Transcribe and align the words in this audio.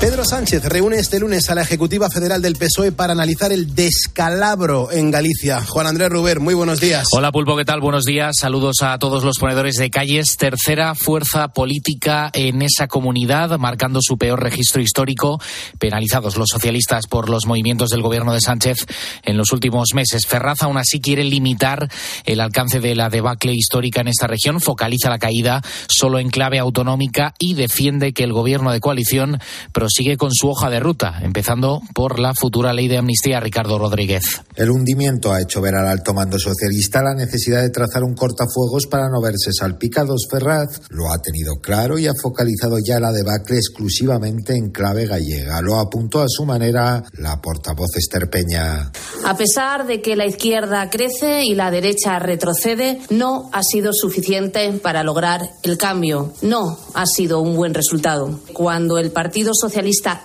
Pedro 0.00 0.26
Sánchez 0.26 0.62
reúne 0.66 0.98
este 0.98 1.18
lunes 1.18 1.48
a 1.48 1.54
la 1.54 1.62
Ejecutiva 1.62 2.10
Federal 2.10 2.42
del 2.42 2.56
PSOE 2.56 2.92
para 2.92 3.14
analizar 3.14 3.50
el 3.50 3.74
descalabro 3.74 4.92
en 4.92 5.10
Galicia. 5.10 5.64
Juan 5.64 5.86
Andrés 5.86 6.10
Ruber, 6.10 6.38
muy 6.38 6.52
buenos 6.52 6.80
días. 6.80 7.06
Hola 7.12 7.32
Pulpo, 7.32 7.56
¿qué 7.56 7.64
tal? 7.64 7.80
Buenos 7.80 8.04
días. 8.04 8.34
Saludos 8.38 8.82
a 8.82 8.98
todos 8.98 9.24
los 9.24 9.38
ponedores 9.38 9.76
de 9.76 9.88
calles. 9.88 10.36
Tercera 10.36 10.94
fuerza 10.94 11.48
política 11.48 12.30
en 12.34 12.60
esa 12.60 12.88
comunidad, 12.88 13.58
marcando 13.58 14.00
su 14.02 14.18
peor 14.18 14.42
registro 14.42 14.82
histórico, 14.82 15.40
penalizados 15.78 16.36
los 16.36 16.50
socialistas 16.50 17.06
por 17.06 17.30
los 17.30 17.46
movimientos 17.46 17.88
del 17.88 18.02
gobierno 18.02 18.34
de 18.34 18.42
Sánchez 18.42 18.84
en 19.22 19.38
los 19.38 19.50
últimos 19.52 19.94
meses. 19.94 20.26
Ferraz 20.26 20.62
aún 20.62 20.76
así 20.76 21.00
quiere 21.00 21.24
limitar 21.24 21.90
el 22.26 22.40
alcance 22.40 22.80
de 22.80 22.94
la 22.94 23.08
debacle 23.08 23.54
histórica 23.54 24.02
en 24.02 24.08
esta 24.08 24.26
región, 24.26 24.60
focaliza 24.60 25.08
la 25.08 25.18
caída 25.18 25.62
solo 25.88 26.18
en 26.18 26.28
clave 26.28 26.58
autonómica 26.58 27.32
y 27.38 27.54
defiende 27.54 28.12
que 28.12 28.24
el 28.24 28.34
gobierno 28.34 28.72
de 28.72 28.80
coalición 28.80 29.40
sigue 29.88 30.16
con 30.16 30.30
su 30.32 30.48
hoja 30.48 30.70
de 30.70 30.80
ruta, 30.80 31.20
empezando 31.22 31.80
por 31.94 32.18
la 32.18 32.34
futura 32.34 32.72
ley 32.72 32.88
de 32.88 32.98
amnistía, 32.98 33.40
Ricardo 33.40 33.78
Rodríguez. 33.78 34.42
El 34.54 34.70
hundimiento 34.70 35.32
ha 35.32 35.40
hecho 35.40 35.60
ver 35.60 35.74
al 35.74 35.86
alto 35.86 36.14
mando 36.14 36.38
socialista 36.38 37.02
la 37.02 37.14
necesidad 37.14 37.62
de 37.62 37.70
trazar 37.70 38.02
un 38.02 38.14
cortafuegos 38.14 38.86
para 38.86 39.08
no 39.08 39.20
verse 39.20 39.52
salpicados. 39.52 40.26
Ferraz 40.30 40.80
lo 40.90 41.10
ha 41.12 41.18
tenido 41.18 41.54
claro 41.60 41.98
y 41.98 42.06
ha 42.06 42.14
focalizado 42.20 42.78
ya 42.84 43.00
la 43.00 43.12
debacle 43.12 43.56
exclusivamente 43.56 44.54
en 44.54 44.70
clave 44.70 45.06
gallega. 45.06 45.60
Lo 45.62 45.78
apuntó 45.78 46.20
a 46.20 46.28
su 46.28 46.44
manera 46.44 47.04
la 47.18 47.40
portavoz 47.40 47.96
Esther 47.96 48.28
Peña. 48.28 48.90
A 49.24 49.36
pesar 49.36 49.86
de 49.86 50.02
que 50.02 50.16
la 50.16 50.26
izquierda 50.26 50.88
crece 50.90 51.44
y 51.44 51.54
la 51.54 51.70
derecha 51.70 52.18
retrocede, 52.18 53.00
no 53.10 53.50
ha 53.52 53.62
sido 53.62 53.92
suficiente 53.92 54.72
para 54.82 55.02
lograr 55.02 55.50
el 55.62 55.78
cambio. 55.78 56.32
No 56.42 56.78
ha 56.94 57.06
sido 57.06 57.40
un 57.40 57.56
buen 57.56 57.74
resultado. 57.74 58.40
Cuando 58.52 58.98
el 58.98 59.10
Partido 59.10 59.52
Socialista 59.54 59.75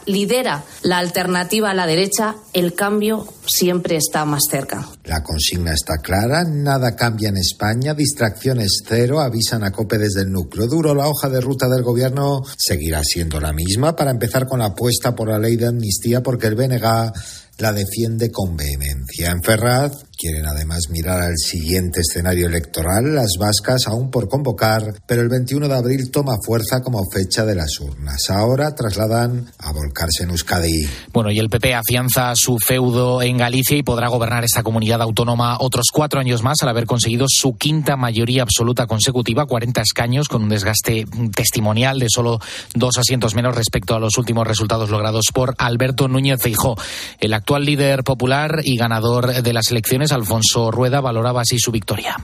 lidera 0.06 0.64
la 0.84 0.98
alternativa 0.98 1.72
a 1.72 1.74
la 1.74 1.86
derecha, 1.86 2.36
el 2.54 2.74
cambio 2.74 3.28
siempre 3.46 3.96
está 3.96 4.26
más 4.26 4.44
cerca. 4.50 4.88
La 5.06 5.24
consigna 5.24 5.74
está 5.74 5.98
clara, 5.98 6.44
nada 6.44 6.96
cambia 6.96 7.30
en 7.30 7.38
España, 7.38 7.94
distracciones 7.94 8.84
cero, 8.88 9.20
avisan 9.20 9.64
a 9.64 9.72
COPE 9.72 9.98
desde 9.98 10.22
el 10.22 10.32
núcleo 10.32 10.68
duro. 10.68 10.94
La 10.94 11.08
hoja 11.08 11.30
de 11.30 11.42
ruta 11.42 11.68
del 11.68 11.84
gobierno 11.84 12.44
seguirá 12.58 13.04
siendo 13.04 13.40
la 13.40 13.54
misma 13.54 13.96
para 13.96 14.12
empezar 14.12 14.48
con 14.48 14.60
la 14.60 14.68
apuesta 14.68 15.16
por 15.16 15.30
la 15.30 15.40
ley 15.40 15.56
de 15.56 15.68
amnistía 15.68 16.22
porque 16.22 16.48
el 16.48 16.56
BNG 16.56 17.12
la 17.58 17.74
defiende 17.74 18.32
con 18.32 18.56
vehemencia. 18.56 19.32
En 19.32 19.44
Ferraz 19.44 20.06
quieren 20.22 20.45
además 20.45 20.89
mirar 20.91 21.19
al 21.19 21.36
siguiente 21.36 22.02
escenario 22.02 22.45
electoral, 22.45 23.16
las 23.16 23.38
vascas 23.39 23.88
aún 23.88 24.11
por 24.11 24.30
convocar, 24.30 24.83
pero 25.08 25.23
el 25.23 25.30
21 25.30 25.67
de 25.67 25.75
abril 25.75 26.11
toma 26.11 26.33
fuerza 26.45 26.81
como 26.81 27.00
fecha 27.11 27.44
de 27.44 27.55
las 27.55 27.80
urnas. 27.80 28.30
Ahora 28.30 28.75
trasladan 28.75 29.47
a 29.58 29.72
volcarse 29.72 30.23
en 30.23 30.30
Euskadi. 30.30 30.88
Bueno, 31.11 31.31
y 31.31 31.39
el 31.39 31.49
PP 31.49 31.73
afianza 31.73 32.33
su 32.36 32.59
feudo 32.59 33.23
en 33.23 33.38
Galicia 33.38 33.75
y 33.75 33.81
podrá 33.81 34.09
gobernar 34.09 34.44
esta 34.44 34.61
comunidad 34.61 35.02
autónoma 35.02 35.58
otros 35.59 35.88
cuatro 35.92 36.19
años 36.19 36.44
más 36.44 36.58
al 36.61 36.69
haber 36.69 36.86
conseguido 36.86 37.25
su 37.27 37.55
quinta 37.55 37.97
mayoría 37.97 38.44
absoluta 38.44 38.86
consecutiva, 38.86 39.47
40 39.47 39.81
escaños, 39.81 40.27
con 40.27 40.44
un 40.44 40.49
desgaste 40.49 41.08
testimonial 41.36 41.97
de 41.97 42.08
solo 42.09 42.39
dos 42.75 42.99
asientos 42.99 43.33
menos 43.33 43.55
respecto 43.55 43.95
a 43.95 43.99
los 43.99 44.19
últimos 44.19 44.47
resultados 44.47 44.92
logrados 44.92 45.25
por 45.33 45.55
Alberto 45.58 46.08
Núñez 46.08 46.39
Feijó. 46.39 46.75
El 47.19 47.33
actual 47.33 47.66
líder 47.66 48.03
popular 48.03 48.61
y 48.64 48.77
ganador 48.77 49.42
de 49.42 49.53
las 49.53 49.72
elecciones, 49.72 50.11
Alfonso 50.12 50.72
Rueda, 50.72 51.02
valoraba 51.02 51.42
así 51.42 51.58
su 51.59 51.72
victoria 51.72 52.17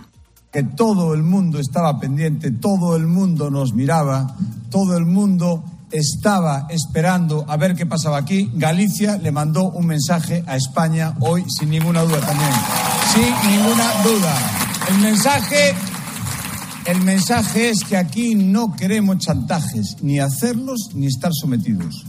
que 0.52 0.63
todo 0.63 1.13
el 1.13 1.23
mundo 1.23 1.59
estaba 1.59 1.99
pendiente, 1.99 2.52
todo 2.52 2.95
el 2.95 3.05
mundo 3.05 3.52
nos 3.52 3.73
miraba, 3.73 4.35
todo 4.71 4.97
el 4.97 5.05
mundo 5.05 5.63
estaba 5.91 6.67
esperando 6.70 7.45
a 7.48 7.58
ver 7.58 7.75
qué 7.75 7.86
pasaba 7.86 8.17
aquí. 8.17 8.49
Galicia 8.53 9.17
le 9.17 9.31
mandó 9.31 9.70
un 9.70 9.86
mensaje 9.86 10.43
a 10.48 10.55
España 10.55 11.14
hoy 11.20 11.45
sin 11.48 11.70
ninguna 11.70 12.02
duda 12.02 12.20
también. 12.21 12.52
Sin 13.14 13.52
ninguna 13.52 14.04
duda. 14.04 14.36
El 14.89 14.98
mensaje 14.99 15.75
el 16.86 17.02
mensaje 17.02 17.69
es 17.69 17.83
que 17.83 17.98
aquí 17.98 18.33
no 18.33 18.73
queremos 18.73 19.17
chantajes, 19.17 19.98
ni 20.02 20.19
hacerlos 20.19 20.92
ni 20.93 21.08
estar 21.08 21.31
sometidos. 21.33 22.05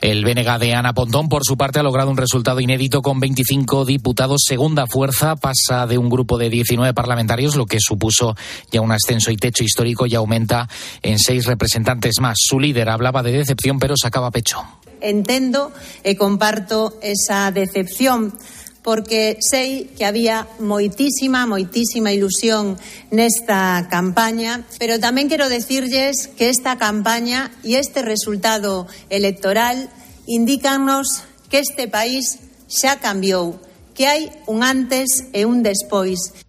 El 0.00 0.24
BNG 0.24 0.58
de 0.60 0.74
Ana 0.74 0.92
Pontón, 0.92 1.28
por 1.28 1.44
su 1.44 1.56
parte, 1.56 1.80
ha 1.80 1.82
logrado 1.82 2.10
un 2.10 2.16
resultado 2.16 2.60
inédito 2.60 3.02
con 3.02 3.18
25 3.18 3.84
diputados. 3.84 4.42
Segunda 4.46 4.86
fuerza 4.86 5.34
pasa 5.34 5.86
de 5.88 5.98
un 5.98 6.08
grupo 6.08 6.38
de 6.38 6.50
19 6.50 6.94
parlamentarios, 6.94 7.56
lo 7.56 7.66
que 7.66 7.78
supuso 7.80 8.36
ya 8.70 8.80
un 8.80 8.92
ascenso 8.92 9.32
y 9.32 9.36
techo 9.36 9.64
histórico, 9.64 10.06
y 10.06 10.14
aumenta 10.14 10.68
en 11.02 11.18
seis 11.18 11.46
representantes 11.46 12.20
más. 12.20 12.36
Su 12.38 12.60
líder 12.60 12.90
hablaba 12.90 13.24
de 13.24 13.32
decepción, 13.32 13.80
pero 13.80 13.94
sacaba 14.00 14.30
pecho. 14.30 14.58
Entendo 15.00 15.72
e 16.02 16.14
comparto 16.14 16.98
esa 17.02 17.50
decepción 17.50 18.34
porque 18.82 19.36
sei 19.42 19.90
que 19.96 20.04
había 20.04 20.48
moitísima, 20.58 21.44
moitísima 21.44 22.10
ilusión 22.10 22.78
nesta 23.10 23.86
campaña, 23.92 24.64
pero 24.80 24.96
tamén 25.02 25.28
quero 25.28 25.50
decirlles 25.50 26.30
que 26.38 26.48
esta 26.48 26.78
campaña 26.80 27.52
e 27.66 27.76
este 27.76 28.00
resultado 28.00 28.86
electoral 29.10 29.90
indícanos 30.28 31.24
que 31.48 31.60
este 31.60 31.88
país 31.88 32.38
xa 32.68 33.00
cambiou, 33.00 33.56
que 33.96 34.06
hai 34.06 34.30
un 34.46 34.62
antes 34.62 35.32
e 35.32 35.48
un 35.48 35.64
despois. 35.64 36.47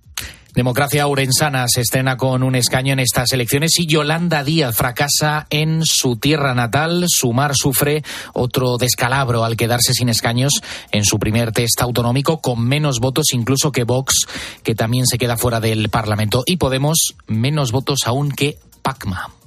Democracia 0.54 1.08
Urensana 1.08 1.66
se 1.68 1.82
estrena 1.82 2.18
con 2.18 2.44
un 2.44 2.56
escaño 2.56 2.94
en 2.94 3.00
estas 3.00 3.32
elecciones 3.34 3.80
y 3.80 3.88
Yolanda 3.88 4.44
Díaz 4.44 4.76
fracasa 4.76 5.48
en 5.50 5.84
su 5.84 6.18
tierra 6.18 6.54
natal. 6.54 7.06
Sumar 7.08 7.56
sufre 7.56 8.04
otro 8.34 8.78
descalabro 8.78 9.44
al 9.44 9.58
quedarse 9.58 9.94
sin 9.94 10.10
escaños 10.10 10.54
en 10.92 11.06
su 11.06 11.20
primer 11.20 11.52
test 11.52 11.82
autonómico 11.82 12.42
con 12.42 12.68
menos 12.68 13.00
votos 13.00 13.34
incluso 13.34 13.72
que 13.72 13.84
Vox, 13.84 14.28
que 14.64 14.76
también 14.76 15.06
se 15.06 15.18
queda 15.18 15.38
fuera 15.38 15.60
del 15.60 15.90
Parlamento. 15.90 16.44
Y 16.46 16.58
Podemos 16.58 17.16
menos 17.26 17.72
votos 17.72 18.02
aún 18.06 18.31
que 18.31 18.60
PACMA. 18.84 19.38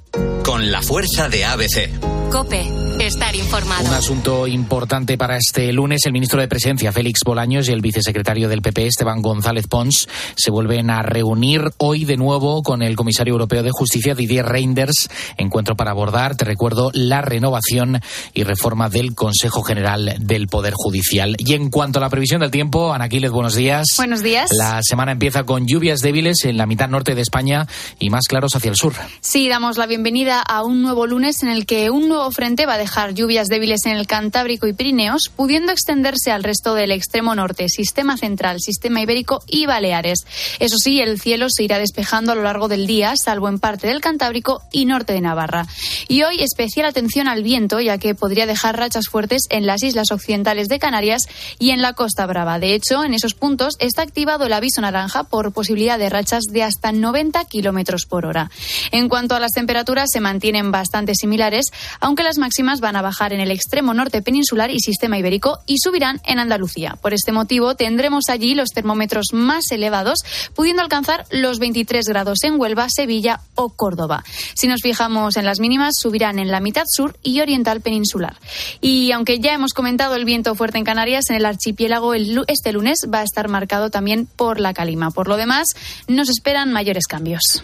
Con 0.45 0.71
la 0.71 0.83
fuerza 0.83 1.29
de 1.29 1.45
ABC. 1.45 1.91
Cope, 2.31 2.67
estar 2.99 3.35
informado. 3.37 3.89
Un 3.89 3.95
asunto 3.95 4.47
importante 4.47 5.19
para 5.19 5.37
este 5.37 5.71
lunes. 5.73 6.07
El 6.07 6.13
ministro 6.13 6.41
de 6.41 6.49
Presidencia, 6.49 6.93
Félix 6.93 7.21
Bolaños, 7.25 7.69
y 7.69 7.73
el 7.73 7.83
vicesecretario 7.83 8.49
del 8.49 8.63
PP, 8.63 8.87
Esteban 8.87 9.21
González 9.23 9.67
Pons, 9.67 10.09
se 10.35 10.51
vuelven 10.51 10.91
a 10.91 11.03
reunir 11.03 11.63
hoy 11.79 12.05
de 12.05 12.17
nuevo 12.17 12.63
con 12.63 12.83
el 12.83 12.97
comisario 12.97 13.33
europeo 13.33 13.63
de 13.63 13.71
justicia, 13.71 14.15
Didier 14.15 14.47
Reinders. 14.47 15.11
Encuentro 15.37 15.77
para 15.77 15.91
abordar, 15.91 16.37
te 16.37 16.45
recuerdo, 16.45 16.91
la 16.95 17.21
renovación 17.21 18.01
y 18.33 18.45
reforma 18.45 18.89
del 18.89 19.15
Consejo 19.15 19.63
General 19.63 20.17
del 20.21 20.49
Poder 20.49 20.73
Judicial. 20.75 21.37
Y 21.39 21.55
en 21.55 21.71
cuanto 21.71 21.99
a 21.99 22.03
la 22.03 22.11
previsión 22.11 22.41
del 22.41 22.51
tiempo, 22.51 22.93
Ana 22.95 23.09
Quiles, 23.09 23.31
buenos 23.31 23.55
días. 23.55 23.87
Buenos 23.97 24.23
días. 24.23 24.51
La 24.53 24.81
semana 24.83 25.13
empieza 25.13 25.45
con 25.45 25.67
lluvias 25.67 26.01
débiles 26.01 26.45
en 26.45 26.57
la 26.57 26.67
mitad 26.67 26.89
norte 26.89 27.15
de 27.15 27.21
España 27.21 27.67
y 27.99 28.11
más 28.11 28.27
claros 28.27 28.57
hacia 28.57 28.71
el 28.71 28.77
sur. 28.77 28.95
Sí, 29.21 29.49
damos 29.49 29.77
la 29.77 29.87
bienvenida 29.87 30.02
a 30.49 30.65
un 30.65 30.83
nuevo 30.83 31.07
lunes 31.07 31.43
en 31.45 31.49
el 31.49 31.65
que 31.65 31.89
un 31.89 32.09
nuevo 32.09 32.29
frente 32.33 32.67
va 32.67 32.75
a 32.75 32.79
dejar 32.79 33.15
lluvias 33.15 33.47
débiles 33.47 33.87
en 33.87 33.93
el 33.97 34.09
Cantábrico 34.09 34.67
y 34.67 34.73
Pirineos, 34.73 35.31
pudiendo 35.35 35.71
extenderse 35.71 36.33
al 36.33 36.43
resto 36.43 36.75
del 36.75 36.91
extremo 36.91 37.37
norte, 37.37 37.69
sistema 37.69 38.17
central, 38.17 38.59
sistema 38.61 39.01
ibérico 39.01 39.45
y 39.47 39.67
Baleares. 39.67 40.27
Eso 40.59 40.77
sí, 40.77 41.01
el 41.01 41.21
cielo 41.21 41.47
se 41.49 41.63
irá 41.63 41.79
despejando 41.79 42.33
a 42.33 42.35
lo 42.35 42.43
largo 42.43 42.67
del 42.67 42.89
día, 42.89 43.15
salvo 43.17 43.49
en 43.49 43.61
parte 43.61 43.87
del 43.87 44.01
Cantábrico 44.01 44.63
y 44.73 44.87
norte 44.87 45.13
de 45.13 45.21
Navarra. 45.21 45.67
Y 46.09 46.25
hoy 46.25 46.43
especial 46.43 46.87
atención 46.87 47.29
al 47.29 47.45
viento, 47.45 47.79
ya 47.79 47.99
que 47.99 48.17
podría 48.17 48.47
dejar 48.47 48.77
rachas 48.77 49.07
fuertes 49.09 49.43
en 49.51 49.67
las 49.67 49.85
islas 49.85 50.11
occidentales 50.11 50.67
de 50.67 50.81
Canarias 50.81 51.29
y 51.61 51.71
en 51.71 51.81
la 51.81 51.93
Costa 51.93 52.27
Brava. 52.27 52.59
De 52.59 52.75
hecho, 52.75 53.05
en 53.05 53.15
esos 53.15 53.35
puntos 53.35 53.75
está 53.79 54.03
activado 54.03 54.47
el 54.47 54.53
aviso 54.53 54.81
naranja 54.81 55.23
por 55.25 55.53
posibilidad 55.53 55.99
de 55.99 56.11
rachas 56.11 56.43
de 56.51 56.65
hasta 56.65 56.91
90 56.91 57.45
kilómetros 57.45 58.05
por 58.05 58.27
hora. 58.27 58.51
En 58.91 59.09
cuanto 59.09 59.37
a 59.37 59.41
las 59.41 59.53
temperaturas, 59.53 59.92
se 60.07 60.21
mantienen 60.21 60.71
bastante 60.71 61.15
similares, 61.15 61.67
aunque 62.01 62.23
las 62.23 62.39
máximas 62.39 62.81
van 62.81 62.97
a 62.97 63.03
bajar 63.03 63.33
en 63.33 63.41
el 63.41 63.51
extremo 63.51 63.95
norte 63.95 64.23
peninsular 64.23 64.71
y 64.71 64.81
sistema 64.81 65.19
ibérico 65.19 65.61
y 65.67 65.79
subirán 65.79 66.21
en 66.25 66.39
Andalucía. 66.39 66.97
Por 67.01 67.15
este 67.15 67.33
motivo, 67.33 67.75
tendremos 67.75 68.25
allí 68.29 68.55
los 68.55 68.71
termómetros 68.71 69.27
más 69.33 69.71
elevados, 69.71 70.21
pudiendo 70.55 70.83
alcanzar 70.83 71.27
los 71.31 71.59
23 71.59 72.07
grados 72.07 72.43
en 72.45 72.61
Huelva, 72.61 72.87
Sevilla 72.89 73.41
o 73.55 73.71
Córdoba. 73.71 74.25
Si 74.55 74.67
nos 74.67 74.83
fijamos 74.83 75.37
en 75.37 75.45
las 75.45 75.61
mínimas, 75.61 75.95
subirán 75.99 76.39
en 76.39 76.51
la 76.51 76.61
mitad 76.61 76.85
sur 76.87 77.17
y 77.23 77.41
oriental 77.41 77.81
peninsular. 77.81 78.37
Y 78.81 79.13
aunque 79.13 79.39
ya 79.39 79.53
hemos 79.53 79.73
comentado 79.73 80.17
el 80.17 80.25
viento 80.25 80.55
fuerte 80.55 80.79
en 80.79 80.85
Canarias, 80.85 81.31
en 81.31 81.37
el 81.37 81.47
archipiélago 81.47 82.15
este 82.15 82.73
lunes 82.73 82.99
va 83.13 83.21
a 83.21 83.25
estar 83.25 83.49
marcado 83.49 83.91
también 83.91 84.27
por 84.27 84.61
la 84.61 84.75
calima. 84.75 85.11
Por 85.11 85.29
lo 85.29 85.37
demás, 85.37 85.69
nos 86.09 86.29
esperan 86.29 86.73
mayores 86.73 87.07
cambios. 87.07 87.63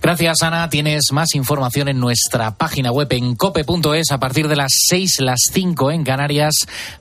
Gracias, 0.00 0.42
Ana. 0.42 0.68
Tienes 0.68 1.04
más 1.12 1.34
información 1.34 1.88
en 1.88 1.98
nuestra 1.98 2.56
página 2.56 2.92
web 2.92 3.08
en 3.12 3.34
cope.es 3.34 4.12
a 4.12 4.18
partir 4.18 4.48
de 4.48 4.56
las 4.56 4.72
6, 4.88 5.20
las 5.20 5.40
5 5.52 5.90
en 5.90 6.04
Canarias. 6.04 6.54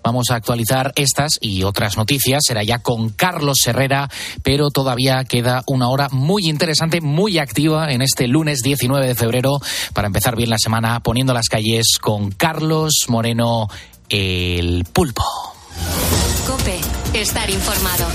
Vamos 0.03 0.31
a 0.31 0.35
actualizar 0.35 0.91
estas 0.95 1.37
y 1.41 1.63
otras 1.63 1.97
noticias. 1.97 2.41
Será 2.45 2.63
ya 2.63 2.79
con 2.79 3.09
Carlos 3.09 3.57
Herrera, 3.65 4.09
pero 4.43 4.69
todavía 4.69 5.23
queda 5.23 5.63
una 5.67 5.89
hora 5.89 6.09
muy 6.11 6.47
interesante, 6.47 7.01
muy 7.01 7.37
activa 7.37 7.91
en 7.91 8.01
este 8.01 8.27
lunes 8.27 8.61
19 8.61 9.07
de 9.07 9.15
febrero 9.15 9.59
para 9.93 10.07
empezar 10.07 10.35
bien 10.35 10.49
la 10.49 10.57
semana 10.57 11.01
poniendo 11.01 11.33
las 11.33 11.47
calles 11.47 11.97
con 12.01 12.31
Carlos 12.31 13.05
Moreno, 13.07 13.67
el 14.09 14.85
pulpo. 14.91 15.23
Cope, 16.47 16.79
estar 17.13 17.49
informado. 17.49 18.05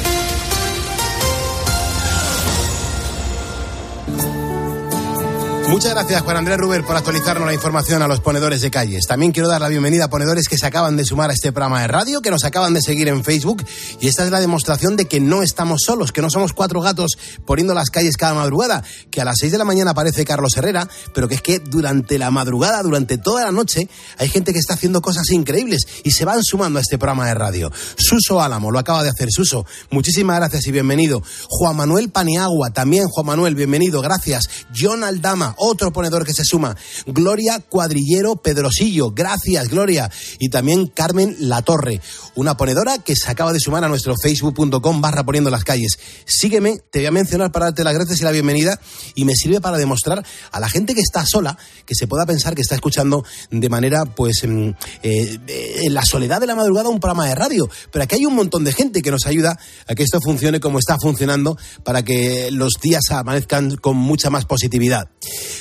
Muchas 5.71 5.93
gracias, 5.93 6.23
Juan 6.23 6.37
Andrés 6.37 6.59
Ruber, 6.59 6.83
por 6.83 6.97
actualizarnos 6.97 7.47
la 7.47 7.55
información 7.55 8.03
a 8.03 8.09
los 8.09 8.19
ponedores 8.19 8.61
de 8.61 8.73
calles. 8.73 9.05
También 9.07 9.31
quiero 9.31 9.49
dar 9.49 9.61
la 9.61 9.69
bienvenida 9.69 10.07
a 10.07 10.11
ponedores 10.11 10.49
que 10.49 10.59
se 10.59 10.67
acaban 10.67 10.97
de 10.97 11.05
sumar 11.05 11.31
a 11.31 11.33
este 11.33 11.53
programa 11.53 11.81
de 11.81 11.87
radio, 11.87 12.21
que 12.23 12.33
nos 12.33 12.43
acaban 12.43 12.75
de 12.75 12.83
seguir 12.83 13.07
en 13.07 13.23
Facebook. 13.23 13.65
Y 14.01 14.09
esta 14.09 14.25
es 14.25 14.33
la 14.33 14.41
demostración 14.41 14.97
de 14.97 15.05
que 15.05 15.21
no 15.21 15.45
estamos 15.45 15.83
solos, 15.87 16.11
que 16.11 16.23
no 16.23 16.29
somos 16.29 16.55
cuatro 16.55 16.81
gatos 16.81 17.13
poniendo 17.47 17.73
las 17.73 17.89
calles 17.89 18.17
cada 18.17 18.35
madrugada, 18.35 18.83
que 19.13 19.21
a 19.21 19.25
las 19.25 19.37
seis 19.39 19.53
de 19.53 19.59
la 19.59 19.65
mañana 19.65 19.93
aparece 19.93 20.25
Carlos 20.25 20.57
Herrera, 20.57 20.89
pero 21.15 21.29
que 21.29 21.37
es 21.37 21.41
que 21.41 21.61
durante 21.61 22.19
la 22.19 22.33
madrugada, 22.33 22.83
durante 22.83 23.17
toda 23.17 23.45
la 23.45 23.53
noche, 23.53 23.89
hay 24.19 24.29
gente 24.29 24.53
que 24.53 24.59
está 24.59 24.75
haciendo 24.75 25.01
cosas 25.01 25.31
increíbles 25.31 25.87
y 26.03 26.11
se 26.11 26.25
van 26.25 26.43
sumando 26.43 26.81
a 26.81 26.83
este 26.83 26.99
programa 26.99 27.29
de 27.29 27.35
radio. 27.35 27.71
Suso 27.97 28.43
Álamo, 28.43 28.73
lo 28.73 28.81
acaba 28.81 29.05
de 29.05 29.11
hacer 29.11 29.29
Suso. 29.31 29.65
Muchísimas 29.91 30.37
gracias 30.37 30.67
y 30.67 30.73
bienvenido. 30.73 31.23
Juan 31.49 31.77
Manuel 31.77 32.11
Paniagua, 32.11 32.71
también 32.71 33.07
Juan 33.07 33.27
Manuel, 33.27 33.55
bienvenido, 33.55 34.03
gracias. 34.03 34.49
John 34.77 35.05
Aldama, 35.05 35.55
otro 35.61 35.93
ponedor 35.93 36.25
que 36.25 36.35
se 36.35 36.45
suma. 36.45 36.77
Gloria 37.07 37.61
Cuadrillero 37.61 38.37
Pedrosillo, 38.37 39.13
gracias 39.13 39.69
Gloria. 39.69 40.11
Y 40.39 40.49
también 40.49 40.87
Carmen 40.89 41.37
Latorre, 41.39 42.01
una 42.35 42.57
ponedora 42.57 42.99
que 42.99 43.15
se 43.15 43.31
acaba 43.31 43.53
de 43.53 43.61
sumar 43.61 43.85
a 43.85 43.89
nuestro 43.89 44.15
facebook.com 44.21 45.01
barra 45.01 45.25
poniendo 45.25 45.51
las 45.51 45.65
calles. 45.65 45.99
Sígueme, 46.27 46.81
te 46.91 47.01
voy 47.01 47.07
a 47.07 47.13
mencionar 47.13 47.53
para 47.53 47.67
darte 47.67 47.85
las 47.85 47.95
gracias 47.95 48.21
y 48.21 48.25
la 48.25 48.31
bienvenida 48.31 48.81
y 49.15 49.25
me 49.25 49.35
sirve 49.35 49.61
para 49.61 49.79
demostrar 49.79 50.25
a 50.51 50.61
la 50.61 50.69
gente 50.69 50.95
que 50.95 51.01
está 51.01 51.25
sola 51.27 51.57
que 51.87 51.95
se 51.95 52.07
pueda 52.07 52.27
pensar 52.27 52.55
que 52.55 52.63
está 52.63 52.75
escuchando 52.75 53.25
de 53.51 53.69
manera, 53.69 54.05
pues, 54.05 54.45
en, 54.45 54.77
eh, 55.03 55.39
en 55.83 55.95
la 55.95 56.03
soledad 56.05 56.41
de 56.41 56.47
la 56.47 56.55
madrugada 56.55 56.89
un 56.89 57.01
programa 57.01 57.27
de 57.27 57.35
radio. 57.35 57.69
Pero 57.93 58.03
aquí 58.05 58.17
hay 58.17 58.27
un 58.27 58.35
montón 58.35 58.65
de 58.65 58.73
gente 58.73 59.03
que 59.03 59.11
nos 59.11 59.27
ayuda 59.27 59.59
a 59.87 59.95
que 59.95 60.03
esto 60.03 60.21
funcione 60.21 60.61
como 60.61 60.79
está 60.79 60.97
funcionando 60.99 61.57
para 61.85 62.03
que 62.03 62.51
los 62.51 62.75
días 62.81 63.11
amanezcan 63.11 63.77
con 63.77 63.97
mucha 63.97 64.31
más 64.31 64.45
positividad. 64.45 65.09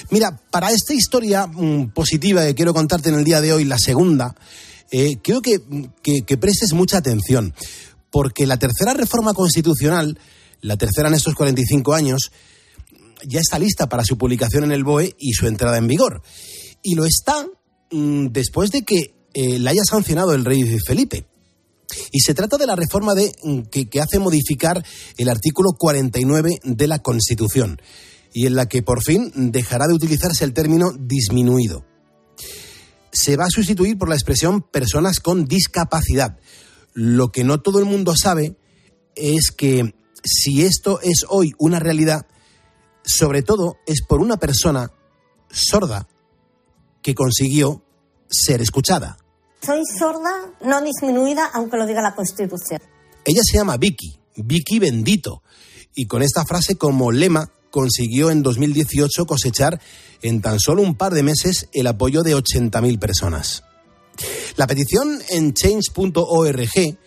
Mira, 0.10 0.40
para 0.50 0.72
esta 0.72 0.94
historia 0.94 1.48
mm, 1.48 1.92
positiva 1.92 2.46
que 2.46 2.56
quiero 2.56 2.74
contarte 2.74 3.10
en 3.10 3.16
el 3.16 3.24
día 3.24 3.42
de 3.42 3.54
hoy, 3.54 3.66
la 3.66 3.78
segunda, 3.78 4.36
eh, 4.92 5.18
quiero 5.22 5.42
que, 5.42 5.62
que, 6.02 6.38
prestes 6.38 6.74
mucha 6.74 6.98
atención, 6.98 7.54
porque 8.10 8.48
la 8.48 8.58
tercera 8.58 8.94
reforma 8.94 9.34
constitucional, 9.34 10.18
la 10.62 10.78
tercera 10.78 11.10
en 11.10 11.16
estos 11.16 11.36
45 11.36 11.94
años, 11.94 12.32
ya 13.28 13.40
está 13.40 13.60
lista 13.60 13.88
para 13.88 14.04
su 14.04 14.18
publicación 14.18 14.64
en 14.64 14.72
el 14.72 14.84
BOE 14.84 15.16
y 15.20 15.34
su 15.34 15.46
entrada 15.48 15.78
en 15.78 15.88
vigor. 15.88 16.22
Y 16.82 16.96
lo 16.96 17.06
está 17.06 17.46
mm, 17.92 18.28
después 18.28 18.72
de 18.72 18.84
que 18.84 19.14
eh, 19.34 19.60
la 19.60 19.72
haya 19.72 19.84
sancionado 19.84 20.34
el 20.34 20.46
rey 20.46 20.64
Felipe. 20.86 21.28
Y 22.12 22.20
se 22.22 22.34
trata 22.34 22.58
de 22.58 22.68
la 22.68 22.76
reforma 22.76 23.14
de, 23.14 23.32
mm, 23.44 23.62
que, 23.64 23.90
que 23.90 24.02
hace 24.02 24.18
modificar 24.18 24.84
el 25.18 25.30
artículo 25.30 25.74
49 25.78 26.60
de 26.64 26.88
la 26.88 27.00
Constitución 27.00 27.80
y 28.34 28.46
en 28.46 28.56
la 28.56 28.68
que 28.68 28.84
por 28.84 29.04
fin 29.04 29.32
dejará 29.52 29.88
de 29.88 29.94
utilizarse 29.94 30.44
el 30.44 30.54
término 30.54 30.92
disminuido. 30.98 31.86
Se 33.12 33.38
va 33.38 33.46
a 33.46 33.50
sustituir 33.50 33.98
por 33.98 34.10
la 34.10 34.16
expresión 34.16 34.62
personas 34.62 35.20
con 35.20 35.46
discapacidad. 35.46 36.38
Lo 36.94 37.32
que 37.32 37.44
no 37.44 37.60
todo 37.60 37.80
el 37.80 37.86
mundo 37.86 38.14
sabe 38.16 38.56
es 39.16 39.52
que 39.52 39.96
si 40.24 40.64
esto 40.64 41.00
es 41.02 41.26
hoy 41.28 41.54
una 41.58 41.80
realidad, 41.80 42.28
sobre 43.04 43.42
todo 43.42 43.78
es 43.88 44.02
por 44.08 44.20
una 44.20 44.38
persona 44.38 44.92
sorda 45.50 46.08
que 47.02 47.16
consiguió 47.16 47.84
ser 48.30 48.62
escuchada. 48.62 49.18
Soy 49.62 49.82
sorda, 49.98 50.54
no 50.64 50.82
disminuida, 50.82 51.50
aunque 51.54 51.78
lo 51.78 51.86
diga 51.86 52.02
la 52.02 52.16
Constitución. 52.16 52.82
Ella 53.26 53.42
se 53.44 53.58
llama 53.58 53.78
Vicky, 53.78 54.20
Vicky 54.38 54.80
Bendito, 54.80 55.42
y 55.96 56.06
con 56.06 56.22
esta 56.22 56.46
frase 56.46 56.76
como 56.76 57.12
lema 57.12 57.52
consiguió 57.72 58.32
en 58.32 58.44
2018 58.44 59.26
cosechar 59.26 59.82
en 60.22 60.42
tan 60.42 60.60
solo 60.60 60.82
un 60.82 60.96
par 60.96 61.14
de 61.14 61.24
meses 61.24 61.68
el 61.74 61.88
apoyo 61.88 62.24
de 62.24 62.36
80.000 62.36 63.00
personas. 63.00 63.64
La 64.58 64.68
petición 64.68 65.20
en 65.30 65.54
change.org 65.54 66.98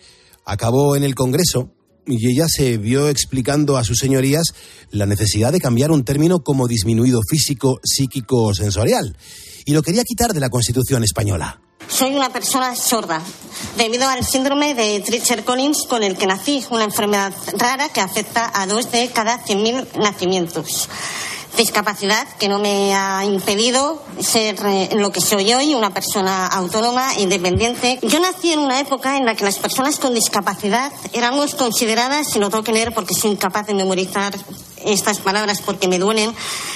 acabó 0.45 0.95
en 0.95 1.03
el 1.03 1.15
Congreso 1.15 1.71
y 2.05 2.27
ella 2.27 2.47
se 2.49 2.77
vio 2.77 3.07
explicando 3.07 3.77
a 3.77 3.83
sus 3.83 3.99
señorías 3.99 4.53
la 4.91 5.05
necesidad 5.05 5.51
de 5.51 5.61
cambiar 5.61 5.91
un 5.91 6.03
término 6.03 6.43
como 6.43 6.67
disminuido 6.67 7.21
físico, 7.27 7.79
psíquico 7.83 8.43
o 8.43 8.53
sensorial. 8.53 9.15
Y 9.65 9.73
lo 9.73 9.81
quería 9.81 10.03
quitar 10.03 10.33
de 10.33 10.41
la 10.41 10.49
Constitución 10.49 11.03
española. 11.03 11.62
Soy 11.93 12.15
una 12.15 12.31
persona 12.31 12.75
sorda, 12.75 13.21
debido 13.77 14.09
al 14.09 14.25
síndrome 14.25 14.73
de 14.73 14.99
Treacher-Collins 15.01 15.85
con 15.85 16.01
el 16.01 16.17
que 16.17 16.25
nací, 16.25 16.65
una 16.71 16.85
enfermedad 16.85 17.31
rara 17.55 17.87
que 17.89 18.01
afecta 18.01 18.51
a 18.51 18.65
dos 18.65 18.89
de 18.89 19.11
cada 19.11 19.37
100.000 19.45 19.99
nacimientos. 19.99 20.89
Discapacidad 21.55 22.27
que 22.39 22.47
no 22.47 22.57
me 22.57 22.95
ha 22.95 23.23
impedido 23.25 24.01
ser 24.19 24.55
eh, 24.65 24.89
lo 24.95 25.11
que 25.11 25.21
soy 25.21 25.53
hoy, 25.53 25.75
una 25.75 25.93
persona 25.93 26.47
autónoma, 26.47 27.13
independiente. 27.19 27.99
Yo 28.01 28.19
nací 28.19 28.51
en 28.51 28.59
una 28.59 28.79
época 28.79 29.15
en 29.15 29.27
la 29.27 29.35
que 29.35 29.45
las 29.45 29.59
personas 29.59 29.99
con 29.99 30.15
discapacidad 30.15 30.91
éramos 31.13 31.53
consideradas, 31.53 32.35
y 32.35 32.39
lo 32.39 32.49
tengo 32.49 32.63
que 32.63 32.73
leer 32.73 32.95
porque 32.95 33.13
soy 33.13 33.29
incapaz 33.29 33.67
de 33.67 33.75
memorizar 33.75 34.33
estas 34.83 35.19
palabras 35.19 35.61
porque 35.61 35.87
me 35.87 35.99
duelen, 35.99 36.33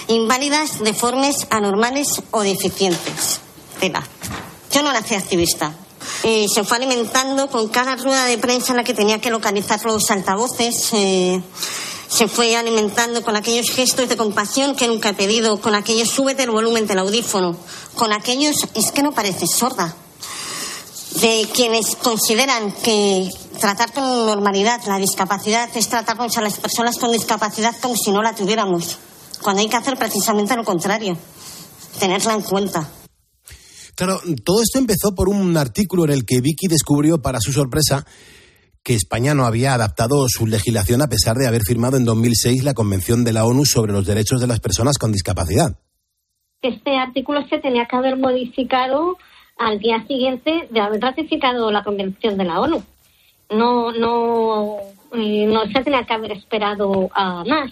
inválidas, 0.09 0.77
deformes, 0.83 1.47
anormales 1.49 2.21
o 2.29 2.41
deficientes. 2.41 3.39
Tela. 3.79 4.07
Yo 4.71 4.83
no 4.83 4.91
nací 4.91 5.15
activista. 5.15 5.73
Se 6.23 6.63
fue 6.63 6.77
alimentando 6.77 7.49
con 7.49 7.67
cada 7.69 7.95
rueda 7.95 8.25
de 8.25 8.37
prensa 8.37 8.71
en 8.73 8.77
la 8.77 8.83
que 8.83 8.93
tenía 8.93 9.19
que 9.19 9.29
localizar 9.29 9.83
los 9.85 10.09
altavoces. 10.11 10.89
eh, 10.93 11.41
se 12.09 12.27
fue 12.27 12.55
alimentando 12.55 13.21
con 13.21 13.35
aquellos 13.35 13.69
gestos 13.69 14.07
de 14.07 14.15
compasión 14.15 14.75
que 14.75 14.87
nunca 14.87 15.09
he 15.09 15.13
pedido, 15.13 15.59
con 15.59 15.75
aquellos 15.75 16.09
súbete 16.09 16.43
el 16.43 16.51
volumen 16.51 16.87
del 16.87 16.99
audífono, 16.99 17.57
con 17.95 18.13
aquellos 18.13 18.55
es 18.73 18.91
que 18.91 19.03
no 19.03 19.11
pareces 19.11 19.51
sorda. 19.51 19.93
De 21.21 21.49
quienes 21.53 21.95
consideran 21.97 22.71
que 22.71 23.29
tratar 23.59 23.91
con 23.91 24.25
normalidad 24.25 24.81
la 24.85 24.97
discapacidad 24.97 25.69
es 25.75 25.89
tratarnos 25.89 26.37
a 26.37 26.41
las 26.41 26.57
personas 26.57 26.97
con 26.97 27.11
discapacidad 27.11 27.75
como 27.81 27.95
si 27.95 28.11
no 28.11 28.21
la 28.21 28.33
tuviéramos, 28.33 28.97
cuando 29.41 29.61
hay 29.61 29.67
que 29.67 29.77
hacer 29.77 29.97
precisamente 29.97 30.55
lo 30.55 30.63
contrario, 30.63 31.17
tenerla 31.99 32.33
en 32.33 32.41
cuenta. 32.41 32.87
Claro, 33.97 34.19
todo 34.45 34.61
esto 34.61 34.77
empezó 34.77 35.15
por 35.15 35.27
un 35.27 35.57
artículo 35.57 36.05
en 36.05 36.11
el 36.11 36.23
que 36.23 36.39
Vicky 36.39 36.67
descubrió, 36.67 37.19
para 37.19 37.39
su 37.39 37.51
sorpresa, 37.51 38.05
que 38.83 38.93
España 38.93 39.33
no 39.33 39.45
había 39.45 39.73
adaptado 39.73 40.27
su 40.29 40.45
legislación 40.45 41.01
a 41.01 41.07
pesar 41.07 41.35
de 41.35 41.47
haber 41.47 41.63
firmado 41.67 41.97
en 41.97 42.05
2006 42.05 42.63
la 42.63 42.75
Convención 42.75 43.23
de 43.23 43.33
la 43.33 43.43
ONU 43.43 43.65
sobre 43.65 43.93
los 43.93 44.05
derechos 44.05 44.39
de 44.39 44.45
las 44.45 44.59
personas 44.59 44.99
con 44.99 45.11
discapacidad. 45.11 45.79
Este 46.61 46.95
artículo 46.95 47.41
se 47.49 47.57
tenía 47.57 47.87
que 47.87 47.95
haber 47.95 48.17
modificado 48.17 49.17
al 49.57 49.79
día 49.79 50.05
siguiente 50.05 50.67
de 50.69 50.79
haber 50.79 51.01
ratificado 51.01 51.71
la 51.71 51.83
Convención 51.83 52.37
de 52.37 52.43
la 52.43 52.59
ONU. 52.59 52.83
No, 53.49 53.91
no, 53.93 54.77
eh, 55.13 55.47
no 55.47 55.65
se 55.73 55.83
tenía 55.83 56.03
que 56.03 56.13
haber 56.13 56.33
esperado 56.33 57.09
a 57.15 57.43
más. 57.45 57.71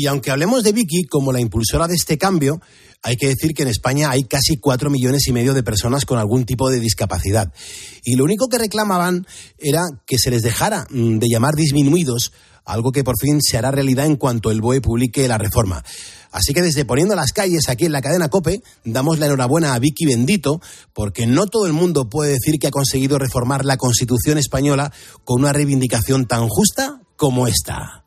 Y 0.00 0.06
aunque 0.06 0.30
hablemos 0.30 0.62
de 0.62 0.70
Vicky 0.70 1.06
como 1.10 1.32
la 1.32 1.40
impulsora 1.40 1.88
de 1.88 1.96
este 1.96 2.18
cambio, 2.18 2.60
hay 3.02 3.16
que 3.16 3.26
decir 3.26 3.52
que 3.52 3.64
en 3.64 3.68
España 3.68 4.10
hay 4.10 4.22
casi 4.22 4.56
cuatro 4.56 4.90
millones 4.90 5.26
y 5.26 5.32
medio 5.32 5.54
de 5.54 5.64
personas 5.64 6.04
con 6.04 6.20
algún 6.20 6.44
tipo 6.44 6.70
de 6.70 6.78
discapacidad. 6.78 7.52
Y 8.04 8.14
lo 8.14 8.22
único 8.22 8.46
que 8.46 8.58
reclamaban 8.58 9.26
era 9.58 9.82
que 10.06 10.16
se 10.16 10.30
les 10.30 10.42
dejara 10.42 10.86
mm, 10.88 11.18
de 11.18 11.26
llamar 11.28 11.56
disminuidos, 11.56 12.32
algo 12.64 12.92
que 12.92 13.02
por 13.02 13.16
fin 13.20 13.42
se 13.42 13.58
hará 13.58 13.72
realidad 13.72 14.06
en 14.06 14.14
cuanto 14.14 14.52
el 14.52 14.60
BOE 14.60 14.80
publique 14.80 15.26
la 15.26 15.36
reforma. 15.36 15.82
Así 16.30 16.54
que 16.54 16.62
desde 16.62 16.84
Poniendo 16.84 17.16
las 17.16 17.32
Calles, 17.32 17.68
aquí 17.68 17.86
en 17.86 17.90
la 17.90 18.00
cadena 18.00 18.28
COPE, 18.28 18.62
damos 18.84 19.18
la 19.18 19.26
enhorabuena 19.26 19.74
a 19.74 19.80
Vicky 19.80 20.06
Bendito, 20.06 20.60
porque 20.94 21.26
no 21.26 21.48
todo 21.48 21.66
el 21.66 21.72
mundo 21.72 22.08
puede 22.08 22.34
decir 22.34 22.60
que 22.60 22.68
ha 22.68 22.70
conseguido 22.70 23.18
reformar 23.18 23.64
la 23.64 23.76
Constitución 23.76 24.38
española 24.38 24.92
con 25.24 25.40
una 25.40 25.52
reivindicación 25.52 26.28
tan 26.28 26.46
justa 26.46 27.00
como 27.16 27.48
esta. 27.48 28.04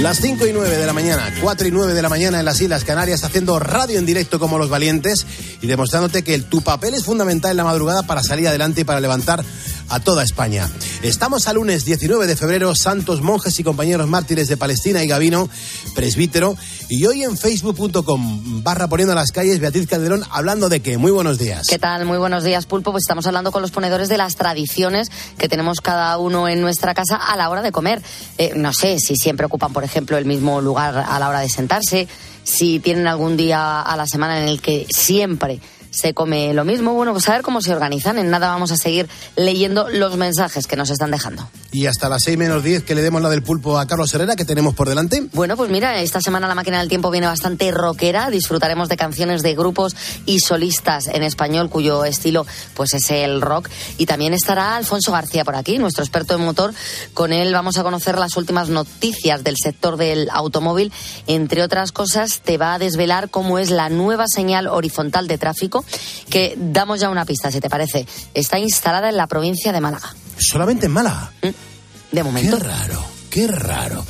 Las 0.00 0.18
5 0.18 0.46
y 0.46 0.52
9 0.52 0.76
de 0.76 0.86
la 0.86 0.92
mañana, 0.92 1.32
4 1.40 1.68
y 1.68 1.70
9 1.70 1.94
de 1.94 2.02
la 2.02 2.10
mañana 2.10 2.38
en 2.38 2.44
las 2.44 2.60
Islas 2.60 2.84
Canarias, 2.84 3.24
haciendo 3.24 3.58
radio 3.58 3.98
en 3.98 4.04
directo 4.04 4.38
como 4.38 4.58
los 4.58 4.68
valientes 4.68 5.26
y 5.62 5.66
demostrándote 5.66 6.22
que 6.22 6.38
tu 6.38 6.60
papel 6.60 6.92
es 6.92 7.04
fundamental 7.04 7.52
en 7.52 7.56
la 7.56 7.64
madrugada 7.64 8.02
para 8.02 8.22
salir 8.22 8.46
adelante 8.46 8.82
y 8.82 8.84
para 8.84 9.00
levantar 9.00 9.42
a 9.88 10.00
toda 10.00 10.22
España. 10.22 10.70
Estamos 11.02 11.48
a 11.48 11.52
lunes 11.52 11.84
19 11.84 12.26
de 12.26 12.36
febrero, 12.36 12.74
santos 12.74 13.22
monjes 13.22 13.58
y 13.60 13.64
compañeros 13.64 14.08
mártires 14.08 14.48
de 14.48 14.56
Palestina 14.56 15.02
y 15.02 15.08
Gavino, 15.08 15.48
presbítero, 15.94 16.56
y 16.88 17.04
hoy 17.06 17.22
en 17.22 17.36
facebook.com 17.36 18.62
barra 18.62 18.88
poniendo 18.88 19.14
las 19.14 19.30
calles, 19.30 19.60
Beatriz 19.60 19.86
Calderón 19.86 20.24
hablando 20.30 20.68
de 20.68 20.80
que, 20.80 20.98
muy 20.98 21.10
buenos 21.10 21.38
días. 21.38 21.66
¿Qué 21.68 21.78
tal? 21.78 22.04
Muy 22.04 22.18
buenos 22.18 22.44
días, 22.44 22.66
Pulpo. 22.66 22.92
Pues 22.92 23.02
estamos 23.04 23.26
hablando 23.26 23.52
con 23.52 23.62
los 23.62 23.70
ponedores 23.70 24.08
de 24.08 24.16
las 24.16 24.34
tradiciones 24.36 25.10
que 25.38 25.48
tenemos 25.48 25.80
cada 25.80 26.16
uno 26.18 26.48
en 26.48 26.60
nuestra 26.60 26.94
casa 26.94 27.16
a 27.16 27.36
la 27.36 27.50
hora 27.50 27.62
de 27.62 27.72
comer. 27.72 28.02
Eh, 28.38 28.52
no 28.56 28.72
sé 28.72 28.98
si 28.98 29.16
siempre 29.16 29.46
ocupan, 29.46 29.72
por 29.72 29.84
ejemplo, 29.84 30.16
el 30.16 30.24
mismo 30.24 30.60
lugar 30.60 30.96
a 30.96 31.18
la 31.18 31.28
hora 31.28 31.40
de 31.40 31.48
sentarse, 31.48 32.08
si 32.42 32.78
tienen 32.80 33.06
algún 33.06 33.36
día 33.36 33.82
a 33.82 33.96
la 33.96 34.06
semana 34.06 34.40
en 34.40 34.48
el 34.48 34.60
que 34.60 34.86
siempre 34.88 35.60
se 35.96 36.14
come 36.14 36.52
lo 36.52 36.64
mismo. 36.64 36.92
Bueno, 36.92 37.12
pues 37.12 37.28
a 37.28 37.32
ver 37.32 37.42
cómo 37.42 37.60
se 37.62 37.72
organizan. 37.72 38.18
En 38.18 38.30
nada 38.30 38.48
vamos 38.50 38.70
a 38.70 38.76
seguir 38.76 39.08
leyendo 39.34 39.88
los 39.88 40.16
mensajes 40.16 40.66
que 40.66 40.76
nos 40.76 40.90
están 40.90 41.10
dejando. 41.10 41.48
Y 41.72 41.86
hasta 41.86 42.08
las 42.08 42.22
6 42.24 42.38
menos 42.38 42.62
10 42.62 42.84
que 42.84 42.94
le 42.94 43.02
demos 43.02 43.22
la 43.22 43.30
del 43.30 43.42
pulpo 43.42 43.78
a 43.78 43.86
Carlos 43.86 44.12
Herrera, 44.14 44.36
que 44.36 44.44
tenemos 44.44 44.74
por 44.74 44.88
delante. 44.88 45.26
Bueno, 45.32 45.56
pues 45.56 45.70
mira, 45.70 46.00
esta 46.00 46.20
semana 46.20 46.48
la 46.48 46.54
máquina 46.54 46.80
del 46.80 46.88
tiempo 46.88 47.10
viene 47.10 47.26
bastante 47.26 47.70
rockera. 47.70 48.30
Disfrutaremos 48.30 48.88
de 48.88 48.96
canciones 48.96 49.42
de 49.42 49.54
grupos 49.54 49.96
y 50.26 50.40
solistas 50.40 51.06
en 51.08 51.22
español 51.22 51.70
cuyo 51.70 52.04
estilo 52.04 52.46
pues 52.74 52.92
es 52.92 53.10
el 53.10 53.40
rock. 53.40 53.70
Y 53.96 54.06
también 54.06 54.34
estará 54.34 54.76
Alfonso 54.76 55.12
García 55.12 55.44
por 55.44 55.56
aquí, 55.56 55.78
nuestro 55.78 56.04
experto 56.04 56.34
en 56.34 56.42
motor. 56.42 56.74
Con 57.14 57.32
él 57.32 57.52
vamos 57.54 57.78
a 57.78 57.82
conocer 57.82 58.18
las 58.18 58.36
últimas 58.36 58.68
noticias 58.68 59.42
del 59.42 59.56
sector 59.56 59.96
del 59.96 60.28
automóvil. 60.30 60.92
Entre 61.26 61.62
otras 61.62 61.92
cosas, 61.92 62.40
te 62.40 62.58
va 62.58 62.74
a 62.74 62.78
desvelar 62.78 63.30
cómo 63.30 63.58
es 63.58 63.70
la 63.70 63.88
nueva 63.88 64.26
señal 64.28 64.66
horizontal 64.66 65.26
de 65.26 65.38
tráfico 65.38 65.85
que 66.28 66.54
damos 66.56 67.00
ya 67.00 67.10
una 67.10 67.24
pista, 67.24 67.50
si 67.50 67.60
te 67.60 67.70
parece. 67.70 68.06
Está 68.34 68.58
instalada 68.58 69.08
en 69.08 69.16
la 69.16 69.26
provincia 69.26 69.72
de 69.72 69.80
Málaga. 69.80 70.14
¿Solamente 70.38 70.86
en 70.86 70.92
Málaga? 70.92 71.32
Mm, 71.42 72.14
de 72.14 72.22
momento. 72.22 72.58
Qué 72.58 72.64
raro. 72.64 73.04
Qué 73.36 73.46
raro. 73.48 74.02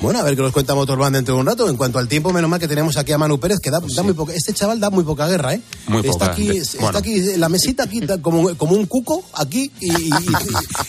Bueno, 0.00 0.20
a 0.20 0.22
ver 0.22 0.36
qué 0.36 0.42
nos 0.42 0.52
cuenta 0.52 0.72
Motorband 0.72 1.16
dentro 1.16 1.34
de 1.34 1.40
un 1.40 1.46
rato. 1.48 1.68
En 1.68 1.76
cuanto 1.76 1.98
al 1.98 2.06
tiempo, 2.06 2.32
menos 2.32 2.48
mal 2.48 2.60
que 2.60 2.68
tenemos 2.68 2.96
aquí 2.96 3.10
a 3.10 3.18
Manu 3.18 3.40
Pérez, 3.40 3.58
que 3.60 3.72
da, 3.72 3.80
da 3.80 4.02
muy 4.04 4.12
poca. 4.12 4.32
Este 4.32 4.52
chaval 4.54 4.78
da 4.78 4.88
muy 4.88 5.02
poca 5.02 5.26
guerra, 5.26 5.54
¿eh? 5.54 5.60
Muy 5.88 5.98
está 6.06 6.12
poca. 6.12 6.26
Aquí, 6.30 6.48
está 6.50 6.80
bueno. 6.82 6.98
aquí, 7.00 7.20
la 7.38 7.48
mesita 7.48 7.82
aquí, 7.82 8.00
como, 8.22 8.54
como 8.56 8.74
un 8.76 8.86
cuco, 8.86 9.24
aquí 9.34 9.72
y, 9.80 9.90
y, 9.90 10.08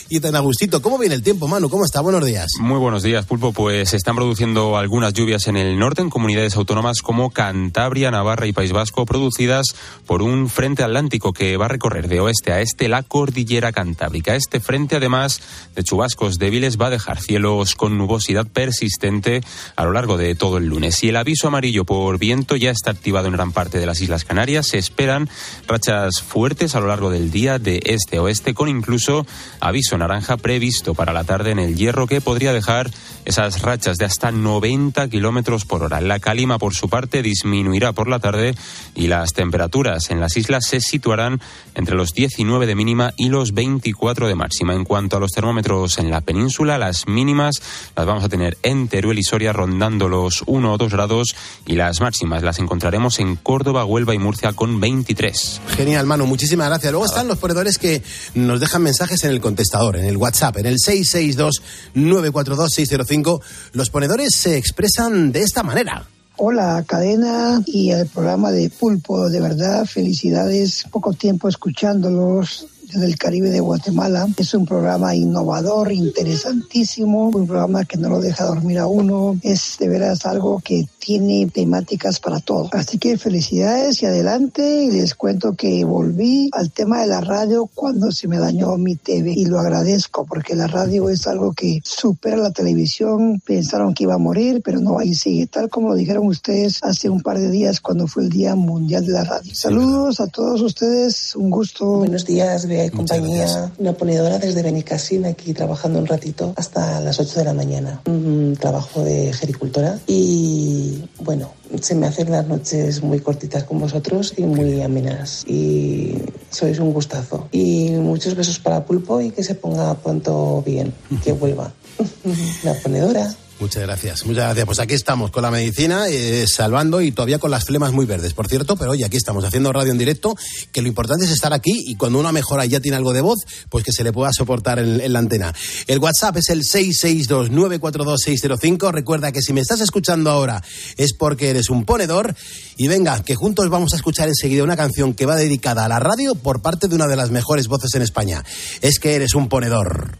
y- 0.08 0.16
y 0.16 0.20
tan 0.20 0.36
a 0.36 0.38
gustito. 0.38 0.80
¿Cómo 0.80 0.98
viene 0.98 1.16
el 1.16 1.22
tiempo, 1.24 1.48
Manu? 1.48 1.68
¿Cómo 1.68 1.84
está? 1.84 2.00
Buenos 2.00 2.24
días. 2.24 2.46
Muy 2.60 2.78
buenos 2.78 3.02
días, 3.02 3.26
Pulpo. 3.26 3.52
Pues 3.52 3.88
se 3.90 3.96
están 3.96 4.14
produciendo 4.14 4.76
algunas 4.76 5.12
lluvias 5.12 5.48
en 5.48 5.56
el 5.56 5.76
norte, 5.76 6.00
en 6.00 6.10
comunidades 6.10 6.54
autónomas 6.54 7.02
como 7.02 7.30
Cantabria, 7.30 8.12
Navarra 8.12 8.46
y 8.46 8.52
País 8.52 8.70
Vasco, 8.70 9.04
producidas 9.04 9.66
por 10.06 10.22
un 10.22 10.48
frente 10.48 10.84
atlántico 10.84 11.32
que 11.32 11.56
va 11.56 11.64
a 11.64 11.68
recorrer 11.68 12.06
de 12.06 12.20
oeste 12.20 12.52
a 12.52 12.60
este 12.60 12.86
la 12.88 13.02
cordillera 13.02 13.72
cantábrica. 13.72 14.36
Este 14.36 14.60
frente, 14.60 14.94
además 14.94 15.40
de 15.74 15.82
chubascos 15.82 16.38
débiles, 16.38 16.76
va 16.80 16.86
a 16.86 16.90
dejar 16.90 17.20
cielos 17.20 17.74
con 17.80 17.96
nubosidad 17.96 18.46
persistente 18.46 19.40
a 19.74 19.84
lo 19.84 19.92
largo 19.92 20.18
de 20.18 20.34
todo 20.34 20.58
el 20.58 20.66
lunes. 20.66 21.02
Y 21.02 21.08
el 21.08 21.16
aviso 21.16 21.48
amarillo 21.48 21.86
por 21.86 22.18
viento 22.18 22.54
ya 22.54 22.70
está 22.70 22.90
activado 22.90 23.26
en 23.28 23.32
gran 23.32 23.52
parte 23.52 23.78
de 23.78 23.86
las 23.86 24.02
Islas 24.02 24.26
Canarias. 24.26 24.66
Se 24.66 24.76
esperan 24.76 25.30
rachas 25.66 26.20
fuertes 26.20 26.74
a 26.74 26.80
lo 26.80 26.88
largo 26.88 27.08
del 27.10 27.30
día 27.30 27.58
de 27.58 27.80
este 27.86 28.18
a 28.18 28.22
oeste, 28.22 28.52
con 28.52 28.68
incluso 28.68 29.26
aviso 29.60 29.96
naranja 29.96 30.36
previsto 30.36 30.92
para 30.92 31.14
la 31.14 31.24
tarde 31.24 31.52
en 31.52 31.58
el 31.58 31.74
Hierro, 31.74 32.06
que 32.06 32.20
podría 32.20 32.52
dejar 32.52 32.90
esas 33.24 33.62
rachas 33.62 33.96
de 33.96 34.04
hasta 34.04 34.30
90 34.30 35.08
kilómetros 35.08 35.64
por 35.64 35.82
hora. 35.82 36.02
La 36.02 36.18
calima, 36.18 36.58
por 36.58 36.74
su 36.74 36.90
parte, 36.90 37.22
disminuirá 37.22 37.92
por 37.94 38.08
la 38.08 38.18
tarde 38.18 38.54
y 38.94 39.06
las 39.06 39.32
temperaturas 39.32 40.10
en 40.10 40.20
las 40.20 40.36
islas 40.36 40.66
se 40.66 40.82
situarán 40.82 41.40
entre 41.74 41.96
los 41.96 42.12
19 42.12 42.66
de 42.66 42.74
mínima 42.74 43.14
y 43.16 43.30
los 43.30 43.54
24 43.54 44.28
de 44.28 44.34
máxima. 44.34 44.74
En 44.74 44.84
cuanto 44.84 45.16
a 45.16 45.20
los 45.20 45.30
termómetros 45.30 45.96
en 45.96 46.10
la 46.10 46.20
península, 46.20 46.76
las 46.76 47.08
mínimas 47.08 47.62
las 47.96 48.06
vamos 48.06 48.24
a 48.24 48.28
tener 48.28 48.56
en 48.62 48.88
Teruel 48.88 49.18
y 49.18 49.22
Soria 49.22 49.52
rondando 49.52 50.08
los 50.08 50.42
1 50.46 50.72
o 50.72 50.78
2 50.78 50.92
grados 50.92 51.34
y 51.66 51.74
las 51.74 52.00
máximas 52.00 52.42
las 52.42 52.58
encontraremos 52.58 53.18
en 53.18 53.36
Córdoba, 53.36 53.84
Huelva 53.84 54.14
y 54.14 54.18
Murcia 54.18 54.52
con 54.52 54.80
23. 54.80 55.60
Genial, 55.76 56.06
Manu, 56.06 56.26
muchísimas 56.26 56.68
gracias. 56.68 56.92
Luego 56.92 57.06
están 57.06 57.28
los 57.28 57.38
ponedores 57.38 57.78
que 57.78 58.02
nos 58.34 58.60
dejan 58.60 58.82
mensajes 58.82 59.24
en 59.24 59.30
el 59.30 59.40
contestador, 59.40 59.96
en 59.96 60.04
el 60.04 60.16
WhatsApp, 60.16 60.58
en 60.58 60.66
el 60.66 60.76
662-942-605. 60.76 63.40
Los 63.72 63.90
ponedores 63.90 64.34
se 64.36 64.56
expresan 64.56 65.32
de 65.32 65.42
esta 65.42 65.62
manera. 65.62 66.04
Hola, 66.36 66.82
cadena 66.86 67.62
y 67.66 67.90
el 67.90 68.06
programa 68.06 68.50
de 68.50 68.70
Pulpo. 68.70 69.28
De 69.28 69.40
verdad, 69.40 69.84
felicidades. 69.84 70.86
Poco 70.90 71.12
tiempo 71.12 71.48
escuchándolos 71.48 72.66
desde 72.92 73.06
el 73.06 73.18
Caribe 73.18 73.50
de 73.50 73.60
Guatemala. 73.60 74.26
Es 74.36 74.54
un 74.54 74.66
programa 74.66 75.14
innovador, 75.14 75.92
interesantísimo, 75.92 77.28
un 77.28 77.46
programa 77.46 77.84
que 77.84 77.96
no 77.96 78.08
lo 78.08 78.20
deja 78.20 78.44
dormir 78.44 78.78
a 78.78 78.86
uno. 78.86 79.38
Es 79.42 79.76
de 79.78 79.88
veras 79.88 80.26
algo 80.26 80.60
que 80.64 80.86
tiene 80.98 81.46
temáticas 81.52 82.20
para 82.20 82.40
todo. 82.40 82.68
Así 82.72 82.98
que 82.98 83.18
felicidades 83.18 84.02
y 84.02 84.06
adelante. 84.06 84.84
Y 84.84 84.90
les 84.90 85.14
cuento 85.14 85.54
que 85.54 85.84
volví 85.84 86.50
al 86.52 86.70
tema 86.70 87.00
de 87.00 87.06
la 87.06 87.20
radio 87.20 87.68
cuando 87.74 88.12
se 88.12 88.28
me 88.28 88.38
dañó 88.38 88.76
mi 88.76 88.96
TV 88.96 89.32
y 89.32 89.46
lo 89.46 89.58
agradezco 89.58 90.24
porque 90.24 90.54
la 90.54 90.66
radio 90.66 91.08
es 91.08 91.26
algo 91.26 91.52
que 91.52 91.80
supera 91.84 92.36
la 92.36 92.50
televisión. 92.50 93.40
Pensaron 93.44 93.94
que 93.94 94.04
iba 94.04 94.14
a 94.14 94.18
morir, 94.18 94.62
pero 94.64 94.80
no, 94.80 94.98
ahí 94.98 95.14
sigue, 95.14 95.46
tal 95.46 95.68
como 95.68 95.88
lo 95.88 95.94
dijeron 95.94 96.26
ustedes 96.26 96.80
hace 96.82 97.08
un 97.08 97.22
par 97.22 97.38
de 97.38 97.50
días 97.50 97.80
cuando 97.80 98.06
fue 98.06 98.24
el 98.24 98.30
Día 98.30 98.54
Mundial 98.54 99.06
de 99.06 99.12
la 99.12 99.24
Radio. 99.24 99.54
Saludos 99.54 100.20
a 100.20 100.26
todos 100.26 100.60
ustedes, 100.62 101.34
un 101.36 101.50
gusto. 101.50 101.98
Buenos 101.98 102.24
días, 102.24 102.66
Bea 102.66 102.79
y 102.84 102.90
compañía. 102.90 103.72
Una 103.78 103.92
ponedora 103.92 104.38
desde 104.38 104.62
Benicassim, 104.62 105.24
aquí 105.24 105.52
trabajando 105.52 105.98
un 105.98 106.06
ratito 106.06 106.52
hasta 106.56 107.00
las 107.00 107.18
8 107.20 107.40
de 107.40 107.44
la 107.44 107.54
mañana. 107.54 108.00
Un 108.06 108.56
trabajo 108.58 109.02
de 109.02 109.32
gericultora 109.32 109.98
y 110.06 111.04
bueno, 111.20 111.52
se 111.80 111.94
me 111.94 112.06
hacen 112.06 112.30
las 112.30 112.46
noches 112.46 113.02
muy 113.02 113.20
cortitas 113.20 113.64
con 113.64 113.78
vosotros 113.78 114.34
y 114.36 114.42
muy 114.42 114.82
amenas. 114.82 115.44
Y 115.46 116.14
sois 116.50 116.78
un 116.78 116.92
gustazo. 116.92 117.48
Y 117.52 117.90
muchos 117.90 118.34
besos 118.34 118.58
para 118.58 118.84
Pulpo 118.84 119.20
y 119.20 119.30
que 119.30 119.42
se 119.42 119.54
ponga 119.54 119.94
pronto 119.94 120.62
bien, 120.64 120.92
que 121.22 121.32
vuelva. 121.40 121.72
La 122.64 122.74
ponedora. 122.74 123.34
Muchas 123.60 123.82
gracias, 123.82 124.24
muchas 124.24 124.44
gracias. 124.44 124.64
Pues 124.64 124.78
aquí 124.78 124.94
estamos 124.94 125.30
con 125.30 125.42
la 125.42 125.50
medicina, 125.50 126.08
eh, 126.08 126.46
salvando 126.48 127.02
y 127.02 127.12
todavía 127.12 127.38
con 127.38 127.50
las 127.50 127.64
flemas 127.64 127.92
muy 127.92 128.06
verdes, 128.06 128.32
por 128.32 128.48
cierto, 128.48 128.74
pero 128.74 128.92
oye, 128.92 129.04
aquí 129.04 129.18
estamos 129.18 129.44
haciendo 129.44 129.70
radio 129.70 129.92
en 129.92 129.98
directo, 129.98 130.34
que 130.72 130.80
lo 130.80 130.88
importante 130.88 131.26
es 131.26 131.30
estar 131.30 131.52
aquí 131.52 131.84
y 131.86 131.96
cuando 131.96 132.18
uno 132.18 132.32
mejora 132.32 132.64
ya 132.64 132.80
tiene 132.80 132.96
algo 132.96 133.12
de 133.12 133.20
voz, 133.20 133.40
pues 133.68 133.84
que 133.84 133.92
se 133.92 134.02
le 134.02 134.14
pueda 134.14 134.32
soportar 134.32 134.78
en, 134.78 135.12
la 135.12 135.18
antena. 135.18 135.54
El 135.86 135.98
WhatsApp 135.98 136.38
es 136.38 136.48
el 136.48 136.62
662-942-605. 136.62 138.92
Recuerda 138.92 139.30
que 139.30 139.42
si 139.42 139.52
me 139.52 139.60
estás 139.60 139.82
escuchando 139.82 140.30
ahora 140.30 140.62
es 140.96 141.12
porque 141.12 141.50
eres 141.50 141.68
un 141.68 141.84
ponedor 141.84 142.34
y 142.78 142.88
venga, 142.88 143.22
que 143.22 143.34
juntos 143.34 143.68
vamos 143.68 143.92
a 143.92 143.96
escuchar 143.96 144.28
enseguida 144.28 144.64
una 144.64 144.78
canción 144.78 145.12
que 145.12 145.26
va 145.26 145.36
dedicada 145.36 145.84
a 145.84 145.88
la 145.88 145.98
radio 145.98 146.34
por 146.34 146.62
parte 146.62 146.88
de 146.88 146.94
una 146.94 147.08
de 147.08 147.16
las 147.16 147.30
mejores 147.30 147.68
voces 147.68 147.94
en 147.94 148.00
España. 148.00 148.42
Es 148.80 148.98
que 148.98 149.16
eres 149.16 149.34
un 149.34 149.50
ponedor. 149.50 150.16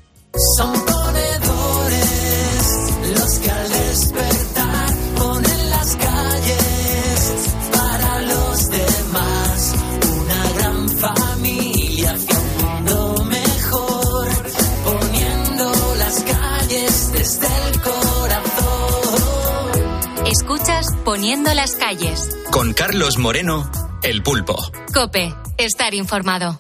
Poniendo 21.11 21.53
las 21.55 21.75
calles. 21.75 22.29
Con 22.53 22.73
Carlos 22.73 23.19
Moreno, 23.19 23.69
El 24.05 24.23
Pulpo. 24.23 24.55
Cope, 24.95 25.35
estar 25.59 25.93
informado. 25.93 26.57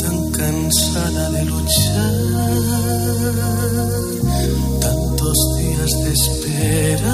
tan 0.00 0.32
cansada 0.32 1.30
de 1.30 1.44
luchar, 1.44 2.14
tantos 4.80 5.38
días 5.56 5.92
de 6.02 6.12
esperar, 6.14 7.06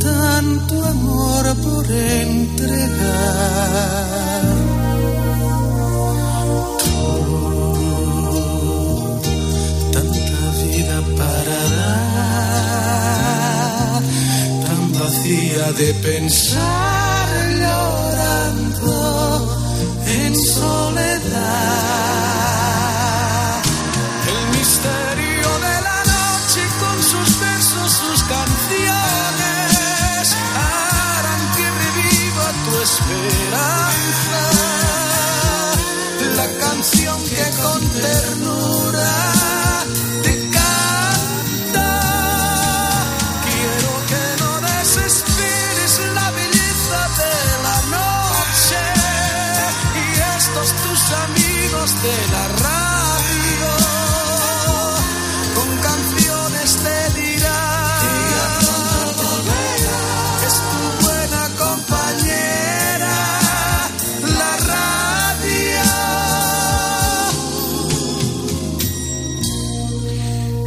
tanto 0.00 0.82
amor 0.82 1.54
por 1.62 1.90
entregar. 1.90 3.52
Para 11.22 11.62
tan 14.66 14.82
vacía 14.92 15.66
de 15.78 15.88
pensar 15.94 17.28
llorando 17.62 18.96
en 20.06 20.32
soledad. 20.36 22.01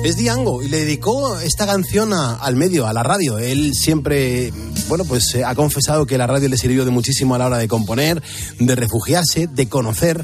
Es 0.05 0.17
Diango 0.17 0.61
y 0.61 0.67
le 0.67 0.81
dedicó 0.81 1.39
esta 1.39 1.65
canción 1.65 2.13
al 2.13 2.55
medio, 2.55 2.85
a 2.85 2.93
la 2.93 3.01
radio. 3.01 3.39
Él 3.39 3.73
siempre, 3.73 4.53
bueno, 4.87 5.03
pues 5.03 5.33
eh, 5.33 5.43
ha 5.43 5.55
confesado 5.55 6.05
que 6.05 6.15
la 6.19 6.27
radio 6.27 6.47
le 6.47 6.59
sirvió 6.59 6.85
de 6.85 6.91
muchísimo 6.91 7.33
a 7.33 7.39
la 7.39 7.47
hora 7.47 7.57
de 7.57 7.67
componer, 7.67 8.21
de 8.59 8.75
refugiarse, 8.75 9.47
de 9.47 9.67
conocer 9.67 10.23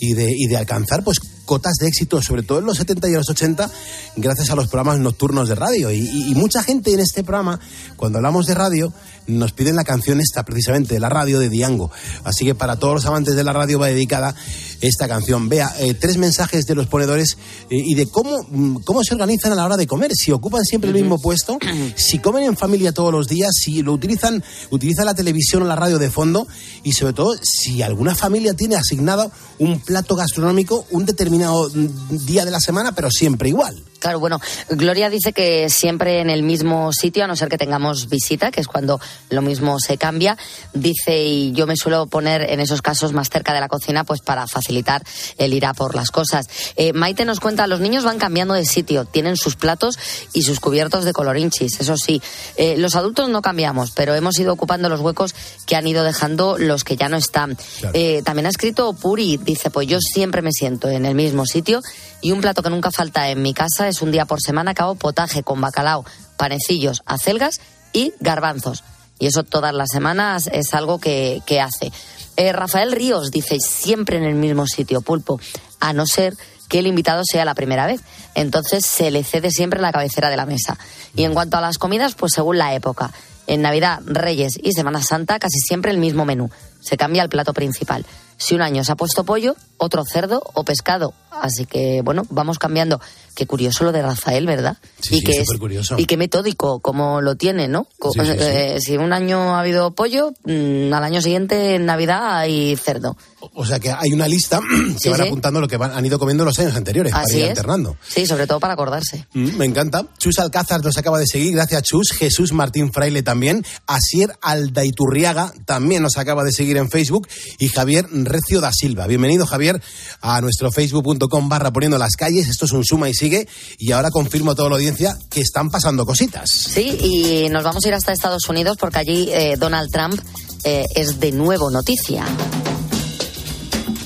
y 0.00 0.14
de, 0.14 0.34
y 0.36 0.48
de 0.48 0.56
alcanzar 0.56 1.04
pues 1.04 1.20
cotas 1.50 1.74
de 1.80 1.88
éxito, 1.88 2.22
sobre 2.22 2.44
todo 2.44 2.60
en 2.60 2.64
los 2.64 2.76
70 2.78 3.08
y 3.08 3.12
los 3.14 3.28
80, 3.28 3.68
gracias 4.14 4.50
a 4.50 4.54
los 4.54 4.68
programas 4.68 5.00
nocturnos 5.00 5.48
de 5.48 5.56
radio. 5.56 5.90
Y, 5.90 5.96
y- 5.98 6.30
y 6.30 6.34
mucha 6.36 6.62
gente 6.62 6.92
en 6.92 7.00
este 7.00 7.24
programa, 7.24 7.58
cuando 7.96 8.18
hablamos 8.18 8.46
de 8.46 8.54
radio, 8.54 8.92
nos 9.26 9.50
piden 9.52 9.74
la 9.74 9.82
canción 9.82 10.20
esta, 10.20 10.44
precisamente, 10.44 10.94
de 10.94 11.00
la 11.00 11.08
radio 11.08 11.40
de 11.40 11.48
Diango. 11.48 11.90
Así 12.22 12.44
que 12.44 12.54
para 12.54 12.76
todos 12.76 12.94
los 12.94 13.06
amantes 13.06 13.34
de 13.34 13.42
la 13.42 13.52
radio 13.52 13.80
va 13.80 13.88
dedicada 13.88 14.32
esta 14.80 15.08
canción. 15.08 15.48
Vea, 15.48 15.72
eh, 15.80 15.94
tres 15.94 16.16
mensajes 16.18 16.66
de 16.66 16.74
los 16.76 16.86
ponedores 16.86 17.36
eh, 17.68 17.82
y 17.84 17.94
de 17.94 18.06
cómo, 18.06 18.38
mm, 18.48 18.76
cómo 18.84 19.02
se 19.02 19.14
organizan 19.14 19.50
a 19.52 19.56
la 19.56 19.64
hora 19.66 19.76
de 19.76 19.86
comer, 19.88 20.12
si 20.14 20.30
ocupan 20.32 20.64
siempre 20.64 20.90
el 20.90 20.96
mismo 20.96 21.18
puesto, 21.20 21.58
si 21.96 22.18
comen 22.20 22.44
en 22.44 22.56
familia 22.56 22.92
todos 22.92 23.12
los 23.12 23.26
días, 23.26 23.50
si 23.54 23.82
lo 23.82 23.92
utilizan, 23.92 24.42
utilizan 24.70 25.04
la 25.06 25.14
televisión 25.14 25.62
o 25.62 25.66
la 25.66 25.76
radio 25.76 25.98
de 25.98 26.10
fondo 26.10 26.46
y 26.84 26.92
sobre 26.92 27.12
todo 27.12 27.34
si 27.42 27.82
alguna 27.82 28.14
familia 28.14 28.54
tiene 28.54 28.76
asignado 28.76 29.30
un 29.58 29.80
plato 29.80 30.14
gastronómico 30.16 30.86
un 30.90 31.04
determinado 31.06 31.39
mm, 31.48 32.26
día 32.26 32.44
de 32.44 32.50
la 32.50 32.60
semana, 32.60 32.92
pero 32.92 33.10
siempre 33.10 33.48
igual. 33.48 33.82
Claro, 34.00 34.18
bueno, 34.18 34.40
Gloria 34.70 35.10
dice 35.10 35.34
que 35.34 35.68
siempre 35.68 36.20
en 36.20 36.30
el 36.30 36.42
mismo 36.42 36.90
sitio, 36.90 37.24
a 37.24 37.26
no 37.26 37.36
ser 37.36 37.50
que 37.50 37.58
tengamos 37.58 38.08
visita, 38.08 38.50
que 38.50 38.60
es 38.60 38.66
cuando 38.66 38.98
lo 39.28 39.42
mismo 39.42 39.78
se 39.78 39.98
cambia. 39.98 40.38
Dice, 40.72 41.22
y 41.22 41.52
yo 41.52 41.66
me 41.66 41.76
suelo 41.76 42.06
poner 42.06 42.42
en 42.50 42.60
esos 42.60 42.80
casos 42.80 43.12
más 43.12 43.28
cerca 43.28 43.52
de 43.52 43.60
la 43.60 43.68
cocina, 43.68 44.04
pues 44.04 44.22
para 44.22 44.46
facilitar 44.46 45.04
el 45.36 45.52
ir 45.52 45.66
a 45.66 45.74
por 45.74 45.94
las 45.94 46.10
cosas. 46.10 46.46
Eh, 46.76 46.94
Maite 46.94 47.26
nos 47.26 47.40
cuenta, 47.40 47.66
los 47.66 47.80
niños 47.80 48.02
van 48.02 48.18
cambiando 48.18 48.54
de 48.54 48.64
sitio, 48.64 49.04
tienen 49.04 49.36
sus 49.36 49.56
platos 49.56 49.98
y 50.32 50.42
sus 50.42 50.60
cubiertos 50.60 51.04
de 51.04 51.12
colorinchis, 51.12 51.80
eso 51.80 51.98
sí. 51.98 52.22
Eh, 52.56 52.76
los 52.78 52.96
adultos 52.96 53.28
no 53.28 53.42
cambiamos, 53.42 53.90
pero 53.90 54.14
hemos 54.14 54.38
ido 54.38 54.54
ocupando 54.54 54.88
los 54.88 55.00
huecos 55.00 55.34
que 55.66 55.76
han 55.76 55.86
ido 55.86 56.04
dejando 56.04 56.56
los 56.56 56.84
que 56.84 56.96
ya 56.96 57.10
no 57.10 57.18
están. 57.18 57.58
Eh, 57.92 58.22
también 58.24 58.46
ha 58.46 58.50
escrito 58.50 58.94
Puri, 58.94 59.36
dice, 59.36 59.68
pues 59.70 59.86
yo 59.86 59.98
siempre 60.00 60.40
me 60.40 60.52
siento 60.52 60.88
en 60.88 61.04
el 61.04 61.14
mismo 61.14 61.44
sitio 61.44 61.82
y 62.20 62.32
un 62.32 62.40
plato 62.40 62.62
que 62.62 62.70
nunca 62.70 62.90
falta 62.90 63.28
en 63.28 63.42
mi 63.42 63.54
casa 63.54 63.88
es 63.88 64.02
un 64.02 64.12
día 64.12 64.26
por 64.26 64.40
semana 64.40 64.74
que 64.74 64.82
hago 64.82 64.94
potaje 64.94 65.42
con 65.42 65.60
bacalao, 65.60 66.04
panecillos, 66.36 67.02
acelgas 67.06 67.60
y 67.92 68.12
garbanzos. 68.20 68.84
Y 69.18 69.26
eso 69.26 69.42
todas 69.42 69.74
las 69.74 69.90
semanas 69.90 70.48
es 70.52 70.72
algo 70.74 70.98
que, 70.98 71.42
que 71.46 71.60
hace. 71.60 71.92
Eh, 72.36 72.52
Rafael 72.52 72.92
Ríos 72.92 73.30
dice 73.30 73.58
siempre 73.60 74.16
en 74.16 74.24
el 74.24 74.34
mismo 74.34 74.66
sitio, 74.66 75.02
pulpo, 75.02 75.40
a 75.78 75.92
no 75.92 76.06
ser 76.06 76.34
que 76.68 76.78
el 76.78 76.86
invitado 76.86 77.22
sea 77.24 77.44
la 77.44 77.54
primera 77.54 77.86
vez. 77.86 78.00
Entonces 78.34 78.86
se 78.86 79.10
le 79.10 79.24
cede 79.24 79.50
siempre 79.50 79.80
la 79.80 79.92
cabecera 79.92 80.30
de 80.30 80.36
la 80.36 80.46
mesa. 80.46 80.78
Y 81.14 81.24
en 81.24 81.34
cuanto 81.34 81.56
a 81.56 81.60
las 81.60 81.78
comidas, 81.78 82.14
pues 82.14 82.32
según 82.32 82.56
la 82.58 82.74
época. 82.74 83.12
En 83.46 83.62
Navidad, 83.62 84.00
Reyes 84.06 84.58
y 84.62 84.72
Semana 84.72 85.02
Santa 85.02 85.38
casi 85.38 85.58
siempre 85.58 85.90
el 85.90 85.98
mismo 85.98 86.24
menú. 86.24 86.50
Se 86.80 86.96
cambia 86.96 87.22
el 87.22 87.28
plato 87.28 87.52
principal. 87.52 88.06
Si 88.40 88.54
un 88.54 88.62
año 88.62 88.82
se 88.84 88.92
ha 88.92 88.96
puesto 88.96 89.22
pollo, 89.24 89.54
otro 89.76 90.02
cerdo 90.04 90.42
o 90.54 90.64
pescado. 90.64 91.12
Así 91.30 91.64
que, 91.66 92.00
bueno, 92.02 92.26
vamos 92.30 92.58
cambiando. 92.58 93.00
Qué 93.36 93.46
curioso 93.46 93.84
lo 93.84 93.92
de 93.92 94.02
Rafael, 94.02 94.44
¿verdad? 94.46 94.76
Sí, 95.00 95.14
y 95.14 95.18
sí, 95.18 95.24
que 95.24 95.32
es 95.32 95.46
supercurioso. 95.46 95.94
y 95.98 96.04
qué 96.06 96.16
metódico 96.16 96.80
como 96.80 97.20
lo 97.20 97.36
tiene, 97.36 97.68
¿no? 97.68 97.86
Sí, 98.12 98.18
eh, 98.20 98.78
si 98.80 98.96
un 98.96 99.12
año 99.12 99.54
ha 99.54 99.60
habido 99.60 99.92
pollo, 99.92 100.32
mm, 100.44 100.92
al 100.92 101.04
año 101.04 101.22
siguiente 101.22 101.76
en 101.76 101.86
Navidad 101.86 102.38
hay 102.38 102.76
cerdo. 102.76 103.16
O 103.54 103.64
sea 103.64 103.78
que 103.78 103.90
hay 103.90 104.12
una 104.12 104.26
lista 104.26 104.60
que 105.02 105.08
van 105.10 105.20
apuntando 105.22 105.60
lo 105.60 105.68
que 105.68 105.76
van- 105.76 105.92
han 105.92 106.04
ido 106.04 106.18
comiendo 106.18 106.44
los 106.44 106.58
años 106.58 106.74
anteriores 106.74 107.12
para 107.12 107.30
ir 107.32 107.44
es. 107.44 107.48
alternando. 107.50 107.96
Sí, 108.06 108.26
sobre 108.26 108.46
todo 108.46 108.58
para 108.58 108.74
acordarse. 108.74 109.26
Mm, 109.32 109.56
me 109.56 109.64
encanta. 109.64 110.04
Chus 110.18 110.38
Alcázar 110.40 110.84
nos 110.84 110.98
acaba 110.98 111.18
de 111.20 111.26
seguir, 111.26 111.54
gracias 111.54 111.82
Chus. 111.84 112.10
Jesús 112.10 112.52
Martín 112.52 112.92
Fraile 112.92 113.22
también. 113.22 113.64
Asier 113.86 114.32
Aldaiturriaga 114.42 115.52
también 115.66 116.02
nos 116.02 116.16
acaba 116.16 116.44
de 116.44 116.52
seguir 116.52 116.76
en 116.76 116.90
Facebook. 116.90 117.28
Y 117.58 117.68
Javier 117.68 118.06
Recio 118.30 118.60
da 118.60 118.70
Silva. 118.72 119.06
Bienvenido 119.06 119.44
Javier 119.44 119.82
a 120.20 120.40
nuestro 120.40 120.70
facebook.com 120.70 121.48
barra 121.48 121.72
poniendo 121.72 121.98
las 121.98 122.14
calles. 122.16 122.48
Esto 122.48 122.64
es 122.64 122.72
un 122.72 122.84
suma 122.84 123.08
y 123.08 123.14
sigue. 123.14 123.48
Y 123.78 123.92
ahora 123.92 124.10
confirmo 124.10 124.52
a 124.52 124.54
toda 124.54 124.70
la 124.70 124.76
audiencia 124.76 125.18
que 125.28 125.40
están 125.40 125.68
pasando 125.68 126.06
cositas. 126.06 126.48
Sí, 126.48 126.96
y 127.00 127.48
nos 127.48 127.64
vamos 127.64 127.84
a 127.84 127.88
ir 127.88 127.94
hasta 127.94 128.12
Estados 128.12 128.48
Unidos 128.48 128.76
porque 128.78 128.98
allí 128.98 129.28
eh, 129.32 129.56
Donald 129.58 129.90
Trump 129.90 130.20
eh, 130.64 130.86
es 130.94 131.18
de 131.18 131.32
nuevo 131.32 131.70
noticia. 131.70 132.24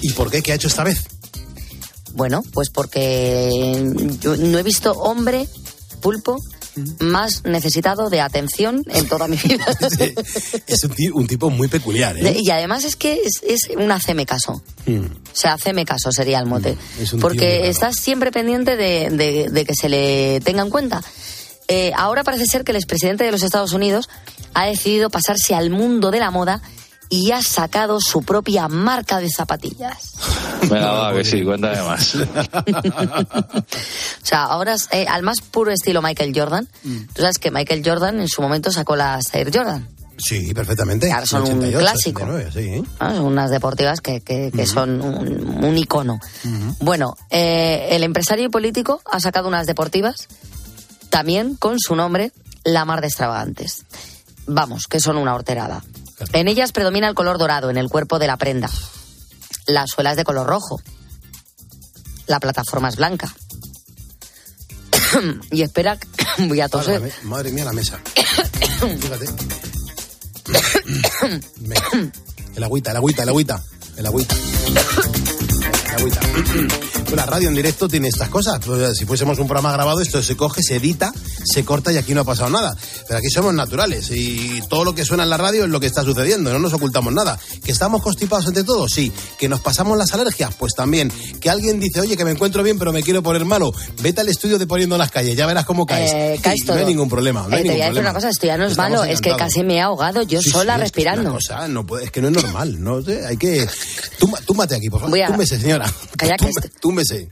¿Y 0.00 0.12
por 0.12 0.30
qué? 0.30 0.42
¿Qué 0.42 0.52
ha 0.52 0.54
hecho 0.54 0.68
esta 0.68 0.84
vez? 0.84 1.04
Bueno, 2.14 2.42
pues 2.52 2.70
porque 2.70 3.92
yo 4.20 4.37
no 4.37 4.58
he 4.58 4.62
visto 4.62 4.92
hombre, 4.92 5.48
pulpo, 6.04 6.36
más 7.00 7.44
necesitado 7.44 8.10
de 8.10 8.20
atención 8.20 8.82
en 8.88 9.08
toda 9.08 9.26
mi 9.26 9.38
vida. 9.38 9.64
Es 10.66 10.84
un, 10.84 10.90
ti- 10.90 11.08
un 11.10 11.26
tipo 11.26 11.48
muy 11.50 11.68
peculiar, 11.68 12.16
¿eh? 12.18 12.36
Y 12.38 12.50
además 12.50 12.84
es 12.84 12.94
que 12.96 13.14
es, 13.24 13.40
es 13.46 13.74
un 13.76 13.90
haceme 13.90 14.26
caso. 14.26 14.62
Mm. 14.86 14.98
O 15.06 15.08
sea, 15.36 15.54
haceme 15.54 15.84
caso 15.86 16.12
sería 16.12 16.38
el 16.40 16.46
mote. 16.46 16.76
muy 17.12 17.20
Porque 17.20 17.68
estás 17.68 17.96
siempre 17.96 18.30
pendiente 18.30 18.76
de, 18.76 19.08
de- 19.10 19.48
de 19.50 19.64
que 19.64 19.72
se 19.74 19.88
le 19.88 20.40
tenga 20.44 20.62
en 20.62 20.70
cuenta. 20.70 21.02
Eh, 21.68 21.92
ahora 21.96 22.22
parece 22.22 22.44
ser 22.46 22.64
que 22.64 22.72
el 22.72 22.76
expresidente 22.76 23.24
de 23.24 23.32
los 23.32 23.42
Estados 23.42 23.72
Unidos 23.72 24.08
ha 24.52 24.66
decidido 24.66 25.08
pasarse 25.08 25.54
al 25.54 25.70
mundo 25.70 26.10
de 26.10 26.18
la 26.20 26.30
moda 26.30 26.60
y 27.16 27.31
ha 27.33 27.42
sacado 27.42 27.98
su 28.00 28.22
propia 28.22 28.66
marca 28.68 29.20
de 29.20 29.29
zapatillas. 29.31 30.12
Venga, 30.62 30.90
va, 30.92 31.14
que 31.14 31.24
sí, 31.24 31.42
cuéntame 31.44 31.81
más. 31.83 32.16
O 32.94 34.27
sea, 34.27 34.44
ahora 34.44 34.74
es, 34.74 34.88
eh, 34.92 35.07
al 35.09 35.22
más 35.22 35.40
puro 35.42 35.70
estilo 35.70 36.00
Michael 36.03 36.33
Jordan. 36.35 36.68
Mm. 36.83 36.98
Tú 37.12 37.22
sabes 37.22 37.38
que 37.38 37.50
Michael 37.50 37.83
Jordan 37.85 38.20
en 38.20 38.29
su 38.29 38.40
momento 38.42 38.70
sacó 38.72 38.96
las 38.96 39.33
Air 39.35 39.50
Jordan. 39.55 39.87
Sí, 40.16 40.55
perfectamente. 40.55 41.09
Claro, 41.09 41.27
son 41.27 41.42
un 41.42 41.48
88, 41.59 41.79
clásico. 41.79 42.22
89, 42.22 42.50
sí. 42.53 42.68
¿eh? 42.79 42.83
¿no? 43.00 43.16
Son 43.16 43.24
unas 43.27 43.50
deportivas 43.50 44.00
que, 44.00 44.20
que- 44.20 44.50
que 44.55 44.66
son 44.66 45.03
un, 45.03 45.64
un 45.64 45.77
icono. 45.79 46.20
Bueno, 46.81 47.16
eh, 47.31 47.88
el 47.90 48.03
empresario 48.05 48.46
y 48.46 48.48
político 48.48 49.03
ha 49.11 49.20
sacado 49.20 49.48
unas 49.48 49.66
deportivas 49.66 50.29
también 51.11 51.57
con 51.57 51.79
su 51.81 51.94
nombre, 51.96 52.33
La 52.64 52.85
Mar 52.85 53.00
de 53.00 53.09
Extravagantes. 53.09 53.85
Vamos, 54.46 54.87
que 54.87 55.00
son 55.00 55.16
una 55.16 55.35
horterada. 55.35 55.83
En 56.33 56.48
ellas 56.48 56.72
predomina 56.72 57.09
el 57.09 57.14
color 57.14 57.38
dorado 57.38 57.70
en 57.70 57.77
el 57.77 57.88
cuerpo 57.88 58.18
de 58.18 58.27
la 58.27 58.37
prenda. 58.37 58.70
La 59.66 59.87
suela 59.87 60.11
es 60.11 60.16
de 60.16 60.24
color 60.24 60.46
rojo. 60.46 60.81
La 62.27 62.40
plataforma 62.40 62.88
es 62.88 62.96
blanca. 62.96 63.35
y 65.50 65.62
espera, 65.62 65.98
voy 66.38 66.61
a 66.61 66.68
toser. 66.68 67.12
Madre 67.22 67.53
mía, 67.53 67.64
la 67.64 67.72
mesa. 67.72 67.98
Fíjate. 68.14 69.27
El 72.55 72.62
agüita, 72.62 72.90
el 72.90 72.96
agüita, 72.96 73.22
el 73.22 73.29
agüita. 73.29 73.62
El 73.96 74.07
agüita. 74.07 74.35
El 74.37 75.98
agüita. 75.98 76.20
Pues 77.05 77.16
la 77.16 77.27
radio 77.27 77.48
en 77.48 77.55
directo 77.55 77.88
tiene 77.88 78.09
estas 78.09 78.29
cosas. 78.29 78.61
Pues, 78.64 78.96
si 78.96 79.07
fuésemos 79.07 79.38
un 79.38 79.46
programa 79.46 79.72
grabado, 79.72 80.00
esto 80.00 80.22
se 80.22 80.37
coge, 80.37 80.62
se 80.62 80.77
edita, 80.77 81.12
se 81.44 81.64
corta 81.64 81.92
y 81.92 81.96
aquí 81.96 82.14
no 82.14 82.22
ha 82.22 82.24
pasado 82.24 82.50
nada. 82.50 82.76
Pero 83.07 83.18
aquí 83.18 83.28
somos 83.30 83.54
naturales 83.54 84.11
y 84.11 84.61
todo 84.68 84.85
lo 84.85 84.94
que 84.94 85.04
suena 85.04 85.22
en 85.24 85.30
la 85.30 85.37
radio 85.37 85.64
es 85.64 85.70
lo 85.70 85.80
que 85.80 85.87
está 85.87 86.02
sucediendo, 86.02 86.52
no 86.52 86.59
nos 86.59 86.72
ocultamos 86.72 87.12
nada. 87.12 87.38
¿Que 87.64 87.72
estamos 87.72 88.02
constipados 88.02 88.46
entre 88.46 88.64
todos? 88.64 88.92
Sí. 88.92 89.12
¿Que 89.38 89.48
nos 89.48 89.61
pasamos 89.61 89.96
las 89.98 90.12
alergias? 90.14 90.54
Pues 90.57 90.74
también. 90.74 91.12
¿Que 91.40 91.50
alguien 91.50 91.80
dice, 91.80 92.00
oye, 92.00 92.16
que 92.16 92.24
me 92.24 92.30
encuentro 92.33 92.62
bien 92.62 92.78
pero 92.78 92.92
me 92.92 93.02
quiero 93.02 93.22
poner 93.22 93.44
malo? 93.44 93.72
Vete 94.02 94.20
al 94.22 94.28
estudio 94.28 94.59
de 94.59 94.66
Poniendo 94.66 94.96
las 94.98 95.11
Calles, 95.11 95.37
ya 95.37 95.46
verás 95.46 95.64
cómo 95.64 95.87
caes. 95.87 96.12
Eh, 96.14 96.40
caes 96.42 96.62
Y 96.62 96.64
todo. 96.66 96.76
No 96.76 96.80
hay 96.83 96.87
ningún 96.87 97.09
problema. 97.09 97.42
No 97.48 97.48
Eh, 97.54 97.59
hay 97.59 97.62
te 97.62 97.68
voy 97.68 97.68
ningún 97.68 97.70
a 97.70 97.85
decir 97.85 97.85
problema. 97.94 98.11
una 98.11 98.14
cosa, 98.14 98.28
esto 98.30 98.46
ya 98.46 98.57
no 98.57 98.64
es 98.64 98.70
Estamos 98.72 98.90
malo, 98.90 99.04
es 99.04 99.20
que 99.20 99.28
encantados. 99.30 99.52
casi 99.54 99.64
me 99.64 99.74
he 99.76 99.80
ahogado 99.80 100.22
yo 100.22 100.40
Sí, 100.42 100.50
sola 100.50 100.74
sí, 100.74 100.76
es 100.78 100.80
respirando. 100.85 101.22
una 101.22 101.30
cosa, 101.33 101.68
no 101.68 101.87
puede- 101.87 102.04
es 102.04 102.11
que 102.11 102.20
no 102.22 102.28
es 102.28 102.35
normal, 102.35 102.83
no 102.83 103.02
sé, 103.02 103.26
hay 103.26 103.37
que... 103.37 103.66
Tú, 104.18 104.33
túmbate 104.46 104.74
aquí, 104.76 104.88
por 104.88 105.00
favor. 105.00 105.20
A- 105.20 105.26
Túmbese, 105.26 105.59
señora. 105.61 105.92
Calla 106.16 106.37
que 106.37 106.50
Túmbese. 106.80 107.28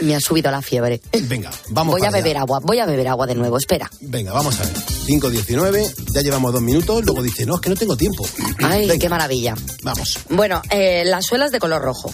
Me 0.00 0.14
ha 0.16 0.20
subido 0.20 0.50
la 0.50 0.62
fiebre. 0.62 1.00
Venga, 1.24 1.50
vamos 1.68 1.92
Voy 1.92 2.02
a 2.02 2.08
allá. 2.08 2.16
beber 2.16 2.38
agua, 2.38 2.60
voy 2.62 2.78
a 2.78 2.86
beber 2.86 3.08
agua 3.08 3.26
de 3.26 3.34
nuevo, 3.34 3.56
espera. 3.58 3.90
Venga, 4.00 4.32
vamos 4.32 4.58
a 4.58 4.64
ver. 4.64 4.72
5.19, 4.74 6.12
ya 6.14 6.22
llevamos 6.22 6.52
dos 6.52 6.62
minutos, 6.62 7.04
luego 7.04 7.22
dice, 7.22 7.44
no, 7.46 7.56
es 7.56 7.60
que 7.60 7.68
no 7.70 7.76
tengo 7.76 7.96
tiempo. 7.96 8.26
Ay, 8.58 8.86
Venga, 8.88 8.98
qué 8.98 9.08
maravilla. 9.08 9.54
Vamos. 9.82 10.18
Bueno, 10.30 10.62
eh, 10.70 11.04
la 11.04 11.20
suela 11.22 11.44
es 11.46 11.52
de 11.52 11.58
color 11.58 11.82
rojo, 11.82 12.12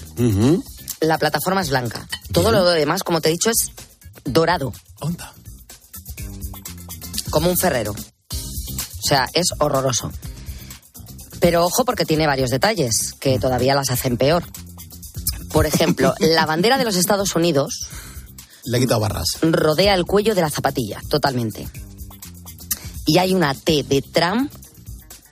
la 1.01 1.19
plataforma 1.19 1.61
es 1.63 1.71
blanca. 1.71 2.07
Todo 2.33 2.51
lo 2.51 2.65
demás, 2.65 3.03
como 3.05 3.21
te 3.21 3.29
he 3.29 3.33
dicho, 3.33 3.51
es 3.51 3.71
dorado. 4.25 4.73
Onda. 5.01 5.33
Como 7.31 7.49
un 7.51 7.57
ferrero. 7.57 7.93
O 7.93 9.03
sea, 9.09 9.27
es 9.33 9.47
horroroso. 9.59 10.11
Pero 11.41 11.65
ojo 11.65 11.85
porque 11.85 12.05
tiene 12.05 12.27
varios 12.27 12.51
detalles 12.51 13.15
que 13.21 13.39
todavía 13.39 13.75
las 13.75 13.91
hacen 13.91 14.17
peor. 14.17 14.43
Por 15.53 15.67
ejemplo, 15.67 16.15
la 16.21 16.47
bandera 16.47 16.79
de 16.79 16.85
los 16.85 16.97
Estados 16.97 17.35
Unidos 17.35 17.89
Le 18.65 18.79
he 18.79 18.81
quitado 18.81 19.01
barras. 19.01 19.27
rodea 19.43 19.95
el 19.95 20.05
cuello 20.05 20.35
de 20.35 20.43
la 20.43 20.51
zapatilla, 20.51 21.01
totalmente. 21.09 21.69
Y 23.07 23.19
hay 23.19 23.35
una 23.35 23.55
T 23.55 23.85
de 23.89 24.03
Trump, 24.03 24.53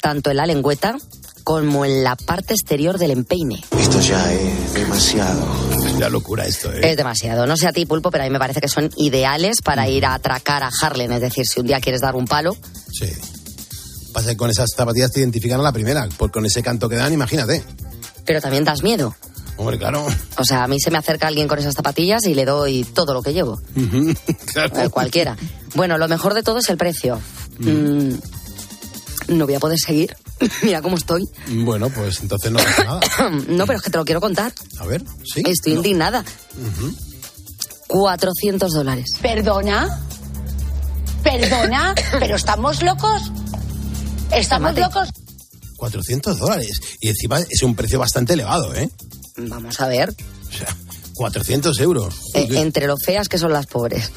tanto 0.01 0.31
en 0.31 0.39
la 0.39 0.47
lengüeta 0.47 0.97
como 1.45 1.85
en 1.85 2.03
la 2.03 2.17
parte 2.17 2.55
exterior 2.55 2.99
del 2.99 3.11
empeine. 3.13 3.63
Esto 3.79 4.01
ya 4.01 4.33
es 4.33 4.75
demasiado. 4.75 5.47
Es 5.87 5.93
una 5.93 6.09
locura 6.09 6.45
esto, 6.47 6.73
¿eh? 6.73 6.81
Es 6.91 6.97
demasiado. 6.97 7.47
No 7.47 7.57
sé 7.57 7.69
a 7.69 7.73
ti, 7.73 7.87
Pulpo, 7.87 8.11
pero 8.11 8.25
a 8.25 8.27
mí 8.27 8.33
me 8.33 8.39
parece 8.39 8.61
que 8.61 8.69
son 8.69 8.91
ideales 8.97 9.59
para 9.63 9.89
ir 9.89 10.07
a 10.07 10.15
atracar 10.15 10.63
a 10.65 10.71
Harlem. 10.81 11.13
Es 11.13 11.21
decir, 11.21 11.47
si 11.47 11.61
un 11.61 11.67
día 11.67 11.81
quieres 11.81 12.01
dar 12.01 12.17
un 12.17 12.27
palo, 12.27 12.57
Sí. 12.93 13.13
Pasa 14.13 14.31
que 14.31 14.37
con 14.39 14.49
esas 14.51 14.71
zapatillas 14.75 15.13
te 15.13 15.21
identifican 15.21 15.61
a 15.61 15.63
la 15.63 15.73
primera. 15.73 16.09
Por, 16.17 16.31
con 16.33 16.47
ese 16.47 16.63
canto 16.63 16.89
que 16.89 16.97
dan, 16.97 17.13
imagínate. 17.13 17.63
pero 18.25 18.41
también 18.41 18.65
das 18.65 18.83
miedo. 18.83 19.15
Hombre, 19.59 19.79
claro. 19.79 20.07
O 20.39 20.45
sea, 20.45 20.65
a 20.65 20.69
mí 20.69 20.79
se 20.81 20.91
me 20.91 20.99
acerca 20.99 21.27
alguien 21.29 21.49
con 21.49 21.59
esas 21.59 21.75
zapatillas 21.75 22.27
y 22.27 22.35
le 22.35 22.45
doy 22.45 22.85
todo 22.85 23.15
lo 23.15 23.23
que 23.23 23.33
llevo. 23.33 23.61
Eh, 24.57 24.89
cualquiera. 24.91 25.37
Bueno, 25.75 25.99
lo 25.99 26.09
mejor 26.09 26.33
de 26.35 26.43
todo 26.43 26.59
es 26.59 26.69
el 26.71 26.77
precio. 26.79 27.21
Mm, 27.59 28.15
no 29.29 29.45
voy 29.47 29.55
a 29.55 29.61
poder 29.61 29.79
seguir. 29.79 30.17
Mira 30.63 30.81
cómo 30.83 30.97
estoy. 30.97 31.29
Bueno, 31.49 31.91
pues 31.91 32.21
entonces 32.21 32.51
no 32.53 32.59
pasa 32.59 32.85
nada. 32.85 33.01
no, 33.49 33.67
pero 33.67 33.79
es 33.79 33.83
que 33.85 33.91
te 33.91 33.99
lo 33.99 34.05
quiero 34.05 34.21
contar. 34.21 34.53
A 34.79 34.87
ver, 34.87 35.03
sí. 35.25 35.43
Estoy 35.47 35.73
No. 35.75 35.79
indignada. 35.79 36.25
400 37.89 38.73
dólares. 38.73 39.13
¿Perdona? 39.21 40.01
¿Perdona? 41.23 41.95
¿Pero 42.19 42.37
estamos 42.37 42.83
locos? 42.83 43.23
¿Estamos 44.33 44.77
locos? 44.77 45.09
400 45.77 46.39
dólares. 46.39 46.81
Y 47.01 47.09
encima 47.09 47.41
es 47.41 47.63
un 47.63 47.75
precio 47.75 47.99
bastante 47.99 48.33
elevado, 48.33 48.75
¿eh? 48.75 48.89
Vamos 49.37 49.81
a 49.81 49.89
ver. 49.89 50.11
O 50.11 50.53
sea, 50.53 50.75
400 51.15 51.81
euros. 51.81 52.15
Eh, 52.35 52.49
entre 52.53 52.87
lo 52.87 52.97
feas 52.97 53.29
que 53.29 53.39
son 53.39 53.53
las 53.53 53.67
pobres. 53.67 54.11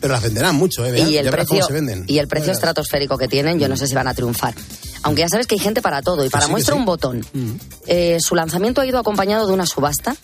Pero 0.00 0.14
las 0.14 0.22
venderán 0.22 0.56
mucho, 0.56 0.84
¿eh? 0.86 0.98
Y 0.98 1.16
el 1.18 1.26
ya 1.26 1.30
precio 1.30 1.56
cómo 1.56 1.66
se 1.66 1.72
venden. 1.72 2.04
y 2.06 2.18
el 2.18 2.26
precio 2.26 2.46
verás. 2.46 2.58
estratosférico 2.58 3.18
que 3.18 3.28
tienen, 3.28 3.58
yo 3.58 3.68
no 3.68 3.76
sé 3.76 3.86
si 3.86 3.94
van 3.94 4.08
a 4.08 4.14
triunfar. 4.14 4.54
Aunque 5.02 5.22
ya 5.22 5.28
sabes 5.28 5.46
que 5.46 5.54
hay 5.56 5.58
gente 5.60 5.82
para 5.82 6.02
todo. 6.02 6.24
Y 6.24 6.30
para 6.30 6.46
sí 6.46 6.50
muestra 6.50 6.74
sí. 6.74 6.78
un 6.78 6.86
botón. 6.86 7.26
Mm. 7.32 7.52
Eh, 7.86 8.18
su 8.20 8.34
lanzamiento 8.34 8.80
ha 8.80 8.86
ido 8.86 8.98
acompañado 8.98 9.46
de 9.46 9.52
una 9.52 9.66
subasta 9.66 10.16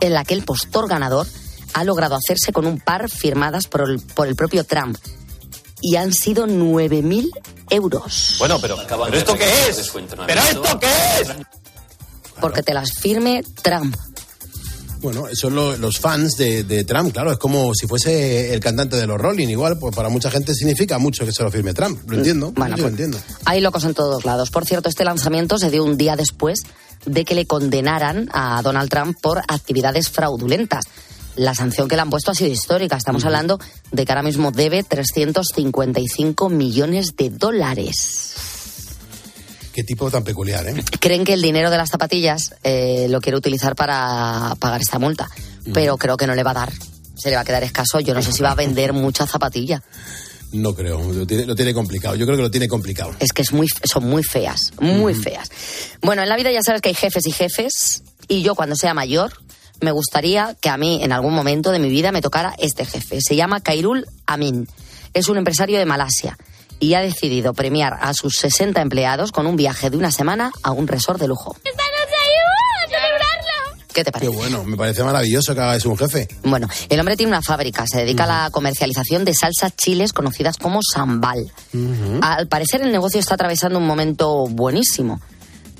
en 0.00 0.14
la 0.14 0.24
que 0.24 0.34
el 0.34 0.42
postor 0.42 0.88
ganador 0.88 1.26
ha 1.72 1.84
logrado 1.84 2.16
hacerse 2.16 2.52
con 2.52 2.66
un 2.66 2.78
par 2.80 3.08
firmadas 3.10 3.66
por 3.66 3.88
el, 3.88 4.00
por 4.00 4.28
el 4.28 4.36
propio 4.36 4.64
Trump. 4.64 4.96
Y 5.82 5.96
han 5.96 6.12
sido 6.12 6.46
9.000 6.46 7.28
euros. 7.70 8.36
Bueno, 8.38 8.60
pero, 8.60 8.76
¿pero 8.86 9.16
esto 9.16 9.34
qué 9.34 9.68
es? 9.68 9.90
¿Pero 10.26 10.40
esto 10.42 10.78
qué 10.78 10.86
es? 11.22 11.28
Porque 12.40 12.62
te 12.62 12.74
las 12.74 12.92
firme 12.92 13.42
Trump. 13.62 13.94
Bueno, 15.00 15.24
son 15.32 15.54
lo- 15.54 15.76
los 15.78 15.98
fans 15.98 16.36
de, 16.36 16.62
de 16.64 16.84
Trump, 16.84 17.12
claro. 17.12 17.32
Es 17.32 17.38
como 17.38 17.74
si 17.74 17.86
fuese 17.86 18.52
el 18.52 18.60
cantante 18.60 18.96
de 18.96 19.06
los 19.06 19.18
Rolling. 19.18 19.48
Igual, 19.48 19.78
pues 19.78 19.96
para 19.96 20.10
mucha 20.10 20.30
gente 20.30 20.54
significa 20.54 20.98
mucho 20.98 21.24
que 21.24 21.32
se 21.32 21.42
lo 21.42 21.50
firme 21.50 21.72
Trump. 21.72 21.98
Lo 22.10 22.18
entiendo. 22.18 22.52
Bueno, 22.52 22.76
yo 22.76 22.82
lo 22.82 22.88
pues- 22.90 23.00
entiendo. 23.00 23.18
Hay 23.46 23.60
locos 23.62 23.84
en 23.84 23.94
todos 23.94 24.26
lados. 24.26 24.50
Por 24.50 24.66
cierto, 24.66 24.90
este 24.90 25.04
lanzamiento 25.04 25.56
se 25.58 25.70
dio 25.70 25.84
un 25.84 25.96
día 25.96 26.16
después 26.16 26.60
de 27.06 27.24
que 27.24 27.34
le 27.34 27.46
condenaran 27.46 28.28
a 28.34 28.60
Donald 28.62 28.90
Trump 28.90 29.16
por 29.22 29.38
actividades 29.48 30.10
fraudulentas. 30.10 30.84
La 31.36 31.54
sanción 31.54 31.88
que 31.88 31.96
le 31.96 32.02
han 32.02 32.10
puesto 32.10 32.32
ha 32.32 32.34
sido 32.34 32.50
histórica. 32.50 32.96
Estamos 32.98 33.24
hablando 33.24 33.58
de 33.92 34.04
que 34.04 34.12
ahora 34.12 34.22
mismo 34.22 34.50
debe 34.50 34.82
355 34.82 36.50
millones 36.50 37.16
de 37.16 37.30
dólares. 37.30 38.34
Qué 39.72 39.84
tipo 39.84 40.10
tan 40.10 40.24
peculiar, 40.24 40.66
¿eh? 40.66 40.82
Creen 40.98 41.24
que 41.24 41.34
el 41.34 41.42
dinero 41.42 41.70
de 41.70 41.76
las 41.76 41.90
zapatillas 41.90 42.54
eh, 42.64 43.06
lo 43.08 43.20
quiere 43.20 43.38
utilizar 43.38 43.76
para 43.76 44.56
pagar 44.58 44.80
esta 44.80 44.98
multa, 44.98 45.28
pero 45.72 45.96
creo 45.96 46.16
que 46.16 46.26
no 46.26 46.34
le 46.34 46.42
va 46.42 46.50
a 46.50 46.54
dar. 46.54 46.72
Se 47.16 47.30
le 47.30 47.36
va 47.36 47.42
a 47.42 47.44
quedar 47.44 47.62
escaso. 47.62 48.00
Yo 48.00 48.14
no 48.14 48.22
sé 48.22 48.32
si 48.32 48.42
va 48.42 48.52
a 48.52 48.54
vender 48.54 48.92
mucha 48.92 49.26
zapatilla. 49.26 49.82
No 50.52 50.74
creo. 50.74 51.00
Lo 51.12 51.26
tiene, 51.26 51.46
lo 51.46 51.54
tiene 51.54 51.72
complicado. 51.72 52.16
Yo 52.16 52.26
creo 52.26 52.36
que 52.36 52.42
lo 52.42 52.50
tiene 52.50 52.66
complicado. 52.66 53.14
Es 53.20 53.32
que 53.32 53.42
es 53.42 53.52
muy, 53.52 53.68
son 53.84 54.04
muy 54.04 54.24
feas, 54.24 54.72
muy 54.80 55.14
feas. 55.14 55.50
Bueno, 56.02 56.22
en 56.22 56.28
la 56.28 56.36
vida 56.36 56.50
ya 56.50 56.62
sabes 56.62 56.80
que 56.80 56.88
hay 56.88 56.94
jefes 56.94 57.26
y 57.26 57.32
jefes, 57.32 58.02
y 58.26 58.42
yo 58.42 58.54
cuando 58.54 58.74
sea 58.74 58.94
mayor 58.94 59.32
me 59.80 59.92
gustaría 59.92 60.56
que 60.60 60.68
a 60.68 60.76
mí 60.76 61.00
en 61.02 61.12
algún 61.12 61.32
momento 61.32 61.72
de 61.72 61.78
mi 61.78 61.88
vida 61.88 62.12
me 62.12 62.20
tocara 62.20 62.54
este 62.58 62.84
jefe. 62.84 63.20
Se 63.20 63.36
llama 63.36 63.60
Kairul 63.60 64.06
Amin. 64.26 64.68
Es 65.14 65.28
un 65.28 65.38
empresario 65.38 65.78
de 65.78 65.86
Malasia 65.86 66.36
y 66.80 66.94
ha 66.94 67.00
decidido 67.00 67.52
premiar 67.54 67.98
a 68.00 68.12
sus 68.14 68.34
60 68.38 68.80
empleados 68.80 69.30
con 69.30 69.46
un 69.46 69.54
viaje 69.56 69.90
de 69.90 69.96
una 69.96 70.10
semana 70.10 70.50
a 70.62 70.72
un 70.72 70.88
resort 70.88 71.20
de 71.20 71.28
lujo. 71.28 71.54
¿Qué 73.92 74.04
te 74.04 74.12
Qué 74.12 74.12
parece? 74.12 74.36
bueno. 74.36 74.62
Me 74.64 74.76
parece 74.76 75.02
maravilloso 75.02 75.52
que 75.54 75.60
hagas 75.60 75.84
un 75.84 75.98
jefe. 75.98 76.28
Bueno, 76.44 76.68
el 76.88 77.00
hombre 77.00 77.16
tiene 77.16 77.32
una 77.32 77.42
fábrica, 77.42 77.84
se 77.88 77.98
dedica 77.98 78.22
a 78.24 78.44
la 78.44 78.50
comercialización 78.50 79.24
de 79.24 79.34
salsas 79.34 79.74
chiles 79.76 80.12
conocidas 80.12 80.56
como 80.58 80.80
sambal. 80.82 81.52
Al 82.22 82.46
parecer 82.46 82.82
el 82.82 82.92
negocio 82.92 83.18
está 83.18 83.34
atravesando 83.34 83.78
un 83.78 83.86
momento 83.86 84.46
buenísimo. 84.46 85.20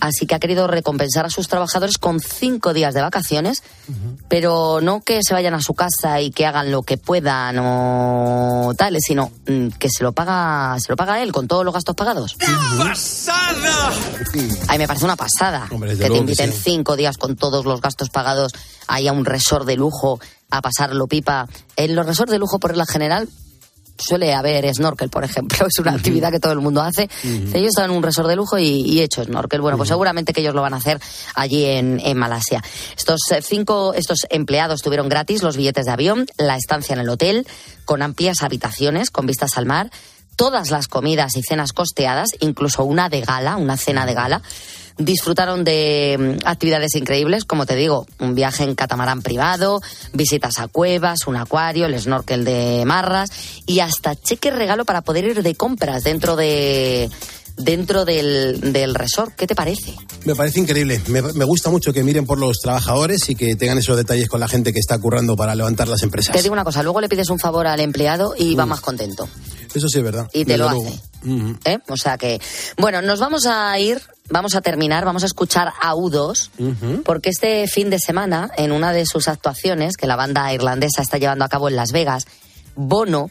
Así 0.01 0.27
que 0.27 0.35
ha 0.35 0.39
querido 0.39 0.67
recompensar 0.67 1.27
a 1.27 1.31
sus 1.31 1.49
trabajadores 1.49 1.99
con 1.99 2.21
cinco 2.21 2.73
días 2.73 2.95
de 2.95 3.03
vacaciones, 3.03 3.63
pero 4.29 4.81
no 4.81 5.03
que 5.03 5.21
se 5.23 5.35
vayan 5.35 5.55
a 5.55 5.61
su 5.61 5.75
casa 5.75 6.21
y 6.21 6.31
que 6.31 6.47
hagan 6.47 6.71
lo 6.73 6.83
que 6.83 6.97
puedan 6.97 7.57
o 7.61 8.73
tales, 8.77 9.03
sino 9.07 9.31
mm, 9.47 9.69
que 9.79 9.89
se 9.91 10.03
lo 10.03 10.13
paga, 10.13 10.77
se 10.81 10.91
lo 10.91 10.97
paga 10.97 11.23
él 11.23 11.33
con 11.33 11.47
todos 11.47 11.65
los 11.65 11.75
gastos 11.75 11.95
pagados. 11.95 12.37
¡Pasada! 12.79 13.93
Ay, 14.69 14.79
me 14.79 14.87
parece 14.87 15.05
una 15.05 15.17
pasada 15.17 15.67
Hombre, 15.71 15.97
que 15.97 16.05
te 16.05 16.11
que 16.11 16.17
inviten 16.17 16.53
sí. 16.53 16.61
cinco 16.65 16.97
días 16.97 17.19
con 17.19 17.37
todos 17.37 17.65
los 17.65 17.81
gastos 17.81 18.11
pagados 18.11 18.53
ahí 18.87 19.07
a 19.07 19.13
un 19.13 19.25
resort 19.25 19.67
de 19.67 19.77
lujo 19.77 20.19
a 20.51 20.63
pasarlo 20.63 21.07
pipa. 21.07 21.47
En 21.77 21.95
los 21.95 22.07
resorts 22.07 22.33
de 22.33 22.39
lujo, 22.39 22.59
por 22.59 22.77
la 22.77 22.87
general, 22.87 23.29
suele 24.01 24.35
haber 24.35 24.73
snorkel, 24.75 25.09
por 25.09 25.25
ejemplo. 25.25 25.67
Es 25.71 25.79
una 25.79 25.93
actividad 25.93 26.31
que 26.31 26.41
todo 26.41 26.53
el 26.53 26.61
mundo 26.61 26.83
hace. 26.83 27.09
He 27.25 27.65
estado 27.65 27.87
en 27.87 27.97
un 27.97 28.03
resort 28.03 28.29
de 28.29 28.37
lujo 28.37 28.59
y, 28.59 28.65
y 28.65 29.01
he 29.01 29.05
hecho 29.05 29.23
snorkel. 29.23 29.61
Bueno, 29.61 29.77
pues 29.77 29.89
seguramente 29.89 30.33
que 30.33 30.41
ellos 30.41 30.55
lo 30.55 30.63
van 30.63 30.75
a 30.75 30.79
hacer 30.79 31.01
allí 31.35 31.65
en, 31.65 32.01
en 32.05 32.17
Malasia. 32.17 32.63
Estos 32.97 33.21
eh, 33.31 33.41
cinco, 33.43 33.95
estos 33.95 34.27
empleados 34.31 34.83
tuvieron 34.83 35.09
gratis 35.09 35.43
los 35.43 35.57
billetes 35.57 35.87
de 35.87 35.93
avión, 35.93 36.27
la 36.39 36.57
estancia 36.57 36.95
en 36.95 37.01
el 37.01 37.09
hotel, 37.09 37.47
con 37.85 38.03
amplias 38.03 38.43
habitaciones, 38.43 39.11
con 39.11 39.27
vistas 39.27 39.57
al 39.57 39.67
mar, 39.67 39.91
todas 40.37 40.71
las 40.71 40.89
comidas 40.89 41.37
y 41.37 41.43
cenas 41.43 41.73
costeadas, 41.73 42.31
incluso 42.41 42.85
una 42.85 43.09
de 43.09 43.21
gala, 43.21 43.57
una 43.57 43.77
cena 43.77 44.07
de 44.07 44.15
gala. 44.15 44.43
Disfrutaron 45.03 45.65
de 45.65 46.37
mm, 46.43 46.47
actividades 46.47 46.95
increíbles, 46.95 47.45
como 47.47 47.65
te 47.65 47.75
digo, 47.75 48.07
un 48.19 48.35
viaje 48.35 48.65
en 48.65 48.75
catamarán 48.75 49.23
privado, 49.23 49.81
visitas 50.13 50.59
a 50.59 50.69
cuevas, 50.69 51.27
un 51.27 51.37
acuario, 51.37 51.87
el 51.87 51.99
snorkel 51.99 52.45
de 52.45 52.85
marras 52.85 53.31
y 53.67 53.81
hasta 53.81 54.15
cheque 54.15 54.51
regalo 54.51 54.85
para 54.85 55.01
poder 55.01 55.25
ir 55.25 55.43
de 55.43 55.55
compras 55.55 56.05
dentro 56.05 56.37
de 56.37 57.09
dentro 57.57 58.05
del, 58.05 58.73
del 58.73 58.95
resort. 58.95 59.35
¿Qué 59.37 59.47
te 59.47 59.55
parece? 59.55 59.95
Me 60.25 60.35
parece 60.35 60.61
increíble. 60.61 61.01
Me, 61.09 61.21
me 61.21 61.45
gusta 61.45 61.71
mucho 61.71 61.93
que 61.93 62.03
miren 62.03 62.25
por 62.27 62.39
los 62.39 62.59
trabajadores 62.61 63.29
y 63.29 63.35
que 63.35 63.55
tengan 63.57 63.79
esos 63.79 63.97
detalles 63.97 64.29
con 64.29 64.41
la 64.41 64.49
gente 64.49 64.73
que 64.73 64.79
está 64.81 64.99
currando 64.99 65.35
para 65.37 65.55
levantar 65.55 65.89
las 65.89 66.03
empresas. 66.03 66.35
Te 66.35 66.43
digo 66.43 66.53
una 66.53 66.65
cosa, 66.65 66.83
luego 66.83 67.01
le 67.01 67.09
pides 67.09 67.29
un 67.31 67.39
favor 67.39 67.67
al 67.67 67.81
empleado 67.81 68.35
y 68.37 68.55
va 68.55 68.67
más 68.67 68.81
contento. 68.81 69.29
Eso 69.75 69.89
sí 69.89 69.99
es 69.99 70.05
verdad. 70.05 70.27
Y 70.33 70.45
te 70.45 70.53
Desde 70.53 70.59
lo 70.59 70.71
luego. 70.71 70.87
hace. 70.89 71.71
¿eh? 71.73 71.79
O 71.89 71.97
sea 71.97 72.17
que, 72.19 72.41
bueno, 72.79 73.03
nos 73.03 73.21
vamos 73.21 73.47
a 73.47 73.79
ir, 73.79 74.01
vamos 74.31 74.55
a 74.55 74.61
terminar, 74.61 75.05
vamos 75.05 75.23
a 75.23 75.27
escuchar 75.27 75.73
a 75.81 75.95
U2, 75.95 77.03
porque 77.05 77.31
este 77.31 77.67
fin 77.67 77.91
de 77.91 77.99
semana, 77.99 78.51
en 78.57 78.73
una 78.73 78.93
de 78.93 79.05
sus 79.07 79.29
actuaciones 79.29 79.97
que 79.97 80.07
la 80.07 80.17
banda 80.17 80.53
irlandesa 80.55 81.03
está 81.03 81.19
llevando 81.19 81.45
a 81.45 81.49
cabo 81.49 81.69
en 81.69 81.77
Las 81.77 81.93
Vegas, 81.93 82.27
Bono 82.77 83.31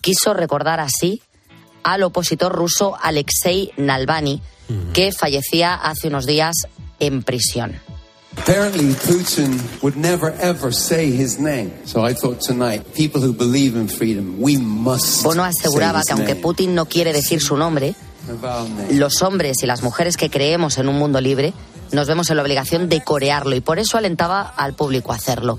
quiso 0.00 0.34
recordar 0.34 0.80
así 0.80 1.22
al 1.82 2.02
opositor 2.02 2.52
ruso 2.52 2.96
Alexei 3.00 3.72
Navalny, 3.76 4.40
que 4.92 5.12
fallecía 5.12 5.74
hace 5.74 6.08
unos 6.08 6.26
días 6.26 6.54
en 7.00 7.22
prisión. 7.22 7.80
Apparently, 8.36 8.94
Putin 9.06 9.60
would 9.80 9.96
never 9.96 10.34
ever 10.40 10.72
say 10.72 11.06
his 11.06 11.38
name. 11.38 11.70
So 11.84 12.04
I 12.04 12.14
thought 12.14 12.40
tonight, 12.40 12.82
people 12.94 13.20
who 13.20 13.32
believe 13.32 13.76
in 13.76 13.88
freedom, 13.88 14.40
we 14.40 14.58
must. 14.58 15.22
Bono 15.22 15.44
aseguraba 15.44 16.02
say 16.02 16.16
que 16.16 16.32
aunque. 16.32 16.36
Putin 16.42 16.74
no 16.74 16.86
quiere 16.86 17.12
decir 17.12 17.40
su 17.40 17.56
nombre. 17.56 17.94
Los 18.90 19.22
hombres 19.22 19.62
y 19.62 19.66
las 19.66 19.82
mujeres 19.82 20.16
que 20.16 20.30
creemos 20.30 20.78
en 20.78 20.88
un 20.88 20.96
mundo 20.98 21.20
libre 21.20 21.52
nos 21.92 22.08
vemos 22.08 22.30
en 22.30 22.36
la 22.36 22.42
obligación 22.42 22.88
de 22.88 23.02
corearlo 23.02 23.54
y 23.54 23.60
por 23.60 23.78
eso 23.78 23.96
alentaba 23.98 24.42
al 24.56 24.74
público 24.74 25.12
a 25.12 25.16
hacerlo. 25.16 25.58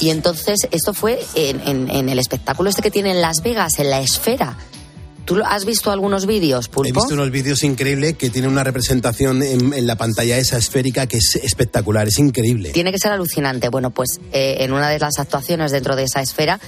Y 0.00 0.10
entonces 0.10 0.66
esto 0.70 0.94
fue 0.94 1.18
en, 1.34 1.60
en- 1.66 1.90
en 1.90 2.08
el 2.08 2.18
espectáculo 2.18 2.70
este 2.70 2.80
que 2.82 2.90
tiene 2.90 3.10
en 3.10 3.20
Las 3.20 3.42
Vegas, 3.42 3.78
en 3.78 3.90
la 3.90 4.00
esfera. 4.00 4.56
¿Tú 5.26 5.42
has 5.44 5.66
visto 5.66 5.90
algunos 5.90 6.24
vídeos, 6.24 6.68
Pulpo? 6.68 6.88
He 6.88 6.92
visto 6.92 7.12
unos 7.12 7.30
vídeos 7.30 7.62
increíbles 7.62 8.14
que 8.16 8.30
tienen 8.30 8.50
una 8.50 8.64
representación 8.64 9.42
en, 9.42 9.74
en, 9.74 9.86
la 9.86 9.96
pantalla 9.96 10.38
esa 10.38 10.56
esférica 10.56 11.06
que 11.06 11.18
es 11.18 11.34
espectacular, 11.42 12.08
es 12.08 12.18
increíble. 12.18 12.70
Tiene 12.70 12.92
que 12.92 12.98
ser 12.98 13.12
alucinante. 13.12 13.68
Bueno, 13.68 13.90
pues 13.90 14.20
eh, 14.32 14.56
en 14.60 14.72
una 14.72 14.88
de 14.88 14.98
las 14.98 15.18
actuaciones 15.18 15.70
dentro 15.70 15.96
de 15.96 16.04
esa 16.04 16.22
esfera 16.22 16.58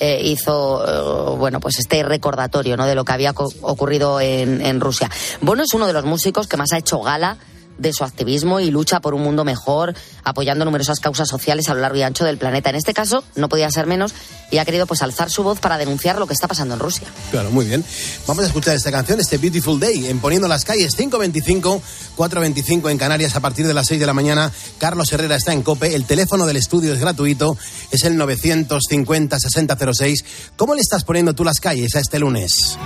eh, 0.00 0.20
hizo 0.24 0.84
eh, 0.84 1.36
bueno 1.36 1.60
pues 1.60 1.78
este 1.78 2.02
recordatorio 2.02 2.76
no 2.76 2.86
de 2.86 2.94
lo 2.94 3.04
que 3.04 3.12
había 3.12 3.32
ocurrido 3.32 4.20
en, 4.20 4.60
en 4.60 4.80
Rusia. 4.80 5.10
Bono 5.40 5.62
es 5.62 5.72
uno 5.74 5.86
de 5.86 5.92
los 5.92 6.04
músicos 6.04 6.46
que 6.46 6.56
más 6.56 6.72
ha 6.72 6.78
hecho 6.78 7.00
gala 7.00 7.36
de 7.80 7.92
su 7.92 8.04
activismo 8.04 8.60
y 8.60 8.70
lucha 8.70 9.00
por 9.00 9.14
un 9.14 9.22
mundo 9.22 9.44
mejor, 9.44 9.94
apoyando 10.22 10.64
numerosas 10.64 11.00
causas 11.00 11.28
sociales 11.28 11.68
a 11.68 11.74
lo 11.74 11.80
largo 11.80 11.96
y 11.96 12.02
ancho 12.02 12.24
del 12.24 12.38
planeta. 12.38 12.70
En 12.70 12.76
este 12.76 12.94
caso, 12.94 13.24
no 13.36 13.48
podía 13.48 13.70
ser 13.70 13.86
menos 13.86 14.14
y 14.50 14.58
ha 14.58 14.64
querido 14.64 14.86
pues 14.86 15.02
alzar 15.02 15.30
su 15.30 15.42
voz 15.42 15.60
para 15.60 15.78
denunciar 15.78 16.18
lo 16.18 16.26
que 16.26 16.34
está 16.34 16.46
pasando 16.46 16.74
en 16.74 16.80
Rusia. 16.80 17.08
Claro, 17.30 17.50
muy 17.50 17.66
bien. 17.66 17.84
Vamos 18.26 18.44
a 18.44 18.46
escuchar 18.46 18.76
esta 18.76 18.90
canción, 18.90 19.20
este 19.20 19.38
Beautiful 19.38 19.80
Day, 19.80 20.06
en 20.06 20.20
Poniendo 20.20 20.48
las 20.48 20.64
calles, 20.64 20.96
5.25, 20.96 21.80
4.25 22.16 22.90
en 22.90 22.98
Canarias 22.98 23.36
a 23.36 23.40
partir 23.40 23.66
de 23.66 23.74
las 23.74 23.86
6 23.86 24.00
de 24.00 24.06
la 24.06 24.12
mañana. 24.12 24.52
Carlos 24.78 25.12
Herrera 25.12 25.36
está 25.36 25.52
en 25.52 25.62
COPE, 25.62 25.94
el 25.94 26.04
teléfono 26.04 26.46
del 26.46 26.56
estudio 26.56 26.92
es 26.92 27.00
gratuito, 27.00 27.56
es 27.90 28.04
el 28.04 28.18
950-6006. 28.18 30.24
¿Cómo 30.56 30.74
le 30.74 30.82
estás 30.82 31.04
poniendo 31.04 31.34
tú 31.34 31.44
las 31.44 31.60
calles 31.60 31.94
a 31.96 32.00
este 32.00 32.18
lunes? 32.18 32.76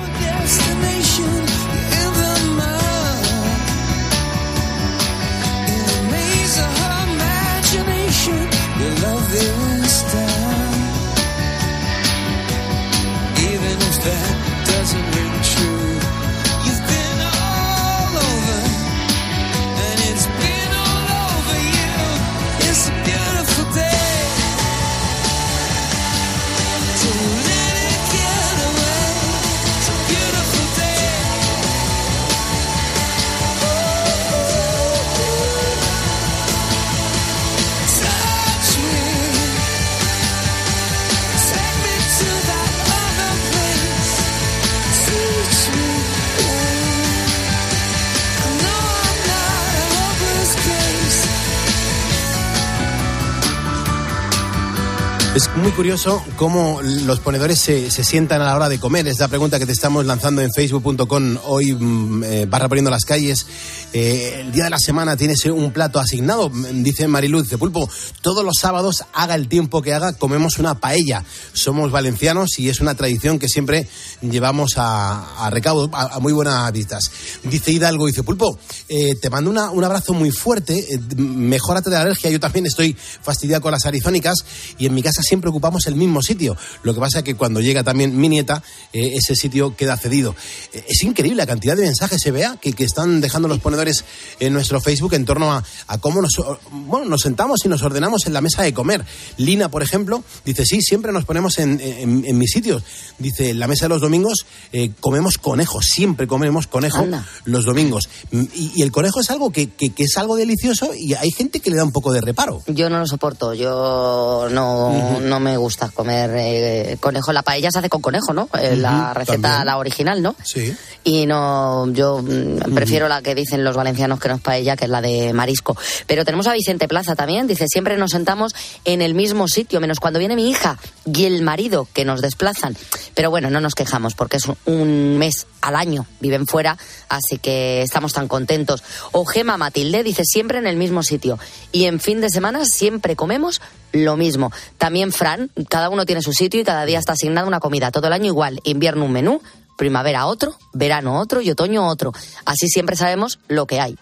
Es 55.34 55.50
muy 55.56 55.72
curioso 55.72 56.22
cómo 56.36 56.80
los 56.80 57.18
ponedores 57.18 57.58
se, 57.58 57.90
se, 57.90 58.04
sientan 58.04 58.40
a 58.40 58.44
la 58.44 58.54
hora 58.54 58.68
de 58.68 58.78
comer. 58.78 59.08
Es 59.08 59.18
la 59.18 59.26
pregunta 59.26 59.58
que 59.58 59.66
te 59.66 59.72
estamos 59.72 60.06
lanzando 60.06 60.42
en 60.42 60.52
facebook.com 60.52 61.38
hoy, 61.46 61.74
mm, 61.74 62.22
eh, 62.22 62.46
barra 62.46 62.68
poniendo 62.68 62.88
las 62.88 63.04
calles. 63.04 63.44
Eh, 63.92 64.42
el 64.42 64.52
día 64.52 64.62
de 64.62 64.70
la 64.70 64.78
semana 64.78 65.16
tienes 65.16 65.44
un 65.46 65.72
plato 65.72 65.98
asignado, 65.98 66.52
dice 66.74 67.08
Mariluz 67.08 67.48
de 67.48 67.58
Pulpo. 67.58 67.90
Todos 68.20 68.44
los 68.44 68.54
sábados, 68.60 69.04
haga 69.12 69.34
el 69.34 69.48
tiempo 69.48 69.82
que 69.82 69.92
haga, 69.92 70.12
comemos 70.12 70.60
una 70.60 70.78
paella. 70.78 71.24
Somos 71.52 71.90
valencianos 71.90 72.60
y 72.60 72.68
es 72.68 72.78
una 72.78 72.94
tradición 72.94 73.40
que 73.40 73.48
siempre 73.48 73.88
llevamos 74.22 74.74
a, 74.76 75.46
a 75.46 75.50
recaudo, 75.50 75.90
a, 75.94 76.14
a, 76.14 76.20
muy 76.20 76.32
buenas 76.32 76.70
vistas. 76.70 77.10
Dice 77.42 77.72
Hidalgo, 77.72 78.06
dice 78.06 78.22
Pulpo, 78.22 78.56
eh, 78.88 79.16
te 79.20 79.30
mando 79.30 79.50
una, 79.50 79.70
un 79.72 79.82
abrazo 79.82 80.14
muy 80.14 80.30
fuerte, 80.30 80.78
eh, 80.78 81.00
mejórate 81.16 81.90
de 81.90 81.96
la 81.96 82.02
alergia. 82.02 82.30
Yo 82.30 82.38
también 82.38 82.66
estoy 82.66 82.94
fastidiado 82.94 83.62
con 83.62 83.72
las 83.72 83.84
arizónicas 83.84 84.36
y 84.78 84.86
en 84.86 84.94
mi 84.94 85.02
casa 85.02 85.23
siempre 85.24 85.50
ocupamos 85.50 85.86
el 85.86 85.96
mismo 85.96 86.22
sitio. 86.22 86.56
Lo 86.82 86.94
que 86.94 87.00
pasa 87.00 87.18
es 87.18 87.24
que 87.24 87.34
cuando 87.34 87.60
llega 87.60 87.82
también 87.82 88.16
mi 88.16 88.28
nieta, 88.28 88.62
eh, 88.92 89.12
ese 89.14 89.34
sitio 89.34 89.76
queda 89.76 89.96
cedido. 89.96 90.34
Eh, 90.72 90.84
es 90.88 91.02
increíble 91.02 91.38
la 91.38 91.46
cantidad 91.46 91.76
de 91.76 91.82
mensajes 91.82 92.20
se 92.20 92.30
vea 92.30 92.56
que, 92.60 92.72
que, 92.72 92.84
están 92.84 93.20
dejando 93.20 93.48
los 93.48 93.58
ponedores 93.60 94.04
en 94.40 94.52
nuestro 94.52 94.80
Facebook 94.80 95.14
en 95.14 95.24
torno 95.24 95.52
a, 95.52 95.64
a, 95.88 95.98
cómo 95.98 96.20
nos, 96.22 96.32
bueno, 96.70 97.06
nos 97.06 97.22
sentamos 97.22 97.64
y 97.64 97.68
nos 97.68 97.82
ordenamos 97.82 98.26
en 98.26 98.32
la 98.32 98.40
mesa 98.40 98.62
de 98.62 98.74
comer. 98.74 99.04
Lina, 99.36 99.70
por 99.70 99.82
ejemplo, 99.82 100.22
dice, 100.44 100.64
sí, 100.64 100.80
siempre 100.82 101.12
nos 101.12 101.24
ponemos 101.24 101.58
en, 101.58 101.80
en, 101.80 102.24
en 102.24 102.38
mis 102.38 102.50
sitios. 102.50 102.82
Dice, 103.18 103.50
en 103.50 103.58
la 103.58 103.66
mesa 103.66 103.86
de 103.86 103.88
los 103.90 104.00
domingos 104.00 104.46
eh, 104.72 104.92
comemos 105.00 105.38
conejo, 105.38 105.80
siempre 105.82 106.26
comemos 106.26 106.66
conejo 106.66 106.98
Anda. 106.98 107.26
los 107.44 107.64
domingos. 107.64 108.08
Y, 108.30 108.72
y, 108.76 108.82
el 108.82 108.92
conejo 108.92 109.20
es 109.20 109.30
algo 109.30 109.50
que, 109.50 109.70
que, 109.70 109.90
que, 109.90 110.04
es 110.04 110.16
algo 110.16 110.36
delicioso 110.36 110.94
y 110.94 111.14
hay 111.14 111.30
gente 111.30 111.60
que 111.60 111.70
le 111.70 111.76
da 111.76 111.84
un 111.84 111.92
poco 111.92 112.12
de 112.12 112.20
reparo. 112.20 112.62
Yo 112.66 112.90
no 112.90 112.98
lo 112.98 113.06
soporto, 113.06 113.54
yo 113.54 114.48
no, 114.50 114.88
uh 114.90 114.92
-huh 114.92 115.13
no 115.20 115.40
me 115.40 115.56
gusta 115.56 115.88
comer 115.90 116.30
eh, 116.34 116.96
conejo. 117.00 117.32
La 117.32 117.42
paella 117.42 117.70
se 117.70 117.78
hace 117.78 117.88
con 117.88 118.02
conejo, 118.02 118.32
¿no? 118.32 118.48
Eh, 118.58 118.70
uh 118.72 118.74
-huh, 118.74 118.76
la 118.76 119.14
receta, 119.14 119.40
también. 119.40 119.66
la 119.66 119.78
original, 119.78 120.22
¿no? 120.22 120.34
Sí. 120.44 120.74
Y 121.04 121.26
no, 121.26 121.90
yo 121.92 122.22
mm, 122.22 122.74
prefiero 122.74 123.06
uh 123.06 123.08
-huh. 123.08 123.16
la 123.16 123.22
que 123.22 123.34
dicen 123.34 123.64
los 123.64 123.76
valencianos 123.76 124.18
que 124.20 124.28
no 124.28 124.36
es 124.36 124.40
paella, 124.40 124.76
que 124.76 124.84
es 124.84 124.90
la 124.90 125.00
de 125.00 125.32
marisco. 125.32 125.76
Pero 126.06 126.24
tenemos 126.24 126.46
a 126.46 126.52
Vicente 126.52 126.88
Plaza 126.88 127.14
también, 127.14 127.46
dice, 127.46 127.66
siempre 127.68 127.96
nos 127.96 128.12
sentamos 128.12 128.54
en 128.84 129.02
el 129.02 129.14
mismo 129.14 129.48
sitio, 129.48 129.80
menos 129.80 130.00
cuando 130.00 130.18
viene 130.18 130.36
mi 130.36 130.48
hija 130.50 130.78
y 131.04 131.24
el 131.24 131.42
marido 131.42 131.88
que 131.92 132.04
nos 132.04 132.20
desplazan. 132.20 132.76
Pero 133.14 133.30
bueno, 133.30 133.50
no 133.50 133.60
nos 133.60 133.74
quejamos 133.74 134.14
porque 134.14 134.38
es 134.38 134.44
un 134.64 135.18
mes 135.18 135.46
al 135.60 135.76
año, 135.76 136.06
viven 136.20 136.46
fuera, 136.46 136.76
así 137.08 137.38
que 137.38 137.82
estamos 137.82 138.12
tan 138.12 138.28
contentos. 138.28 138.82
O 139.12 139.24
Gema 139.24 139.56
Matilde 139.56 140.02
dice, 140.02 140.24
siempre 140.24 140.58
en 140.58 140.66
el 140.66 140.76
mismo 140.76 141.02
sitio. 141.02 141.38
Y 141.72 141.84
en 141.84 142.00
fin 142.00 142.20
de 142.20 142.30
semana 142.30 142.64
siempre 142.64 143.16
comemos 143.16 143.60
lo 143.94 144.16
mismo. 144.16 144.50
También 144.76 145.12
Fran, 145.12 145.50
cada 145.70 145.88
uno 145.88 146.04
tiene 146.04 146.20
su 146.20 146.32
sitio 146.32 146.60
y 146.60 146.64
cada 146.64 146.84
día 146.84 146.98
está 146.98 147.12
asignada 147.12 147.46
una 147.46 147.60
comida. 147.60 147.90
Todo 147.90 148.08
el 148.08 148.12
año 148.12 148.26
igual, 148.26 148.60
invierno 148.64 149.06
un 149.06 149.12
menú, 149.12 149.40
primavera 149.78 150.26
otro, 150.26 150.58
verano 150.72 151.20
otro 151.20 151.40
y 151.40 151.50
otoño 151.50 151.88
otro. 151.88 152.12
Así 152.44 152.68
siempre 152.68 152.96
sabemos 152.96 153.38
lo 153.48 153.66
que 153.66 153.80
hay. 153.80 153.96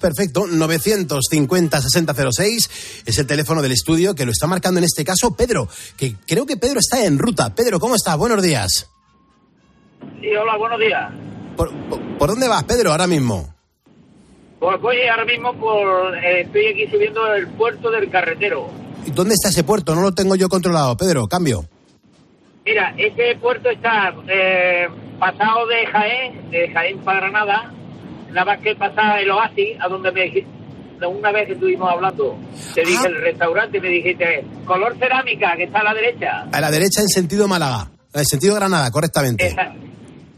Perfecto, 0.00 0.46
950-6006 0.46 2.70
es 3.06 3.18
el 3.18 3.26
teléfono 3.26 3.60
del 3.62 3.72
estudio 3.72 4.14
que 4.14 4.24
lo 4.24 4.32
está 4.32 4.46
marcando 4.46 4.78
en 4.78 4.84
este 4.84 5.04
caso 5.04 5.36
Pedro, 5.36 5.68
que 5.96 6.16
creo 6.26 6.46
que 6.46 6.56
Pedro 6.56 6.80
está 6.80 7.04
en 7.04 7.18
ruta. 7.18 7.54
Pedro, 7.54 7.78
¿cómo 7.78 7.94
estás? 7.94 8.16
Buenos 8.16 8.42
días. 8.42 8.88
Sí, 10.20 10.34
hola, 10.34 10.56
buenos 10.56 10.80
días. 10.80 11.12
¿Por, 11.56 11.70
por, 11.88 12.00
por 12.18 12.30
dónde 12.30 12.48
vas, 12.48 12.64
Pedro, 12.64 12.92
ahora 12.92 13.06
mismo? 13.06 13.54
Pues 14.58 14.80
voy 14.80 14.96
ahora 15.06 15.26
mismo 15.26 15.52
por... 15.54 16.16
Eh, 16.16 16.40
estoy 16.42 16.66
aquí 16.68 16.86
subiendo 16.90 17.34
el 17.34 17.48
puerto 17.48 17.90
del 17.90 18.08
carretero. 18.10 18.70
¿Y 19.06 19.10
dónde 19.10 19.34
está 19.34 19.48
ese 19.48 19.64
puerto? 19.64 19.94
No 19.94 20.02
lo 20.02 20.12
tengo 20.12 20.34
yo 20.36 20.48
controlado. 20.48 20.96
Pedro, 20.96 21.26
cambio. 21.26 21.64
Mira, 22.64 22.94
ese 22.96 23.36
puerto 23.40 23.68
está 23.68 24.14
eh, 24.26 24.88
pasado 25.18 25.66
de 25.66 25.86
Jaén, 25.86 26.50
de 26.50 26.70
Jaén 26.72 26.98
para 27.00 27.20
Granada, 27.20 27.70
nada 28.30 28.44
más 28.46 28.60
que 28.60 28.74
pasar 28.74 29.20
el 29.20 29.30
oasis, 29.30 29.76
a 29.80 29.88
donde 29.88 30.10
me 30.12 30.22
dijiste, 30.22 30.48
una 31.06 31.30
vez 31.30 31.46
que 31.46 31.52
estuvimos 31.52 31.90
hablando, 31.90 32.38
te 32.74 32.80
ah. 32.80 32.84
dije 32.86 33.06
el 33.06 33.20
restaurante, 33.20 33.80
me 33.80 33.88
dijiste, 33.88 34.46
color 34.64 34.96
cerámica, 34.98 35.54
que 35.56 35.64
está 35.64 35.80
a 35.80 35.84
la 35.84 35.94
derecha. 35.94 36.46
A 36.50 36.60
la 36.60 36.70
derecha 36.70 37.02
en 37.02 37.08
sentido 37.08 37.46
Málaga, 37.46 37.90
en 38.14 38.24
sentido 38.24 38.54
Granada, 38.54 38.90
correctamente. 38.90 39.46
Esa, 39.46 39.74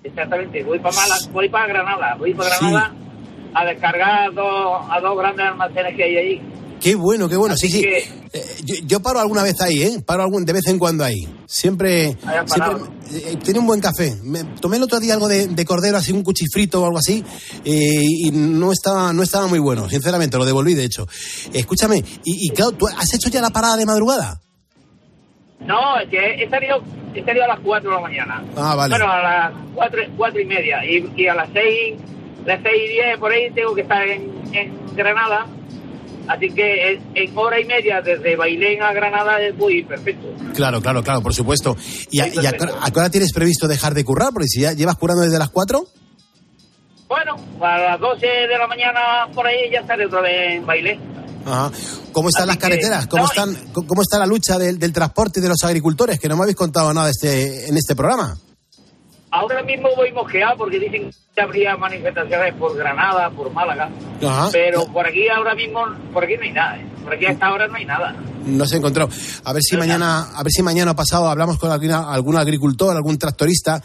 exactamente, 0.03 0.65
voy 0.65 0.81
para 0.81 0.97
Málaga, 0.97 1.27
voy 1.31 1.49
para 1.49 1.67
Granada, 1.69 2.17
voy 2.19 2.35
para 2.35 2.59
Granada 2.59 2.93
sí. 2.93 3.51
a 3.55 3.65
descargar 3.67 4.23
a 4.25 4.31
dos, 4.31 4.87
a 4.91 5.01
dos 5.01 5.17
grandes 5.17 5.47
almacenes 5.47 5.95
que 5.95 6.03
hay 6.03 6.17
ahí. 6.17 6.43
Qué 6.81 6.95
bueno, 6.95 7.29
qué 7.29 7.37
bueno. 7.37 7.55
Así 7.55 7.69
sí, 7.69 7.81
que... 7.83 8.01
sí. 8.01 8.11
Eh, 8.33 8.57
yo, 8.65 8.75
yo, 8.87 9.01
paro 9.01 9.21
alguna 9.21 9.43
vez 9.43 9.61
ahí, 9.61 9.83
¿eh? 9.83 10.03
Paro 10.05 10.23
algún, 10.23 10.45
de 10.45 10.53
vez 10.53 10.67
en 10.67 10.79
cuando 10.79 11.05
ahí. 11.05 11.27
Siempre. 11.47 12.17
siempre 12.47 12.91
eh, 13.13 13.37
tiene 13.43 13.61
un 13.61 13.67
buen 13.67 13.81
café. 13.81 14.15
Me, 14.23 14.45
tomé 14.61 14.77
el 14.77 14.83
otro 14.83 15.01
día 15.01 15.15
algo 15.15 15.29
de, 15.29 15.49
de, 15.49 15.65
cordero, 15.65 15.97
así 15.97 16.13
un 16.13 16.23
cuchifrito 16.23 16.83
o 16.83 16.87
algo 16.87 16.99
así, 16.99 17.25
eh, 17.65 18.03
y 18.03 18.31
no 18.31 18.73
estaba, 18.73 19.13
no 19.13 19.23
estaba 19.23 19.47
muy 19.47 19.59
bueno, 19.59 19.89
sinceramente. 19.89 20.37
Lo 20.37 20.45
devolví, 20.45 20.75
de 20.75 20.85
hecho. 20.85 21.07
Escúchame, 21.53 21.99
y, 22.25 22.47
y 22.47 22.51
claro, 22.51 22.73
¿tú 22.73 22.87
has 22.87 23.15
hecho 23.15 23.31
ya 23.31 23.41
la 23.41 23.51
parada 23.51 23.77
de 23.77 23.87
madrugada? 23.87 24.41
No, 25.61 25.99
es 25.99 26.09
que 26.11 26.43
he 26.43 26.51
salido, 26.51 26.83
he 27.15 27.25
salido 27.25 27.45
a 27.45 27.49
las 27.49 27.61
4 27.61 27.89
de 27.89 27.97
la 27.97 28.03
mañana. 28.03 28.45
Ah, 28.57 28.75
vale. 28.75 28.97
Bueno, 28.97 29.11
a 29.11 29.23
las 29.23 29.53
4, 29.75 30.03
4 30.17 30.41
y 30.41 30.45
media. 30.45 30.85
Y, 30.85 31.13
y 31.17 31.27
a 31.27 31.35
las 31.35 31.49
6, 31.53 31.95
las 32.45 32.61
6 32.63 32.75
y 32.85 32.89
10 32.93 33.19
por 33.19 33.33
ahí 33.33 33.51
tengo 33.53 33.75
que 33.75 33.81
estar 33.81 34.07
en, 34.07 34.31
en 34.53 34.95
Granada 34.95 35.47
Así 36.29 36.51
que 36.51 37.01
en 37.15 37.39
hora 37.39 37.61
y 37.61 37.65
media 37.65 38.01
desde 38.01 38.37
Bailén 38.37 38.83
a 38.83 38.93
Granada 38.93 39.41
es 39.41 39.55
muy 39.57 39.85
perfecto. 39.85 40.27
Claro, 40.55 40.81
claro, 40.81 41.03
claro, 41.03 41.23
por 41.23 41.35
supuesto. 41.35 41.77
¿Y, 42.11 42.21
a, 42.21 42.29
y 42.29 42.47
a, 42.47 42.51
a, 42.51 42.91
qué 42.91 42.99
hora 42.99 43.11
tienes 43.11 43.33
previsto 43.33 43.69
dejar 43.69 43.95
de 43.95 44.05
currar? 44.05 44.31
Porque 44.33 44.49
si 44.49 44.61
ya 44.61 44.73
llevas 44.73 44.97
currando 44.97 45.23
desde 45.23 45.39
las 45.39 45.51
4. 45.51 45.87
Bueno, 47.09 47.37
a 47.61 47.79
las 47.79 48.01
12 48.01 48.27
de 48.27 48.59
la 48.59 48.67
mañana 48.67 49.29
por 49.33 49.47
ahí 49.47 49.71
ya 49.73 49.81
estaré 49.81 50.07
otra 50.07 50.21
vez 50.21 50.57
en 50.57 50.67
Bailén. 50.67 51.01
Ajá. 51.45 51.71
¿Cómo 52.13 52.29
están 52.29 52.43
Así 52.43 52.49
las 52.49 52.57
carreteras? 52.57 53.07
¿Cómo, 53.07 53.23
no, 53.23 53.29
están, 53.29 53.55
¿Cómo 53.73 54.03
está 54.03 54.19
la 54.19 54.27
lucha 54.27 54.59
del, 54.59 54.79
del, 54.79 54.93
transporte 54.93 55.39
y 55.39 55.43
de 55.43 55.49
los 55.49 55.63
agricultores? 55.63 56.19
Que 56.19 56.29
no 56.29 56.37
me 56.37 56.43
habéis 56.43 56.57
contado 56.57 56.93
nada 56.93 57.09
este, 57.11 57.69
en 57.69 57.77
este 57.77 57.95
programa. 57.95 58.37
Ahora 59.39 59.63
mismo 59.63 59.89
voy 59.97 60.13
mosqueado 60.13 60.57
porque 60.57 60.79
dicen 60.79 61.11
que 61.35 61.41
habría 61.41 61.77
manifestaciones 61.77 62.55
por 62.55 62.77
Granada, 62.77 63.31
por 63.31 63.51
Málaga. 63.53 63.91
Ajá. 64.27 64.49
Pero 64.53 64.87
por 64.93 65.07
aquí 65.07 65.29
ahora 65.29 65.55
mismo, 65.55 65.85
por 66.13 66.25
aquí 66.25 66.35
no 66.37 66.43
hay 66.43 66.53
nada. 66.53 66.77
¿eh? 66.79 66.87
Por 67.05 67.15
aquí 67.15 67.27
a 67.27 67.31
esta 67.31 67.53
hora 67.53 67.67
no 67.69 67.75
hay 67.75 67.85
nada. 67.85 68.15
No 68.47 68.65
se 68.67 68.77
encontró. 68.77 69.09
A 69.45 69.53
ver 69.53 69.63
si 69.63 69.77
mañana, 69.77 70.31
a 70.35 70.43
ver 70.43 70.51
si 70.53 70.63
mañana 70.63 70.95
pasado 70.95 71.29
hablamos 71.29 71.59
con 71.59 71.71
alguna- 71.71 72.13
algún 72.13 72.37
agricultor, 72.37 72.95
algún 72.97 73.19
tractorista 73.19 73.83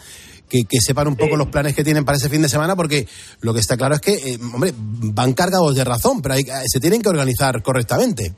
que, 0.48 0.64
que 0.64 0.80
sepan 0.80 1.08
un 1.08 1.16
poco 1.16 1.36
los 1.36 1.48
planes 1.48 1.74
que 1.74 1.82
tienen 1.82 2.04
para 2.04 2.16
ese 2.18 2.28
fin 2.28 2.42
de 2.42 2.48
semana, 2.48 2.76
porque 2.76 3.06
lo 3.40 3.54
que 3.54 3.60
está 3.60 3.76
claro 3.76 3.94
es 3.94 4.00
que, 4.00 4.12
eh, 4.12 4.38
hombre, 4.54 4.72
van 4.76 5.32
cargados 5.32 5.74
de 5.74 5.82
razón, 5.84 6.20
pero 6.22 6.34
hay- 6.34 6.42
eh, 6.42 6.62
se 6.66 6.78
tienen 6.78 7.00
que 7.02 7.08
organizar 7.08 7.62
correctamente. 7.62 8.34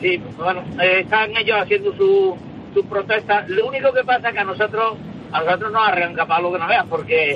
Sí, 0.00 0.18
bueno, 0.38 0.60
eh, 0.82 1.00
están 1.00 1.30
ellos 1.36 1.56
haciendo 1.60 1.90
su, 1.96 2.36
su 2.74 2.84
protesta. 2.86 3.44
Lo 3.48 3.66
único 3.66 3.92
que 3.92 4.04
pasa 4.04 4.28
es 4.28 4.34
que 4.34 4.40
a 4.40 4.44
nosotros, 4.44 4.98
a 5.36 5.44
nosotros 5.44 5.72
nos 5.72 5.86
arranca 5.86 6.26
para 6.26 6.40
lo 6.40 6.52
que 6.52 6.58
no 6.58 6.66
veas, 6.66 6.86
porque 6.88 7.34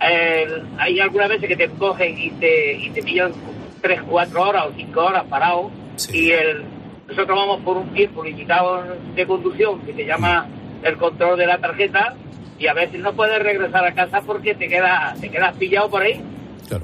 eh, 0.00 0.62
hay 0.78 1.00
algunas 1.00 1.28
veces 1.28 1.48
que 1.48 1.56
te 1.56 1.68
cogen 1.70 2.16
y 2.16 2.30
te, 2.30 2.72
y 2.74 2.90
te 2.90 3.02
pillan 3.02 3.32
tres, 3.80 4.00
cuatro 4.08 4.42
horas 4.42 4.66
o 4.68 4.72
cinco 4.76 5.04
horas 5.04 5.24
parado 5.28 5.70
y 6.12 6.30
el, 6.30 6.64
nosotros 7.08 7.36
vamos 7.36 7.60
por 7.62 7.76
un 7.76 7.92
tiempo 7.92 8.22
limitado 8.22 8.84
de 9.14 9.26
conducción 9.26 9.80
que 9.80 9.92
se 9.92 10.04
llama 10.04 10.46
el 10.82 10.96
control 10.96 11.38
de 11.38 11.46
la 11.46 11.58
tarjeta 11.58 12.14
y 12.58 12.66
a 12.66 12.74
veces 12.74 13.00
no 13.00 13.12
puedes 13.12 13.42
regresar 13.42 13.84
a 13.84 13.92
casa 13.92 14.20
porque 14.24 14.54
te 14.54 14.68
quedas 14.68 15.20
te 15.20 15.28
quedas 15.28 15.54
pillado 15.56 15.90
por 15.90 16.02
ahí 16.02 16.22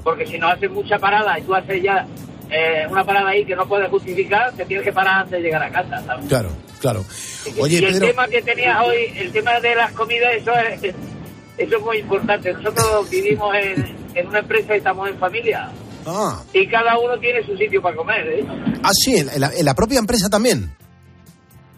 porque 0.03 0.25
si 0.25 0.37
no 0.37 0.47
haces 0.47 0.69
mucha 0.69 0.99
parada 0.99 1.39
y 1.39 1.43
tú 1.43 1.55
haces 1.55 1.81
ya 1.81 2.05
eh, 2.49 2.85
una 2.89 3.03
parada 3.03 3.29
ahí 3.29 3.45
que 3.45 3.55
no 3.55 3.67
puedes 3.67 3.89
justificar 3.89 4.51
te 4.53 4.65
tienes 4.65 4.85
que 4.85 4.93
parar 4.93 5.21
antes 5.21 5.31
de 5.33 5.41
llegar 5.41 5.63
a 5.63 5.69
casa 5.71 6.01
¿sabes? 6.05 6.25
Claro, 6.27 6.49
claro. 6.79 7.03
Oye, 7.59 7.75
y 7.79 7.85
el 7.85 7.93
Pedro, 7.93 8.07
tema 8.07 8.27
que 8.27 8.41
tenías 8.41 8.79
hoy, 8.81 9.13
el 9.17 9.31
tema 9.31 9.59
de 9.59 9.75
las 9.75 9.91
comidas, 9.93 10.29
eso 10.35 10.51
es, 10.57 10.83
eso 11.57 11.77
es 11.77 11.81
muy 11.81 11.97
importante. 11.99 12.53
Nosotros 12.53 13.09
vivimos 13.09 13.55
en, 13.55 13.95
en 14.15 14.27
una 14.27 14.39
empresa 14.39 14.75
y 14.75 14.77
estamos 14.77 15.09
en 15.09 15.17
familia. 15.17 15.69
ah, 16.05 16.41
Y 16.53 16.67
cada 16.67 16.97
uno 16.99 17.17
tiene 17.19 17.43
su 17.45 17.55
sitio 17.57 17.81
para 17.81 17.95
comer, 17.95 18.27
¿eh? 18.27 18.45
ah, 18.83 18.91
sí, 18.93 19.15
en 19.17 19.39
la, 19.39 19.51
en 19.53 19.65
la 19.65 19.73
propia 19.73 19.99
empresa 19.99 20.29
también. 20.29 20.71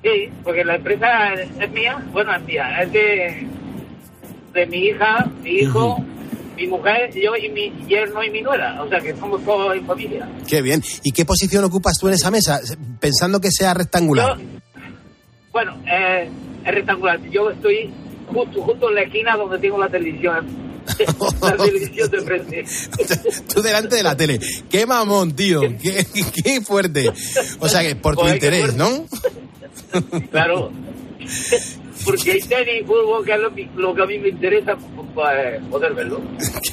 Sí, 0.03 0.29
porque 0.43 0.63
la 0.63 0.75
empresa 0.75 1.33
es, 1.33 1.49
es 1.59 1.71
mía, 1.71 2.01
bueno, 2.11 2.33
es 2.35 2.41
mía, 2.43 2.81
es 2.81 2.91
de, 2.93 3.47
de 4.53 4.65
mi 4.67 4.77
hija, 4.87 5.25
mi 5.43 5.49
hijo, 5.59 5.97
mi 6.59 6.67
mujer, 6.67 7.09
yo 7.13 7.35
y 7.35 7.49
mi 7.49 7.71
yerno 7.87 8.23
y 8.23 8.29
mi 8.29 8.41
nuera. 8.41 8.81
O 8.83 8.89
sea 8.89 8.99
que 8.99 9.15
somos 9.15 9.43
todos 9.45 9.75
en 9.75 9.85
familia. 9.85 10.29
Qué 10.47 10.61
bien. 10.61 10.83
¿Y 11.03 11.11
qué 11.11 11.25
posición 11.25 11.63
ocupas 11.63 11.97
tú 11.99 12.07
en 12.07 12.15
esa 12.15 12.29
mesa? 12.29 12.59
Pensando 12.99 13.39
que 13.39 13.49
sea 13.51 13.73
rectangular. 13.73 14.37
Bueno, 15.51 15.81
eh, 15.85 16.29
es 16.65 16.73
rectangular. 16.73 17.19
Yo 17.29 17.49
estoy 17.49 17.91
justo, 18.27 18.61
justo 18.61 18.89
en 18.89 18.95
la 18.95 19.01
esquina 19.01 19.37
donde 19.37 19.57
tengo 19.57 19.77
la 19.77 19.89
televisión. 19.89 20.45
la 21.41 21.55
televisión 21.55 22.09
de 22.09 22.21
frente. 22.21 22.65
Tú 23.53 23.61
delante 23.61 23.95
de 23.95 24.03
la 24.03 24.17
tele. 24.17 24.39
Qué 24.69 24.85
mamón, 24.85 25.35
tío. 25.35 25.61
Qué, 25.61 26.05
qué 26.43 26.61
fuerte. 26.61 27.11
O 27.59 27.69
sea 27.69 27.81
que 27.81 27.95
por 27.95 28.15
tu 28.15 28.27
interés. 28.27 28.75
¿no? 28.75 29.05
Claro. 30.31 30.71
Porque 32.05 32.31
hay 32.31 32.39
tenis 32.41 32.85
fútbol, 32.85 33.25
que 33.25 33.33
es 33.33 33.39
lo, 33.39 33.53
que- 33.53 33.67
lo 33.75 33.93
que 33.95 34.01
a 34.01 34.05
mí 34.05 34.17
me 34.19 34.29
interesa, 34.29 34.75
pues, 35.13 35.61
poder 35.69 35.93
verlo. 35.93 36.21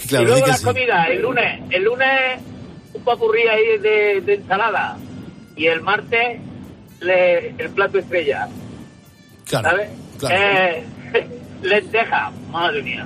Claro, 0.08 0.22
y 0.22 0.26
luego 0.28 0.44
que 0.44 0.50
las 0.52 0.60
sí. 0.60 0.64
comidas, 0.66 1.08
el 1.10 1.20
lunes, 1.22 1.60
el 1.70 1.82
lunes 1.82 2.10
un 2.94 3.02
papurrí 3.02 3.42
ahí 3.48 3.78
de, 3.78 4.20
de 4.20 4.34
ensalada. 4.34 4.96
Y 5.56 5.66
el 5.66 5.80
martes 5.80 6.38
le- 7.00 7.48
el 7.58 7.70
plato 7.70 7.98
estrella. 7.98 8.46
Claro, 9.48 9.70
¿Sabes? 9.70 9.90
claro. 10.20 10.36
Eh, 10.38 10.84
lenteja, 11.62 12.30
madre 12.52 12.82
mía. 12.82 13.04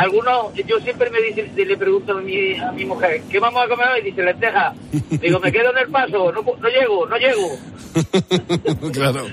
Algunos, 0.00 0.54
yo 0.66 0.78
siempre 0.80 1.10
me 1.10 1.20
dice, 1.20 1.50
le 1.64 1.76
pregunto 1.76 2.16
a 2.16 2.20
mi, 2.22 2.54
a 2.56 2.72
mi 2.72 2.84
mujer, 2.86 3.20
¿qué 3.30 3.38
vamos 3.38 3.62
a 3.64 3.68
comer 3.68 3.86
hoy? 3.88 4.02
Dice 4.02 4.22
lenteja. 4.22 4.72
Digo, 5.20 5.38
me 5.40 5.52
quedo 5.52 5.70
en 5.72 5.78
el 5.78 5.88
paso, 5.88 6.32
no, 6.32 6.40
no 6.42 6.68
llego, 6.68 7.06
no 7.06 7.16
llego. 7.18 7.48
claro. 8.92 9.26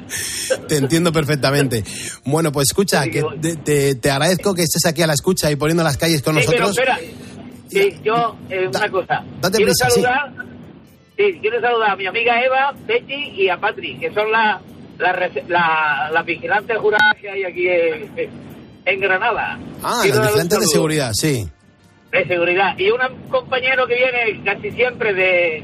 Te 0.67 0.77
entiendo 0.77 1.11
perfectamente. 1.13 1.83
Bueno, 2.25 2.51
pues 2.51 2.67
escucha, 2.69 3.05
que 3.07 3.23
te, 3.41 3.55
te- 3.57 3.95
te 3.95 4.11
agradezco 4.11 4.53
que 4.53 4.63
estés 4.63 4.85
aquí 4.85 5.01
a 5.01 5.07
la 5.07 5.13
escucha 5.13 5.49
y 5.51 5.55
poniendo 5.55 5.83
las 5.83 5.97
calles 5.97 6.21
con 6.21 6.35
Sí, 6.35 6.45
pero 6.49 6.67
nosotros. 6.67 6.77
espera, 6.77 6.99
sí, 7.69 7.99
yo, 8.03 8.35
eh, 8.49 8.67
una 8.67 8.89
cosa. 8.89 9.23
date 9.41 9.57
quiero 9.57 9.71
prisa, 9.71 9.89
saludar, 9.89 10.33
sí, 11.17 11.37
quiero 11.41 11.61
saludar 11.61 11.91
a 11.91 11.95
mi 11.95 12.07
amiga 12.07 12.43
Eva, 12.43 12.73
Betty 12.85 13.31
y 13.37 13.49
a 13.49 13.57
Patri, 13.57 13.97
que 13.99 14.13
son 14.13 14.31
las 14.31 14.61
la, 14.97 15.29
la, 15.47 16.09
las 16.11 16.25
vigilantes 16.25 16.77
juradas 16.77 17.15
que 17.21 17.29
hay 17.29 17.43
aquí 17.43 17.67
en, 17.69 18.46
en 18.87 19.01
Granada. 19.01 19.59
Ah, 19.83 20.01
un 20.03 20.21
vigilantes 20.21 20.59
de 20.59 20.67
seguridad, 20.67 21.11
sí. 21.13 21.47
De 22.11 22.25
seguridad. 22.25 22.77
Y 22.77 22.89
un 22.89 22.99
compañero 23.29 23.85
que 23.85 23.95
viene 23.95 24.43
casi 24.45 24.71
siempre 24.71 25.13
de 25.13 25.63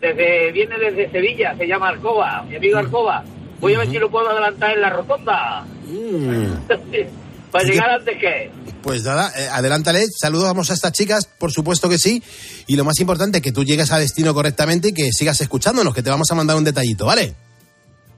desde 0.00 0.52
viene 0.52 0.76
desde 0.78 1.10
Sevilla, 1.10 1.54
se 1.56 1.66
llama 1.66 1.88
Alcoba, 1.88 2.42
mi 2.42 2.56
amigo 2.56 2.78
Alcoba. 2.78 3.24
Voy 3.60 3.74
a 3.74 3.78
ver 3.78 3.88
si 3.88 3.98
lo 3.98 4.10
puedo 4.10 4.28
adelantar 4.28 4.72
en 4.72 4.80
la 4.82 4.90
rotonda. 4.90 5.64
Para 7.52 7.64
llegar 7.64 7.90
antes 7.90 8.18
que. 8.18 8.50
Pues 8.82 9.04
nada, 9.04 9.32
eh, 9.36 9.48
adelántale, 9.50 10.04
saludamos 10.20 10.70
a 10.70 10.74
estas 10.74 10.92
chicas, 10.92 11.26
por 11.26 11.52
supuesto 11.52 11.88
que 11.88 11.98
sí, 11.98 12.22
y 12.66 12.76
lo 12.76 12.84
más 12.84 13.00
importante, 13.00 13.40
que 13.40 13.52
tú 13.52 13.64
llegues 13.64 13.92
a 13.92 13.98
destino 13.98 14.34
correctamente 14.34 14.88
y 14.88 14.92
que 14.92 15.12
sigas 15.12 15.40
escuchándonos, 15.40 15.94
que 15.94 16.02
te 16.02 16.10
vamos 16.10 16.30
a 16.30 16.34
mandar 16.34 16.56
un 16.56 16.64
detallito, 16.64 17.06
¿vale? 17.06 17.34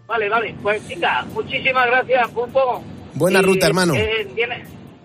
Vale, 0.07 0.29
vale. 0.29 0.55
Pues 0.63 0.87
venga, 0.89 1.25
muchísimas 1.33 1.87
gracias, 1.87 2.29
Pulpo. 2.31 2.83
Buena 3.15 3.41
Y, 3.41 3.43
ruta, 3.43 3.67
hermano. 3.67 3.95
eh, 3.95 4.27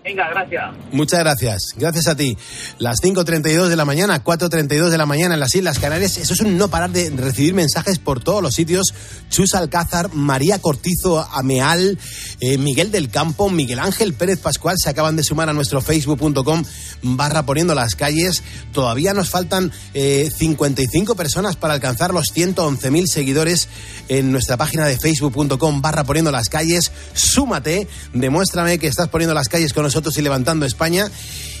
Venga, 0.04 0.28
gracias. 0.28 0.74
Muchas 0.92 1.20
gracias, 1.20 1.62
gracias 1.76 2.08
a 2.08 2.14
ti. 2.14 2.36
Las 2.76 3.00
5.32 3.00 3.68
de 3.68 3.76
la 3.76 3.86
mañana, 3.86 4.22
4.32 4.22 4.90
de 4.90 4.98
la 4.98 5.06
mañana 5.06 5.32
en 5.32 5.40
las 5.40 5.54
Islas 5.54 5.78
Canarias, 5.78 6.18
eso 6.18 6.34
es 6.34 6.40
un 6.40 6.58
no 6.58 6.68
parar 6.68 6.90
de 6.90 7.08
recibir 7.08 7.54
mensajes 7.54 7.98
por 7.98 8.22
todos 8.22 8.42
los 8.42 8.54
sitios. 8.54 8.92
Chus 9.30 9.54
Alcázar, 9.54 10.12
María 10.12 10.58
Cortizo 10.58 11.26
Ameal, 11.32 11.98
eh, 12.40 12.58
Miguel 12.58 12.90
del 12.90 13.08
Campo, 13.08 13.48
Miguel 13.48 13.78
Ángel 13.78 14.12
Pérez 14.12 14.40
Pascual 14.40 14.76
se 14.78 14.90
acaban 14.90 15.16
de 15.16 15.24
sumar 15.24 15.48
a 15.48 15.54
nuestro 15.54 15.80
facebook.com 15.80 16.64
barra 17.00 17.46
poniendo 17.46 17.74
las 17.74 17.94
calles. 17.94 18.42
Todavía 18.74 19.14
nos 19.14 19.30
faltan 19.30 19.72
eh, 19.94 20.30
55 20.36 21.14
personas 21.14 21.56
para 21.56 21.72
alcanzar 21.72 22.12
los 22.12 22.26
111.000 22.34 23.06
seguidores 23.06 23.68
en 24.08 24.32
nuestra 24.32 24.58
página 24.58 24.84
de 24.84 24.98
facebook.com 24.98 25.80
barra 25.80 26.04
poniendo 26.04 26.30
las 26.30 26.50
calles. 26.50 26.92
Súmate, 27.14 27.88
demuéstrame 28.12 28.78
que 28.78 28.86
estás 28.86 29.08
poniendo 29.08 29.32
las 29.32 29.48
calles 29.48 29.72
con 29.72 29.93
y 30.16 30.22
levantando 30.22 30.66
España. 30.66 31.10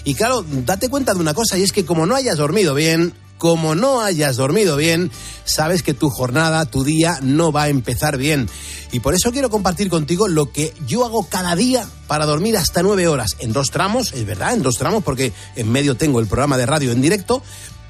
Y 0.04 0.14
claro, 0.14 0.44
date 0.48 0.88
cuenta 0.88 1.14
de 1.14 1.20
una 1.20 1.34
cosa, 1.34 1.58
y 1.58 1.62
es 1.62 1.72
que 1.72 1.84
como 1.84 2.06
no 2.06 2.14
hayas 2.14 2.36
dormido 2.36 2.74
bien, 2.74 3.14
como 3.38 3.74
no 3.74 4.00
hayas 4.00 4.36
dormido 4.36 4.76
bien, 4.76 5.10
sabes 5.44 5.82
que 5.82 5.94
tu 5.94 6.08
jornada, 6.10 6.66
tu 6.66 6.84
día 6.84 7.18
no 7.22 7.52
va 7.52 7.64
a 7.64 7.68
empezar 7.68 8.16
bien. 8.16 8.48
Y 8.92 9.00
por 9.00 9.14
eso 9.14 9.32
quiero 9.32 9.50
compartir 9.50 9.88
contigo 9.88 10.28
lo 10.28 10.52
que 10.52 10.72
yo 10.86 11.04
hago 11.04 11.26
cada 11.28 11.56
día 11.56 11.86
para 12.06 12.26
dormir 12.26 12.56
hasta 12.56 12.82
nueve 12.82 13.08
horas. 13.08 13.36
En 13.40 13.52
dos 13.52 13.70
tramos, 13.70 14.12
es 14.12 14.24
verdad, 14.24 14.54
en 14.54 14.62
dos 14.62 14.76
tramos, 14.76 15.02
porque 15.02 15.32
en 15.56 15.70
medio 15.70 15.96
tengo 15.96 16.20
el 16.20 16.26
programa 16.26 16.56
de 16.56 16.66
radio 16.66 16.92
en 16.92 17.02
directo, 17.02 17.42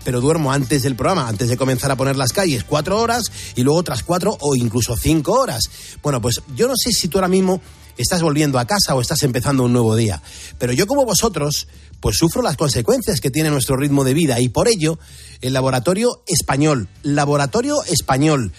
pero 0.04 0.20
duermo 0.20 0.52
antes 0.52 0.82
del 0.82 0.96
programa, 0.96 1.28
antes 1.28 1.48
de 1.48 1.56
comenzar 1.56 1.90
a 1.90 1.96
poner 1.96 2.16
las 2.16 2.32
calles, 2.32 2.64
cuatro 2.64 3.00
horas 3.00 3.24
y 3.54 3.62
luego 3.62 3.78
otras 3.78 4.02
cuatro 4.02 4.36
o 4.40 4.54
incluso 4.54 4.96
cinco 4.96 5.32
horas. 5.32 5.64
Bueno, 6.02 6.20
pues 6.20 6.42
yo 6.54 6.68
no 6.68 6.74
sé 6.76 6.92
si 6.92 7.08
tú 7.08 7.18
ahora 7.18 7.28
mismo 7.28 7.60
estás 7.96 8.22
volviendo 8.22 8.58
a 8.58 8.66
casa 8.66 8.94
o 8.94 9.00
estás 9.00 9.22
empezando 9.22 9.64
un 9.64 9.72
nuevo 9.72 9.96
día, 9.96 10.22
pero 10.58 10.72
yo 10.72 10.86
como 10.86 11.04
vosotros, 11.04 11.68
pues 12.00 12.16
sufro 12.16 12.42
las 12.42 12.56
consecuencias 12.56 13.20
que 13.20 13.30
tiene 13.30 13.50
nuestro 13.50 13.76
ritmo 13.76 14.04
de 14.04 14.14
vida 14.14 14.40
y 14.40 14.48
por 14.48 14.68
ello 14.68 14.98
el 15.40 15.52
laboratorio 15.52 16.22
español, 16.26 16.88
laboratorio 17.02 17.82
español, 17.84 18.52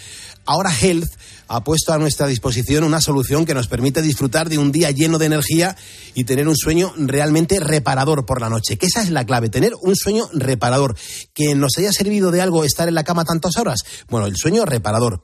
ahora 0.46 0.72
Health 0.76 1.10
ha 1.48 1.64
puesto 1.64 1.94
a 1.94 1.98
nuestra 1.98 2.28
disposición 2.28 2.84
una 2.84 3.02
solución 3.02 3.46
que 3.46 3.54
nos 3.54 3.68
permite 3.68 4.02
disfrutar 4.02 4.50
de 4.50 4.58
un 4.58 4.72
día 4.72 4.92
lleno 4.92 5.18
de 5.18 5.26
energía 5.26 5.76
y 6.14 6.24
tener 6.24 6.48
un 6.48 6.56
sueño 6.56 6.94
realmente 6.98 7.60
reparador 7.60 8.26
por 8.26 8.42
la 8.42 8.50
noche. 8.50 8.78
Que 8.78 8.88
esa 8.88 9.02
es 9.02 9.10
la 9.10 9.26
clave, 9.26 9.50
tener 9.50 9.74
un 9.82 9.96
sueño 9.96 10.28
reparador. 10.34 10.96
Que 11.34 11.56
nos 11.56 11.78
haya 11.78 11.92
servido 11.92 12.32
de 12.32 12.42
algo 12.42 12.64
estar 12.64 12.88
en 12.88 12.96
la 12.96 13.04
cama 13.04 13.26
tantas 13.26 13.58
horas. 13.58 13.80
Bueno, 14.10 14.28
el 14.28 14.36
sueño 14.36 14.66
reparador. 14.66 15.22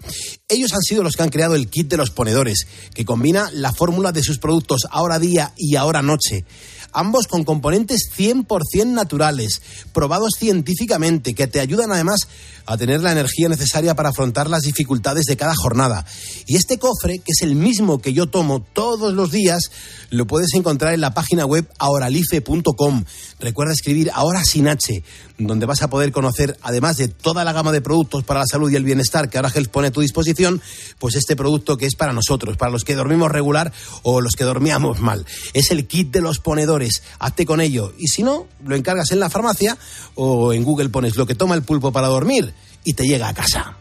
Ellos 0.48 0.74
han 0.74 0.82
sido 0.82 1.04
los 1.04 1.16
que 1.16 1.24
han 1.24 1.30
creado 1.30 1.56
el 1.56 1.70
kit 1.70 1.88
de 1.88 1.98
los 1.98 2.12
ponedores, 2.12 2.68
que 2.94 3.06
combina 3.06 3.50
la 3.54 3.74
fórmula 3.74 4.12
de 4.12 4.24
sus 4.24 4.38
productos 4.38 4.88
ahora 4.92 5.20
día 5.20 5.54
y 5.58 5.76
ahora 5.76 6.02
noche 6.02 6.46
ambos 6.92 7.28
con 7.28 7.44
componentes 7.44 8.10
100% 8.16 8.88
naturales, 8.88 9.62
probados 9.94 10.32
científicamente, 10.38 11.34
que 11.34 11.48
te 11.48 11.60
ayudan 11.60 11.92
además 11.92 12.28
a 12.66 12.78
tener 12.78 13.02
la 13.02 13.12
energía 13.12 13.50
necesaria 13.50 13.96
para 13.96 14.10
afrontar 14.10 14.50
las 14.50 14.62
dificultades 14.64 15.26
de 15.26 15.38
cada 15.38 15.54
jornada. 15.56 16.06
Y 16.46 16.56
este 16.56 16.78
cofre, 16.78 17.20
que 17.20 17.32
es 17.32 17.42
el 17.42 17.56
mismo 17.56 18.00
que 18.00 18.14
yo 18.14 18.28
tomo 18.28 18.62
todos 18.62 19.14
los 19.14 19.32
días, 19.32 19.64
lo 20.10 20.28
puedes 20.28 20.54
encontrar 20.54 20.94
en 20.94 21.02
la 21.02 21.14
página 21.14 21.46
web 21.46 21.68
ahoralife.com. 21.80 23.06
recuerda 23.42 23.74
escribir 23.74 24.12
ahora 24.14 24.44
sin 24.44 24.68
H, 24.68 25.04
donde 25.38 25.66
vas 25.66 25.82
a 25.82 25.90
poder 25.90 26.12
conocer, 26.12 26.58
además 26.62 26.98
de 26.98 27.10
toda 27.10 27.44
la 27.44 27.52
gama 27.52 27.72
de 27.72 27.82
productos 27.82 28.24
para 28.24 28.42
la 28.42 28.46
salud 28.46 28.72
y 28.72 28.76
el 28.76 28.86
bienestar 28.86 29.30
que 29.30 29.38
ahora 29.38 29.52
Health 29.54 29.70
pone 29.70 29.90
a 29.90 29.92
tu 29.92 30.02
disposición, 30.02 30.62
pues 31.00 31.16
este 31.16 31.36
producto 31.36 31.78
que 31.78 31.86
es 31.86 31.96
para 31.96 32.14
nosotros, 32.14 32.58
para 32.58 32.72
los 32.72 32.84
que 32.84 32.96
dormimos 32.96 33.32
regular 33.32 33.74
o 34.04 34.22
los 34.22 34.34
que 34.34 34.44
dormíamos 34.44 35.02
mal. 35.02 35.26
Es 35.54 35.72
el 35.72 35.88
kit 35.88 36.12
de 36.12 36.22
los 36.22 36.40
ponedores. 36.40 37.04
Hazte 37.20 37.46
con 37.46 37.60
ello. 37.60 37.94
Y 37.98 38.08
si 38.08 38.24
no, 38.24 38.48
lo 38.66 38.76
encargas 38.76 39.12
en 39.12 39.20
la 39.20 39.30
farmacia 39.30 39.78
o 40.16 40.54
en 40.54 40.64
Google 40.64 40.90
pones 40.90 41.16
lo 41.16 41.26
que 41.26 41.36
toma 41.36 41.56
el 41.56 41.64
pulpo 41.64 41.92
para 41.92 42.08
dormir 42.08 42.54
y 42.84 42.94
te 42.94 43.06
llega 43.06 43.28
a 43.28 43.34
casa. 43.34 43.81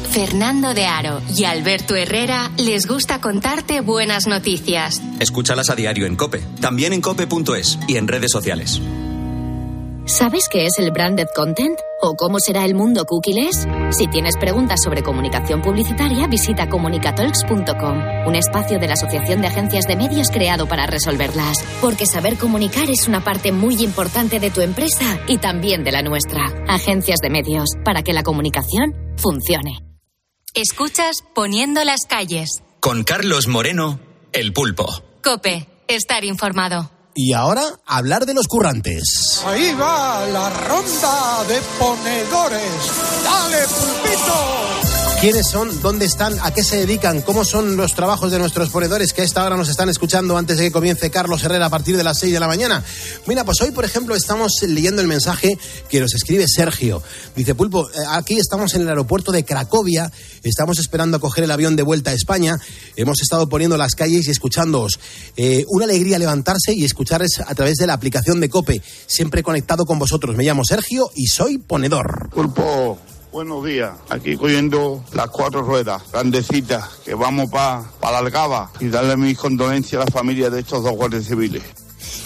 Fernando 0.00 0.74
de 0.74 0.86
Aro 0.86 1.20
y 1.36 1.44
Alberto 1.44 1.96
Herrera 1.96 2.50
les 2.58 2.86
gusta 2.86 3.20
contarte 3.20 3.80
buenas 3.80 4.26
noticias. 4.26 5.02
Escúchalas 5.20 5.70
a 5.70 5.74
diario 5.74 6.06
en 6.06 6.16
Cope, 6.16 6.42
también 6.60 6.92
en 6.92 7.00
cope.es 7.00 7.78
y 7.88 7.96
en 7.96 8.08
redes 8.08 8.30
sociales. 8.30 8.80
¿Sabes 10.04 10.48
qué 10.50 10.66
es 10.66 10.78
el 10.78 10.90
branded 10.90 11.28
content? 11.34 11.78
¿O 12.00 12.16
cómo 12.16 12.40
será 12.40 12.64
el 12.64 12.74
mundo 12.74 13.04
cookies? 13.04 13.68
Si 13.90 14.08
tienes 14.08 14.36
preguntas 14.36 14.80
sobre 14.82 15.04
comunicación 15.04 15.62
publicitaria, 15.62 16.26
visita 16.26 16.68
comunicatalks.com, 16.68 18.26
un 18.26 18.34
espacio 18.34 18.80
de 18.80 18.88
la 18.88 18.94
Asociación 18.94 19.40
de 19.40 19.46
Agencias 19.46 19.86
de 19.86 19.94
Medios 19.94 20.30
creado 20.30 20.66
para 20.66 20.86
resolverlas. 20.86 21.64
Porque 21.80 22.06
saber 22.06 22.36
comunicar 22.36 22.90
es 22.90 23.06
una 23.06 23.22
parte 23.22 23.52
muy 23.52 23.76
importante 23.76 24.40
de 24.40 24.50
tu 24.50 24.60
empresa 24.60 25.20
y 25.28 25.38
también 25.38 25.84
de 25.84 25.92
la 25.92 26.02
nuestra. 26.02 26.52
Agencias 26.68 27.20
de 27.22 27.30
Medios, 27.30 27.70
para 27.84 28.02
que 28.02 28.12
la 28.12 28.24
comunicación 28.24 29.01
funcione. 29.22 29.78
Escuchas 30.54 31.22
Poniendo 31.34 31.82
las 31.84 32.04
calles. 32.06 32.62
Con 32.80 33.04
Carlos 33.04 33.46
Moreno, 33.48 34.00
el 34.32 34.52
pulpo. 34.52 34.86
Cope, 35.22 35.66
estar 35.88 36.24
informado. 36.24 36.90
Y 37.14 37.32
ahora, 37.32 37.62
hablar 37.86 38.26
de 38.26 38.34
los 38.34 38.48
currantes. 38.48 39.42
Ahí 39.46 39.72
va 39.74 40.26
la 40.26 40.50
ronda 40.50 41.44
de 41.44 41.60
ponedores. 41.78 42.92
¡Dale, 43.24 43.58
pulpito! 43.68 44.81
¿Quiénes 45.22 45.46
son? 45.46 45.80
¿Dónde 45.82 46.04
están? 46.04 46.36
¿A 46.42 46.52
qué 46.52 46.64
se 46.64 46.78
dedican? 46.78 47.22
¿Cómo 47.22 47.44
son 47.44 47.76
los 47.76 47.94
trabajos 47.94 48.32
de 48.32 48.40
nuestros 48.40 48.70
ponedores 48.70 49.12
que 49.12 49.22
a 49.22 49.24
esta 49.24 49.46
hora 49.46 49.56
nos 49.56 49.68
están 49.68 49.88
escuchando 49.88 50.36
antes 50.36 50.58
de 50.58 50.64
que 50.64 50.72
comience 50.72 51.12
Carlos 51.12 51.44
Herrera 51.44 51.66
a 51.66 51.70
partir 51.70 51.96
de 51.96 52.02
las 52.02 52.18
6 52.18 52.32
de 52.32 52.40
la 52.40 52.48
mañana? 52.48 52.82
Mira, 53.28 53.44
pues 53.44 53.60
hoy, 53.60 53.70
por 53.70 53.84
ejemplo, 53.84 54.16
estamos 54.16 54.60
leyendo 54.66 55.00
el 55.00 55.06
mensaje 55.06 55.56
que 55.88 56.00
nos 56.00 56.12
escribe 56.14 56.46
Sergio. 56.48 57.04
Dice, 57.36 57.54
Pulpo, 57.54 57.88
eh, 57.88 57.92
aquí 58.10 58.36
estamos 58.36 58.74
en 58.74 58.82
el 58.82 58.88
aeropuerto 58.88 59.30
de 59.30 59.44
Cracovia, 59.44 60.10
estamos 60.42 60.80
esperando 60.80 61.18
a 61.18 61.20
coger 61.20 61.44
el 61.44 61.52
avión 61.52 61.76
de 61.76 61.84
vuelta 61.84 62.10
a 62.10 62.14
España, 62.14 62.58
hemos 62.96 63.22
estado 63.22 63.48
poniendo 63.48 63.76
las 63.76 63.94
calles 63.94 64.26
y 64.26 64.32
escuchándoos. 64.32 64.98
Eh, 65.36 65.64
una 65.68 65.84
alegría 65.84 66.18
levantarse 66.18 66.74
y 66.74 66.84
escucharles 66.84 67.38
a 67.46 67.54
través 67.54 67.76
de 67.76 67.86
la 67.86 67.92
aplicación 67.92 68.40
de 68.40 68.48
COPE, 68.48 68.82
siempre 69.06 69.44
conectado 69.44 69.84
con 69.84 70.00
vosotros. 70.00 70.34
Me 70.34 70.42
llamo 70.42 70.64
Sergio 70.64 71.12
y 71.14 71.28
soy 71.28 71.58
ponedor. 71.58 72.28
Pulpo, 72.34 72.98
buenos 73.32 73.64
días. 73.64 73.92
Aquí 74.10 74.36
cogiendo 74.36 75.02
las 75.14 75.28
cuatro 75.28 75.62
ruedas, 75.62 76.02
grandecitas, 76.12 77.00
que 77.04 77.14
vamos 77.14 77.50
para 77.50 77.82
pa 77.98 78.12
la 78.12 78.18
Algaba 78.18 78.70
y 78.78 78.88
darle 78.88 79.16
mis 79.16 79.38
condolencias 79.38 80.02
a 80.02 80.04
la 80.04 80.10
familia 80.10 80.50
de 80.50 80.60
estos 80.60 80.84
dos 80.84 80.92
guardias 80.92 81.24
civiles. 81.24 81.62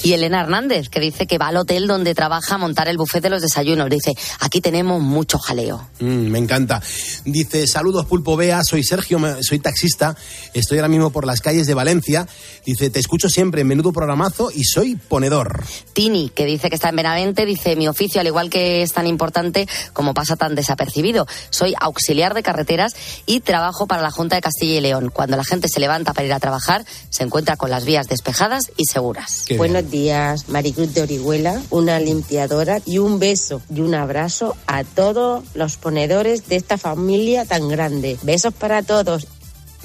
Y 0.03 0.13
Elena 0.13 0.41
Hernández, 0.41 0.89
que 0.89 1.01
dice 1.01 1.27
que 1.27 1.39
va 1.39 1.49
al 1.49 1.57
hotel 1.57 1.87
donde 1.87 2.15
trabaja 2.15 2.55
a 2.55 2.59
montar 2.59 2.89
el 2.89 2.97
buffet 2.97 3.23
de 3.23 3.31
los 3.31 3.43
desayunos. 3.43 3.91
Dice, 3.91 4.15
aquí 4.41 4.61
tenemos 4.61 5.03
mucho 5.03 5.39
jaleo. 5.39 5.89
Mm, 6.01 6.29
me 6.31 6.39
encanta. 6.39 6.83
Dice, 7.25 7.67
saludos 7.67 8.07
Pulpo 8.07 8.37
Bea, 8.37 8.63
soy 8.63 8.85
Sergio, 8.85 9.19
soy 9.43 9.59
taxista, 9.59 10.17
estoy 10.55 10.79
ahora 10.79 10.89
mismo 10.89 11.11
por 11.11 11.27
las 11.27 11.41
calles 11.41 11.67
de 11.67 11.75
Valencia. 11.75 12.27
Dice, 12.65 12.91
te 12.91 13.01
escucho 13.01 13.29
siempre 13.29 13.63
en 13.63 13.69
menudo 13.69 13.93
programazo 13.93 14.51
y 14.55 14.65
soy 14.65 14.97
ponedor. 14.97 15.65
Tini, 15.93 16.31
que 16.31 16.45
dice 16.45 16.69
que 16.69 16.77
está 16.77 16.91
en 16.91 16.97
Benavente, 16.97 17.47
dice, 17.47 17.77
mi 17.77 17.89
oficio, 17.89 18.21
al 18.21 18.27
igual 18.27 18.51
que 18.51 18.83
es 18.83 18.93
tan 18.93 19.07
importante 19.07 19.69
como 19.93 20.15
pasa 20.15 20.37
tan 20.37 20.55
desapercibido. 20.55 21.27
Soy 21.51 21.75
auxiliar 21.81 22.35
de 22.35 22.43
carreteras 22.43 22.95
y 23.27 23.41
trabajo 23.41 23.87
para 23.87 24.03
la 24.03 24.11
Junta 24.11 24.37
de 24.37 24.43
Castilla 24.43 24.79
y 24.79 24.81
León. 24.81 25.11
Cuando 25.13 25.37
la 25.37 25.45
gente 25.45 25.69
se 25.69 25.81
levanta 25.81 26.13
para 26.13 26.27
ir 26.27 26.33
a 26.33 26.41
trabajar, 26.41 26.85
se 27.11 27.23
encuentra 27.23 27.57
con 27.57 27.71
las 27.71 27.85
vías 27.85 28.09
despejadas 28.09 28.71
y 28.77 28.85
seguras. 28.85 29.45
Días, 29.83 30.49
Maricruz 30.49 30.95
de 30.95 31.03
Orihuela, 31.03 31.63
una 31.71 32.01
limpiadora 32.01 32.81
y 32.85 32.99
un 32.99 33.19
beso 33.19 33.61
y 33.75 33.81
un 33.81 33.95
abrazo 33.95 34.57
a 34.67 34.85
todos 34.85 35.45
los 35.55 35.77
ponedores 35.77 36.49
de 36.49 36.57
esta 36.57 36.79
familia 36.79 37.45
tan 37.45 37.69
grande. 37.69 38.19
Besos 38.23 38.55
para 38.55 38.83
todos. 38.83 39.27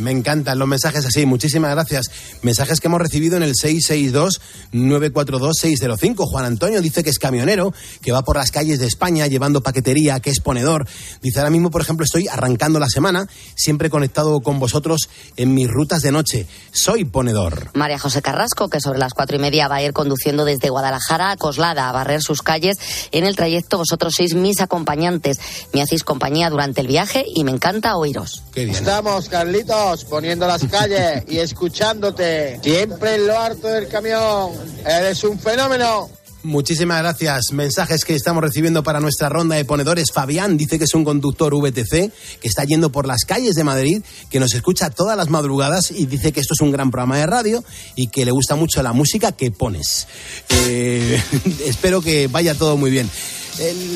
Me 0.01 0.11
encantan 0.11 0.59
los 0.59 0.67
mensajes 0.67 1.05
así, 1.05 1.25
muchísimas 1.25 1.71
gracias. 1.71 2.11
Mensajes 2.41 2.79
que 2.79 2.87
hemos 2.87 2.99
recibido 2.99 3.37
en 3.37 3.43
el 3.43 3.53
662-942-605. 3.53 6.25
Juan 6.25 6.45
Antonio 6.45 6.81
dice 6.81 7.03
que 7.03 7.09
es 7.09 7.19
camionero, 7.19 7.73
que 8.01 8.11
va 8.11 8.23
por 8.23 8.37
las 8.37 8.51
calles 8.51 8.79
de 8.79 8.87
España 8.87 9.27
llevando 9.27 9.61
paquetería, 9.61 10.19
que 10.19 10.31
es 10.31 10.39
ponedor. 10.39 10.87
Dice, 11.21 11.39
ahora 11.39 11.51
mismo, 11.51 11.71
por 11.71 11.81
ejemplo, 11.81 12.03
estoy 12.03 12.27
arrancando 12.27 12.79
la 12.79 12.89
semana, 12.89 13.27
siempre 13.55 13.89
conectado 13.89 14.41
con 14.41 14.59
vosotros 14.59 15.09
en 15.37 15.53
mis 15.53 15.69
rutas 15.69 16.01
de 16.01 16.11
noche. 16.11 16.47
Soy 16.71 17.05
ponedor. 17.05 17.69
María 17.73 17.99
José 17.99 18.21
Carrasco, 18.21 18.69
que 18.69 18.81
sobre 18.81 18.99
las 18.99 19.13
cuatro 19.13 19.35
y 19.35 19.39
media 19.39 19.67
va 19.67 19.75
a 19.75 19.83
ir 19.83 19.91
conduciendo 19.93 20.45
desde 20.45 20.69
Guadalajara 20.69 21.31
a 21.31 21.37
Coslada 21.37 21.89
a 21.89 21.91
barrer 21.91 22.21
sus 22.21 22.41
calles. 22.41 22.77
En 23.11 23.25
el 23.25 23.35
trayecto 23.35 23.77
vosotros 23.77 24.13
sois 24.15 24.33
mis 24.33 24.61
acompañantes. 24.61 25.39
Me 25.73 25.81
hacéis 25.81 26.03
compañía 26.03 26.49
durante 26.49 26.81
el 26.81 26.87
viaje 26.87 27.25
y 27.27 27.43
me 27.43 27.51
encanta 27.51 27.95
oíros. 27.95 28.43
Estamos, 28.55 29.29
Carlitos, 29.29 29.90
poniendo 30.05 30.47
las 30.47 30.65
calles 30.65 31.23
y 31.27 31.37
escuchándote. 31.37 32.59
Siempre 32.61 33.15
en 33.15 33.27
lo 33.27 33.37
harto 33.37 33.67
del 33.67 33.87
camión. 33.87 34.51
Eres 34.85 35.23
un 35.23 35.37
fenómeno. 35.37 36.09
Muchísimas 36.43 36.99
gracias. 37.03 37.51
Mensajes 37.51 38.03
que 38.03 38.15
estamos 38.15 38.41
recibiendo 38.41 38.81
para 38.81 38.99
nuestra 38.99 39.29
ronda 39.29 39.55
de 39.55 39.65
ponedores. 39.65 40.11
Fabián 40.11 40.57
dice 40.57 40.79
que 40.79 40.85
es 40.85 40.95
un 40.95 41.03
conductor 41.03 41.53
VTC 41.53 42.11
que 42.41 42.47
está 42.47 42.63
yendo 42.63 42.91
por 42.91 43.05
las 43.05 43.25
calles 43.25 43.53
de 43.53 43.63
Madrid, 43.63 44.01
que 44.31 44.39
nos 44.39 44.55
escucha 44.55 44.89
todas 44.89 45.15
las 45.15 45.29
madrugadas 45.29 45.91
y 45.91 46.07
dice 46.07 46.31
que 46.31 46.39
esto 46.39 46.55
es 46.55 46.61
un 46.61 46.71
gran 46.71 46.89
programa 46.89 47.19
de 47.19 47.27
radio 47.27 47.63
y 47.95 48.07
que 48.07 48.25
le 48.25 48.31
gusta 48.31 48.55
mucho 48.55 48.81
la 48.81 48.91
música 48.91 49.33
que 49.33 49.51
pones. 49.51 50.07
Eh, 50.49 51.21
espero 51.65 52.01
que 52.01 52.27
vaya 52.27 52.55
todo 52.55 52.75
muy 52.75 52.89
bien. 52.89 53.07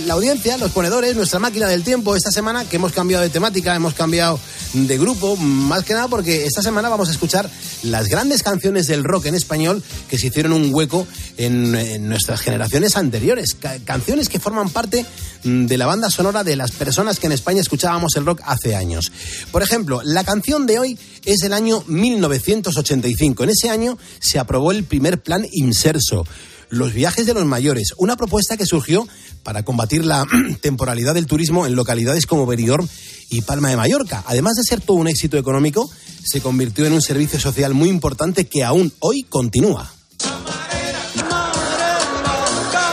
La 0.06 0.14
audiencia, 0.14 0.58
los 0.60 0.70
ponedores, 0.72 1.16
nuestra 1.16 1.40
máquina 1.40 1.68
del 1.68 1.84
tiempo 1.84 2.16
esta 2.16 2.30
semana 2.30 2.66
que 2.66 2.76
hemos 2.76 2.92
cambiado 2.92 3.24
de 3.24 3.32
temática, 3.32 3.76
hemos 3.76 3.96
cambiado 3.96 4.40
de 4.74 4.96
grupo, 5.00 5.36
más 5.38 5.84
que 5.84 5.94
nada 5.94 6.08
porque 6.08 6.46
esta 6.46 6.62
semana 6.62 6.88
vamos 6.88 7.10
a 7.10 7.12
escuchar 7.12 7.50
las 7.82 8.08
grandes 8.08 8.44
canciones 8.44 8.86
del 8.86 9.04
rock 9.04 9.26
en 9.26 9.34
español 9.34 9.82
que 10.08 10.20
se 10.20 10.28
hicieron 10.28 10.54
un 10.54 10.70
hueco 10.72 11.08
en, 11.38 12.08
nuestras 12.08 12.42
generaciones 12.42 12.96
anteriores. 12.96 13.56
Ca- 13.56 13.80
canciones 13.84 14.30
que 14.30 14.40
forman 14.40 14.70
parte 14.70 15.04
mm, 15.44 15.66
de 15.66 15.78
la 15.80 15.88
banda 15.88 16.12
sonora 16.12 16.44
de 16.44 16.56
las 16.56 16.70
personas 16.72 17.18
que 17.18 17.26
en 17.26 17.32
España 17.34 17.60
escuchábamos 17.62 18.16
el 18.18 18.26
rock 18.26 18.42
hace 18.46 18.76
años. 18.76 19.12
Por 19.52 19.64
ejemplo, 19.64 20.02
la 20.04 20.24
canción 20.24 20.68
de 20.68 20.78
hoy 20.78 21.00
es 21.26 21.40
del 21.40 21.54
año 21.54 21.84
1985. 21.88 23.44
En 23.46 23.50
ese 23.50 23.72
año 23.72 23.98
se 24.20 24.38
aprobó 24.38 24.72
el 24.72 24.84
primer 24.84 25.24
plan 25.24 25.44
Inserso. 25.52 26.24
Los 26.70 26.94
viajes 26.94 27.26
de 27.26 27.34
los 27.34 27.46
mayores, 27.46 27.94
una 27.98 28.16
propuesta 28.16 28.58
que 28.58 28.66
surgió 28.66 29.08
para 29.44 29.64
combatir 29.64 30.06
la 30.06 30.26
temporalidad 30.62 31.14
del 31.14 31.28
turismo 31.28 31.66
en 31.66 31.76
localidades 31.76 32.26
como 32.26 32.46
Benidorm 32.46 32.88
y 33.30 33.42
Palma 33.42 33.70
de 33.70 33.78
Mallorca. 33.78 34.24
Además 34.28 34.56
de 34.56 34.64
ser 34.64 34.82
todo 34.82 34.98
un 34.98 35.08
éxito 35.08 35.38
económico, 35.38 35.90
se 36.24 36.42
convirtió 36.42 36.86
en 36.86 36.94
un 36.94 37.02
servicio 37.02 37.40
social 37.40 37.74
muy 37.74 37.90
importante 37.90 38.46
que 38.46 38.64
aún 38.64 38.92
hoy 39.00 39.24
continúa. 39.24 39.92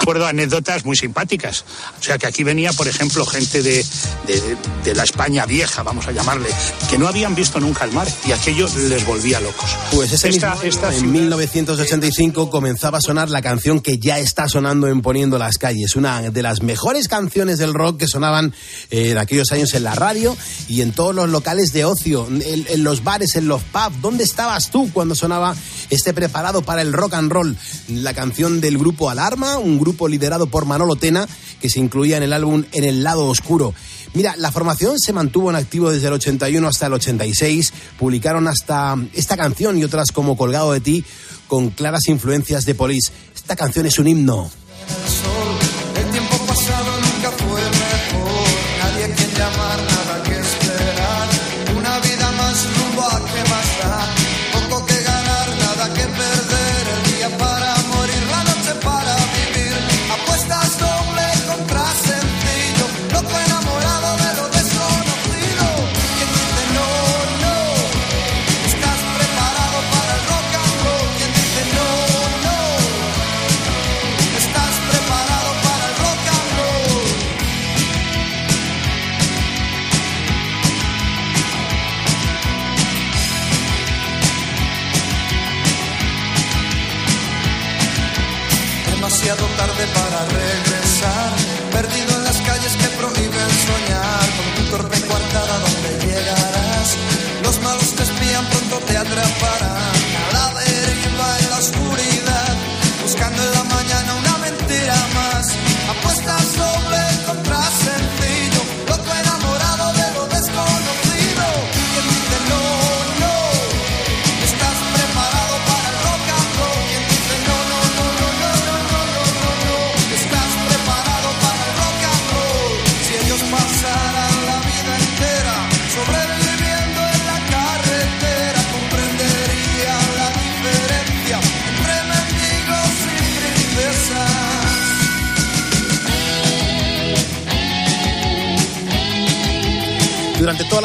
Recuerdo 0.02 0.26
anécdotas 0.26 0.84
muy 0.84 0.96
simpáticas. 0.96 1.64
O 2.00 2.02
sea 2.02 2.18
que 2.18 2.26
aquí 2.26 2.42
venía, 2.42 2.72
por 2.72 2.88
ejemplo, 2.88 3.24
gente 3.24 3.62
de, 3.62 3.86
de, 4.26 4.56
de 4.82 4.94
la 4.96 5.04
España 5.04 5.46
vieja, 5.46 5.84
vamos 5.84 6.08
a 6.08 6.10
llamarle, 6.10 6.48
que 6.90 6.98
no 6.98 7.06
habían 7.06 7.36
visto 7.36 7.60
nunca 7.60 7.84
el 7.84 7.92
mar 7.92 8.08
y 8.26 8.32
aquello 8.32 8.66
les 8.88 9.06
volvía 9.06 9.38
locos. 9.38 9.70
Pues 9.92 10.10
ese 10.10 10.30
Esta- 10.30 10.54
mismo 10.56 10.62
esta 10.68 10.88
año, 10.88 10.96
ciudad- 10.98 11.04
en 11.06 11.12
1985 11.12 12.50
comenzaba 12.50 12.98
a 12.98 13.00
sonar 13.00 13.30
la 13.30 13.42
canción 13.42 13.78
que 13.78 13.98
ya 13.98 14.18
está 14.18 14.48
sonando 14.48 14.88
en 14.88 15.02
Poniendo 15.02 15.38
las 15.38 15.56
calles, 15.56 15.94
una 15.94 16.20
de 16.32 16.42
las 16.42 16.62
mejores 16.62 17.06
canciones 17.06 17.58
del 17.58 17.72
rock 17.72 17.98
que 18.00 18.08
sonaban 18.08 18.52
eh, 18.90 19.10
en 19.10 19.18
aquellos 19.18 19.52
años 19.52 19.72
en 19.74 19.84
la 19.84 19.94
radio 19.94 20.36
y 20.66 20.80
en 20.80 20.90
todos 20.92 21.14
los 21.14 21.28
locales 21.30 21.72
de 21.72 21.84
ocio, 21.84 22.26
en, 22.26 22.42
en 22.68 22.82
los 22.82 23.04
bares, 23.04 23.36
en 23.36 23.46
los 23.46 23.62
pubs. 23.62 24.00
¿Dónde 24.02 24.24
estabas 24.24 24.70
tú 24.72 24.90
cuando 24.92 25.14
sonaba 25.14 25.54
este 25.90 26.12
preparado 26.12 26.62
para 26.62 26.82
el 26.82 26.92
rock 26.92 27.14
and 27.14 27.30
roll? 27.30 27.56
La 27.88 28.14
canción 28.14 28.60
del 28.60 28.78
grupo 28.78 29.08
Alarma, 29.08 29.58
un 29.58 29.78
grupo 29.78 29.91
liderado 30.08 30.46
por 30.46 30.66
Manolo 30.66 30.96
Tena 30.96 31.28
que 31.60 31.70
se 31.70 31.80
incluía 31.80 32.16
en 32.16 32.22
el 32.22 32.32
álbum 32.32 32.64
En 32.72 32.84
el 32.84 33.02
lado 33.02 33.26
oscuro. 33.26 33.74
Mira, 34.14 34.34
la 34.36 34.52
formación 34.52 34.98
se 34.98 35.12
mantuvo 35.12 35.48
en 35.48 35.56
activo 35.56 35.90
desde 35.90 36.08
el 36.08 36.14
81 36.14 36.68
hasta 36.68 36.86
el 36.86 36.92
86. 36.94 37.72
Publicaron 37.98 38.46
hasta 38.46 38.96
esta 39.14 39.36
canción 39.36 39.78
y 39.78 39.84
otras 39.84 40.12
como 40.12 40.36
Colgado 40.36 40.72
de 40.72 40.80
ti 40.80 41.04
con 41.48 41.70
claras 41.70 42.08
influencias 42.08 42.66
de 42.66 42.74
Police. 42.74 43.12
Esta 43.34 43.56
canción 43.56 43.86
es 43.86 43.98
un 43.98 44.08
himno. 44.08 44.50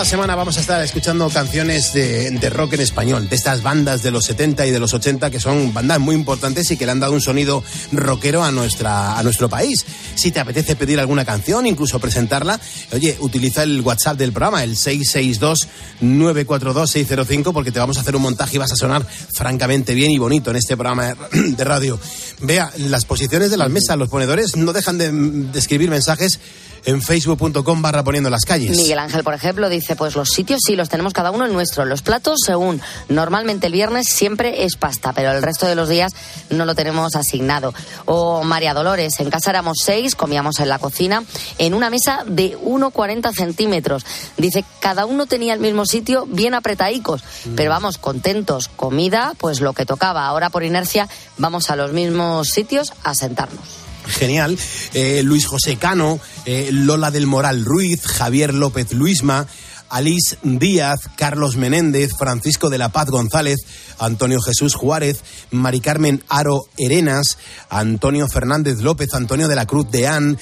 Semana 0.08 0.36
vamos 0.36 0.58
a 0.58 0.62
estar 0.62 0.82
escuchando 0.82 1.30
canciones 1.30 1.92
de, 1.92 2.50
rock 2.50 2.72
en 2.74 2.80
español, 2.80 3.28
de 3.28 3.36
estas 3.36 3.62
bandas 3.62 4.02
de 4.04 4.12
los 4.12 4.24
70 4.24 4.66
y 4.66 4.72
de 4.72 4.80
los 4.80 4.94
80 4.94 5.30
que 5.30 5.42
son 5.42 5.74
bandas 5.74 6.00
muy 6.00 6.16
importantes 6.16 6.72
y 6.72 6.78
que 6.78 6.86
le 6.86 6.94
han 6.94 7.02
dado 7.02 7.12
un 7.12 7.20
sonido 7.20 7.62
rockero 7.92 8.42
a, 8.42 8.52
nuestra, 8.52 9.20
a 9.20 9.24
nuestro 9.24 9.50
país. 9.50 9.86
Si 10.16 10.32
te 10.32 10.40
apetece 10.40 10.78
pedir 10.78 11.02
alguna 11.02 11.26
canción, 11.26 11.66
incluso 11.66 12.00
presentarla, 12.00 12.58
oye, 12.94 13.18
utiliza 13.20 13.64
el 13.64 13.82
WhatsApp 13.82 14.18
del 14.18 14.32
programa, 14.32 14.64
el 14.64 14.78
662-942-605, 14.78 17.52
porque 17.52 17.74
te 17.74 17.80
vamos 17.80 17.98
a 17.98 18.02
hacer 18.02 18.16
un 18.16 18.22
montaje 18.22 18.56
y 18.56 18.60
vas 18.60 18.72
a 18.72 18.78
sonar 18.78 19.06
francamente 19.06 19.94
bien 19.94 20.12
y 20.12 20.20
bonito 20.20 20.52
en 20.52 20.56
este 20.56 20.78
programa 20.78 21.08
de, 21.08 21.16
de 21.52 21.64
radio. 21.66 22.00
Vea, 22.40 22.72
las 22.78 23.04
posiciones 23.04 23.52
de 23.52 23.58
las 23.58 23.70
mesas, 23.70 23.98
los 23.98 24.08
ponedores 24.08 24.56
no 24.56 24.72
dejan 24.72 24.98
de, 24.98 25.12
de 25.12 25.60
escribir 25.60 25.90
mensajes 25.90 26.40
en 26.88 27.02
facebook.com 27.02 27.82
barra 27.82 28.04
poniendo 28.04 28.30
las 28.30 28.46
calles. 28.46 28.76
Miguel 28.76 29.00
Ángel, 29.00 29.22
por 29.22 29.34
ejemplo, 29.34 29.70
dice, 29.70 29.97
pues 29.98 30.16
los 30.16 30.30
sitios 30.30 30.62
sí 30.66 30.76
los 30.76 30.90
tenemos 30.90 31.14
cada 31.14 31.32
uno 31.32 31.46
en 31.46 31.54
nuestro. 31.54 31.86
Los 31.86 32.02
platos, 32.02 32.40
según 32.46 32.82
normalmente 33.10 33.68
el 33.68 33.74
viernes 33.74 34.08
siempre 34.08 34.64
es 34.64 34.76
pasta, 34.76 35.14
pero 35.14 35.32
el 35.32 35.42
resto 35.42 35.68
de 35.68 35.76
los 35.76 35.90
días 35.90 36.14
no 36.50 36.66
lo 36.66 36.76
tenemos 36.76 37.16
asignado. 37.16 37.74
O 38.06 38.44
María 38.44 38.74
Dolores, 38.74 39.20
en 39.20 39.30
casa 39.30 39.50
éramos 39.50 39.78
seis, 39.84 40.16
comíamos 40.16 40.60
en 40.60 40.70
la 40.70 40.80
cocina, 40.80 41.24
en 41.58 41.74
una 41.74 41.90
mesa 41.90 42.24
de 42.26 42.58
1,40 42.58 43.34
centímetros. 43.34 44.06
Dice, 44.38 44.64
cada 44.80 45.06
uno 45.06 45.26
tenía 45.26 45.54
el 45.54 45.60
mismo 45.60 45.86
sitio, 45.86 46.26
bien 46.26 46.54
apretadicos, 46.54 47.24
pero 47.56 47.72
vamos, 47.72 47.98
contentos. 47.98 48.70
Comida, 48.76 49.34
pues 49.38 49.60
lo 49.60 49.74
que 49.74 49.86
tocaba. 49.86 50.28
Ahora 50.28 50.50
por 50.50 50.64
inercia 50.64 51.10
vamos 51.38 51.70
a 51.70 51.76
los 51.76 51.92
mismos 51.94 52.50
sitios 52.50 52.94
a 53.04 53.14
sentarnos. 53.14 53.88
Genial. 54.08 54.58
Eh, 54.94 55.22
Luis 55.24 55.46
José 55.46 55.76
Cano, 55.76 56.20
eh, 56.46 56.70
Lola 56.72 57.12
del 57.12 57.28
Moral 57.28 57.66
Ruiz, 57.66 58.06
Javier 58.06 58.54
López 58.54 58.94
Luisma, 58.94 59.48
Alice 59.90 60.38
Díaz, 60.44 61.00
Carlos 61.16 61.56
Menéndez, 61.56 62.12
Francisco 62.18 62.70
de 62.70 62.78
la 62.78 62.90
Paz 62.90 63.10
González, 63.10 63.60
Antonio 64.00 64.42
Jesús 64.42 64.76
Juárez, 64.76 65.24
Mari 65.52 65.80
Carmen 65.80 66.24
Aro 66.30 66.66
Herenas, 66.78 67.38
Antonio 67.70 68.28
Fernández 68.28 68.80
López, 68.80 69.14
Antonio 69.14 69.48
de 69.48 69.56
la 69.56 69.66
Cruz 69.66 69.90
de 69.92 70.08
An, 70.08 70.38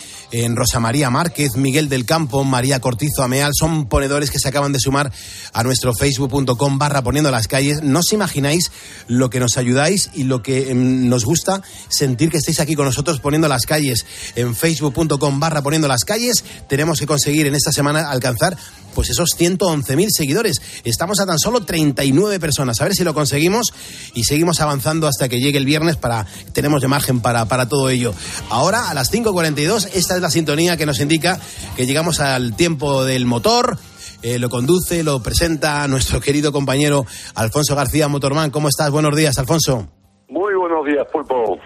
Rosa 0.54 0.80
María 0.80 1.10
Márquez, 1.10 1.56
Miguel 1.56 1.90
del 1.90 2.06
Campo, 2.06 2.44
María 2.44 2.80
Cortizo 2.80 3.24
Ameal, 3.24 3.52
son 3.58 3.88
ponedores 3.88 4.32
que 4.32 4.40
se 4.40 4.50
acaban 4.50 4.74
de 4.74 4.80
sumar 4.80 5.12
a 5.54 5.64
nuestro 5.64 5.94
facebook.com 5.94 6.78
barra 6.78 7.02
poniendo 7.02 7.32
las 7.32 7.48
calles. 7.48 7.82
No 7.82 8.00
os 8.00 8.12
imagináis 8.12 8.72
lo 9.08 9.30
que 9.30 9.40
nos 9.40 9.58
ayudáis 9.58 10.10
y 10.14 10.24
lo 10.24 10.42
que 10.42 10.72
em, 10.72 11.08
nos 11.08 11.26
gusta 11.26 11.62
sentir 11.90 12.30
que 12.30 12.38
estéis 12.38 12.60
aquí 12.60 12.76
con 12.76 12.86
nosotros 12.86 13.20
poniendo 13.20 13.48
las 13.48 13.66
calles 13.66 14.06
en 14.36 14.56
facebook.com 14.56 15.40
barra 15.40 15.62
poniendo 15.62 15.88
las 15.88 16.04
calles. 16.04 16.44
Tenemos 16.68 17.00
que 17.00 17.08
conseguir 17.08 17.48
en 17.48 17.56
esta 17.56 17.72
semana 17.72 18.12
alcanzar 18.12 18.58
pues 18.96 19.12
esos 19.12 19.38
111.000 19.38 20.08
seguidores. 20.10 20.62
Estamos 20.84 21.20
a 21.20 21.28
tan 21.28 21.38
solo 21.38 21.64
39 21.64 22.40
personas. 22.40 22.82
A 22.82 22.86
ver 22.86 22.96
si 22.96 23.04
lo 23.04 23.14
conseguimos 23.14 23.74
y 24.16 24.24
seguimos 24.24 24.62
avanzando 24.62 25.08
hasta 25.08 25.30
que 25.30 25.40
llegue 25.40 25.60
el 25.60 25.66
viernes 25.66 25.98
para 25.98 26.26
tenemos 26.54 26.82
de 26.82 26.88
margen 26.88 27.22
para, 27.22 27.46
para 27.46 27.68
todo 27.70 27.90
ello. 27.90 28.14
Ahora 28.50 28.90
a 28.90 28.94
las 28.94 29.14
5.42 29.14 29.90
esta 29.94 30.16
es 30.16 30.22
la 30.22 30.32
sintonía 30.32 30.78
que 30.78 30.86
nos 30.86 31.00
indica 31.00 31.40
que 31.76 31.86
llegamos 31.86 32.20
al 32.20 32.56
tiempo 32.56 33.04
del 33.06 33.26
motor. 33.26 33.78
Eh, 34.22 34.40
lo 34.40 34.50
conduce, 34.50 35.04
lo 35.04 35.22
presenta 35.22 35.88
nuestro 35.88 36.20
querido 36.20 36.52
compañero 36.52 37.06
Alfonso 37.36 37.76
García 37.76 38.08
Motorman. 38.08 38.50
¿Cómo 38.50 38.70
estás? 38.70 38.90
Buenos 38.90 39.16
días, 39.16 39.38
Alfonso. 39.38 39.88
Muy 40.30 40.56
buenos 40.56 40.86
días, 40.86 41.06
Pulpo. 41.12 41.60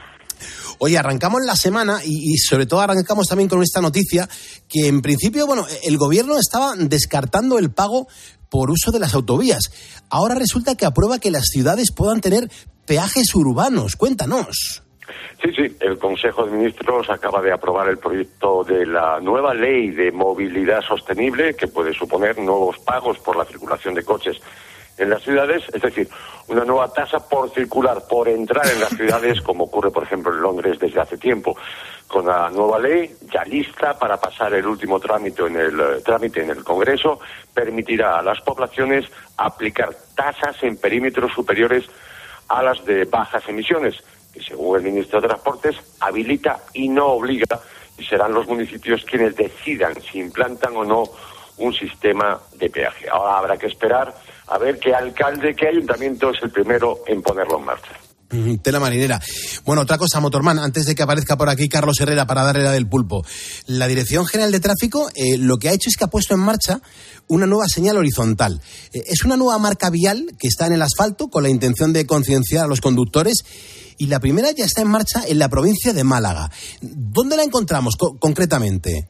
Oye, 0.79 0.97
arrancamos 0.97 1.41
la 1.45 1.55
semana 1.55 1.99
y, 2.03 2.33
y, 2.33 2.37
sobre 2.37 2.65
todo 2.65 2.81
arrancamos 2.81 3.27
también 3.27 3.49
con 3.49 3.61
esta 3.61 3.81
noticia 3.81 4.27
que 4.67 4.87
en 4.87 5.01
principio, 5.01 5.45
bueno, 5.45 5.67
el 5.83 5.97
gobierno 5.97 6.37
estaba 6.37 6.73
descartando 6.75 7.59
el 7.59 7.71
pago 7.71 8.07
por 8.49 8.71
uso 8.71 8.91
de 8.91 8.99
las 8.99 9.13
autovías. 9.13 9.71
Ahora 10.09 10.35
resulta 10.35 10.75
que 10.75 10.85
aprueba 10.85 11.19
que 11.19 11.31
las 11.31 11.45
ciudades 11.45 11.91
puedan 11.95 12.21
tener 12.21 12.49
peajes 12.85 13.35
urbanos. 13.35 13.95
Cuéntanos. 13.95 14.83
Sí, 15.41 15.51
sí, 15.55 15.75
el 15.79 15.97
Consejo 15.97 16.45
de 16.45 16.51
Ministros 16.51 17.09
acaba 17.09 17.41
de 17.41 17.53
aprobar 17.53 17.87
el 17.89 17.97
proyecto 17.97 18.63
de 18.63 18.85
la 18.85 19.19
nueva 19.21 19.53
ley 19.53 19.89
de 19.91 20.11
movilidad 20.11 20.81
sostenible 20.81 21.55
que 21.55 21.67
puede 21.67 21.93
suponer 21.93 22.37
nuevos 22.37 22.77
pagos 22.79 23.17
por 23.19 23.37
la 23.37 23.45
circulación 23.45 23.93
de 23.93 24.03
coches 24.03 24.37
en 24.99 25.09
las 25.09 25.23
ciudades, 25.23 25.63
es 25.73 25.81
decir, 25.81 26.09
una 26.47 26.65
nueva 26.65 26.91
tasa 26.91 27.19
por 27.19 27.49
circular, 27.51 28.03
por 28.07 28.27
entrar 28.27 28.67
en 28.67 28.79
las 28.79 28.89
ciudades, 28.97 29.41
como 29.41 29.63
ocurre, 29.63 29.91
por 29.91 30.03
ejemplo, 30.03 30.31
en 30.33 30.41
Londres 30.41 30.77
desde 30.79 30.99
hace 30.99 31.17
tiempo. 31.17 31.57
Con 32.07 32.25
la 32.25 32.49
nueva 32.49 32.79
ley 32.79 33.15
ya 33.31 33.43
lista 33.43 33.97
para 33.97 34.17
pasar 34.17 34.53
el 34.53 34.65
último 34.65 34.99
trámite 34.99 35.45
en 35.45 35.55
el 35.55 35.79
eh, 35.79 36.01
trámite 36.03 36.43
en 36.43 36.49
el 36.49 36.63
Congreso, 36.63 37.19
permitirá 37.53 38.19
a 38.19 38.21
las 38.21 38.41
poblaciones 38.41 39.05
aplicar 39.37 39.95
tasas 40.15 40.61
en 40.63 40.77
perímetros 40.77 41.31
superiores 41.33 41.85
a 42.49 42.63
las 42.63 42.83
de 42.83 43.05
bajas 43.05 43.47
emisiones, 43.47 44.03
que 44.33 44.41
según 44.41 44.77
el 44.77 44.83
ministro 44.83 45.21
de 45.21 45.27
Transportes 45.27 45.75
habilita 45.99 46.59
y 46.73 46.89
no 46.89 47.07
obliga 47.07 47.59
y 47.97 48.03
serán 48.03 48.33
los 48.33 48.47
municipios 48.47 49.05
quienes 49.05 49.35
decidan 49.35 49.93
si 50.01 50.19
implantan 50.19 50.75
o 50.75 50.83
no 50.83 51.03
un 51.57 51.73
sistema 51.73 52.39
de 52.55 52.69
peaje. 52.69 53.07
Ahora 53.09 53.37
habrá 53.37 53.57
que 53.57 53.67
esperar 53.67 54.13
a 54.49 54.57
ver 54.57 54.79
qué 54.79 54.93
alcalde, 54.93 55.55
qué 55.55 55.67
ayuntamiento 55.67 56.31
es 56.31 56.41
el 56.41 56.51
primero 56.51 56.99
en 57.07 57.21
ponerlo 57.21 57.59
en 57.59 57.65
marcha. 57.65 57.91
Tela 58.61 58.79
marinera. 58.79 59.19
Bueno, 59.65 59.81
otra 59.81 59.97
cosa, 59.97 60.19
Motorman, 60.19 60.59
antes 60.59 60.85
de 60.85 60.93
que 60.93 61.01
aparezca 61.01 61.35
por 61.35 61.49
aquí 61.49 61.67
Carlos 61.67 61.99
Herrera 61.99 62.27
para 62.27 62.43
darle 62.43 62.63
la 62.63 62.71
del 62.71 62.87
pulpo. 62.87 63.25
La 63.65 63.87
Dirección 63.87 64.27
General 64.27 64.51
de 64.51 64.59
Tráfico 64.59 65.09
eh, 65.15 65.37
lo 65.39 65.57
que 65.57 65.69
ha 65.69 65.73
hecho 65.73 65.89
es 65.89 65.97
que 65.97 66.03
ha 66.03 66.09
puesto 66.09 66.35
en 66.35 66.41
marcha 66.41 66.79
una 67.27 67.47
nueva 67.47 67.67
señal 67.67 67.97
horizontal. 67.97 68.61
Eh, 68.93 69.03
es 69.07 69.23
una 69.23 69.35
nueva 69.35 69.57
marca 69.57 69.89
vial 69.89 70.27
que 70.37 70.47
está 70.47 70.67
en 70.67 70.73
el 70.73 70.81
asfalto 70.83 71.29
con 71.29 71.41
la 71.41 71.49
intención 71.49 71.91
de 71.91 72.05
concienciar 72.05 72.65
a 72.65 72.67
los 72.67 72.81
conductores 72.81 73.43
y 73.97 74.07
la 74.07 74.19
primera 74.19 74.51
ya 74.51 74.65
está 74.65 74.81
en 74.81 74.89
marcha 74.89 75.23
en 75.27 75.39
la 75.39 75.49
provincia 75.49 75.93
de 75.93 76.03
Málaga. 76.03 76.51
¿Dónde 76.81 77.35
la 77.35 77.43
encontramos 77.43 77.95
concretamente? 77.97 79.09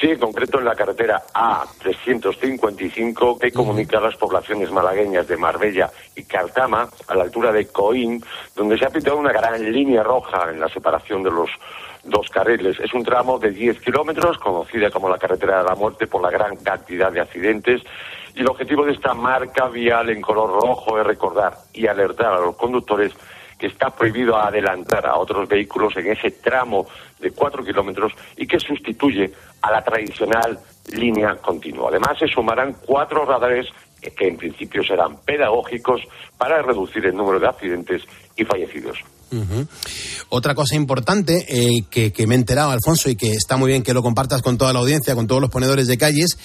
Sí, 0.00 0.10
en 0.10 0.18
concreto 0.18 0.58
en 0.58 0.64
la 0.64 0.74
carretera 0.74 1.22
A355 1.34 3.38
que 3.38 3.50
comunica 3.50 3.98
a 3.98 4.02
las 4.02 4.16
poblaciones 4.16 4.70
malagueñas 4.70 5.26
de 5.26 5.36
Marbella 5.36 5.90
y 6.14 6.24
Cartama 6.24 6.88
a 7.06 7.14
la 7.14 7.24
altura 7.24 7.52
de 7.52 7.66
Coín, 7.66 8.22
donde 8.54 8.78
se 8.78 8.84
ha 8.84 8.90
pintado 8.90 9.16
una 9.16 9.32
gran 9.32 9.72
línea 9.72 10.02
roja 10.02 10.50
en 10.50 10.60
la 10.60 10.68
separación 10.68 11.22
de 11.22 11.30
los 11.30 11.50
dos 12.04 12.28
carriles. 12.28 12.78
Es 12.80 12.92
un 12.94 13.04
tramo 13.04 13.38
de 13.38 13.50
10 13.50 13.80
kilómetros, 13.80 14.38
conocida 14.38 14.90
como 14.90 15.08
la 15.08 15.18
carretera 15.18 15.58
de 15.58 15.68
la 15.68 15.74
muerte 15.74 16.06
por 16.06 16.22
la 16.22 16.30
gran 16.30 16.56
cantidad 16.56 17.12
de 17.12 17.20
accidentes. 17.20 17.82
Y 18.34 18.40
el 18.40 18.48
objetivo 18.48 18.84
de 18.84 18.92
esta 18.92 19.14
marca 19.14 19.68
vial 19.68 20.10
en 20.10 20.20
color 20.20 20.62
rojo 20.62 21.00
es 21.00 21.06
recordar 21.06 21.54
y 21.72 21.86
alertar 21.86 22.34
a 22.34 22.40
los 22.40 22.56
conductores 22.56 23.12
que 23.58 23.66
está 23.66 23.90
prohibido 23.90 24.36
adelantar 24.36 25.06
a 25.06 25.16
otros 25.16 25.48
vehículos 25.48 25.96
en 25.96 26.12
ese 26.12 26.30
tramo 26.30 26.86
de 27.20 27.30
cuatro 27.30 27.64
kilómetros 27.64 28.12
y 28.36 28.46
que 28.46 28.58
sustituye 28.58 29.32
a 29.62 29.70
la 29.72 29.82
tradicional 29.82 30.58
línea 30.92 31.36
continua. 31.36 31.88
Además, 31.90 32.18
se 32.18 32.28
sumarán 32.28 32.76
cuatro 32.84 33.24
radares 33.24 33.66
que 34.00 34.28
en 34.28 34.36
principio 34.36 34.82
serán 34.82 35.18
pedagógicos 35.24 36.00
para 36.36 36.62
reducir 36.62 37.04
el 37.06 37.16
número 37.16 37.40
de 37.40 37.48
accidentes 37.48 38.02
y 38.36 38.44
fallecidos. 38.44 38.98
Otra 40.30 40.54
cosa 40.54 40.74
importante 40.74 41.44
eh, 41.48 41.84
que, 41.90 42.26
me 42.26 42.34
he 42.34 42.38
enterado, 42.38 42.70
Alfonso, 42.70 43.10
y 43.10 43.16
que 43.16 43.32
está 43.32 43.56
muy 43.56 43.70
bien 43.70 43.82
que 43.82 43.92
lo 43.92 44.02
compartas 44.02 44.40
con 44.40 44.56
toda 44.56 44.72
la 44.72 44.78
audiencia, 44.78 45.14
con 45.14 45.26
todos 45.26 45.40
los 45.40 45.50
ponedores 45.50 45.86
de 45.86 45.98
calles, 45.98 46.38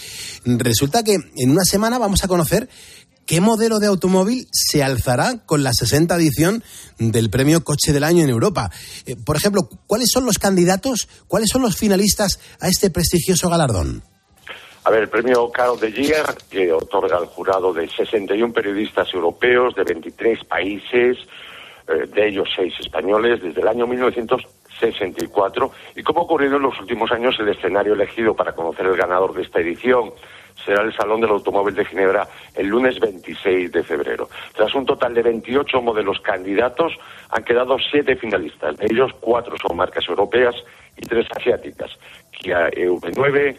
resulta 0.46 1.04
que 1.04 1.14
en 1.14 1.52
una 1.52 1.64
semana 1.64 1.98
vamos 1.98 2.24
a 2.24 2.28
conocer 2.28 2.68
¿Qué 3.26 3.40
modelo 3.40 3.80
de 3.80 3.88
automóvil 3.88 4.48
se 4.52 4.84
alzará 4.84 5.46
con 5.46 5.64
la 5.64 5.72
60 5.72 6.14
edición 6.16 6.62
del 7.00 7.30
premio 7.30 7.64
Coche 7.64 7.94
del 7.94 8.04
Año 8.04 8.22
en 8.22 8.30
Europa? 8.30 8.70
Eh, 9.06 9.16
por 9.26 9.38
ejemplo, 9.38 9.62
¿cuáles 9.88 10.10
son 10.12 10.26
los 10.26 10.38
candidatos, 10.38 11.08
cuáles 11.30 11.50
son 11.50 11.62
los 11.62 11.78
finalistas 11.78 12.40
a 12.60 12.68
este 12.68 12.90
prestigioso 12.90 13.50
galardón? 13.50 14.04
A 14.84 14.92
ver, 14.92 15.04
el 15.04 15.10
premio 15.10 15.50
Carlos 15.52 15.80
de 15.80 15.94
Gier, 15.94 16.26
que 16.50 16.74
otorga 16.74 17.16
al 17.16 17.28
jurado 17.28 17.72
de 17.72 17.88
61 17.88 18.52
periodistas 18.52 19.08
europeos 19.14 19.74
de 19.76 19.86
23 19.86 20.44
países, 20.44 21.18
eh, 21.88 22.06
de 22.14 22.28
ellos 22.28 22.50
seis 22.54 22.74
españoles, 22.82 23.42
desde 23.42 23.62
el 23.62 23.68
año 23.70 23.88
1964. 24.88 25.72
Y 25.96 26.04
como 26.04 26.22
ha 26.22 26.24
ocurrido 26.24 26.58
en 26.58 26.64
los 26.64 26.80
últimos 26.80 27.12
años, 27.12 27.36
el 27.40 27.50
escenario 27.50 27.94
elegido 27.94 28.36
para 28.36 28.54
conocer 28.54 28.86
el 28.86 28.98
ganador 28.98 29.34
de 29.34 29.44
esta 29.44 29.60
edición 29.60 30.14
será 30.66 30.84
el 30.84 30.96
Salón 30.96 31.22
del 31.22 31.32
Automóvil 31.32 31.76
de 31.76 31.86
Ginebra 31.86 32.28
el 32.56 32.68
lunes 32.68 33.00
26 33.00 33.72
de 33.72 33.84
febrero. 33.84 34.30
Tras 34.56 34.74
un 34.76 34.86
total 34.86 35.14
de 35.14 35.24
28 35.24 35.82
modelos 35.82 36.20
candidatos, 36.20 36.94
han 37.30 37.44
quedado 37.44 37.78
siete 37.80 38.16
finalistas. 38.16 38.78
De 38.78 38.86
ellos, 38.86 39.12
cuatro 39.20 39.56
son 39.58 39.76
marcas 39.78 40.08
europeas 40.08 40.56
y 40.98 41.02
tres 41.02 41.26
asiáticas. 41.36 41.92
Kia 42.32 42.70
EV9, 42.70 43.58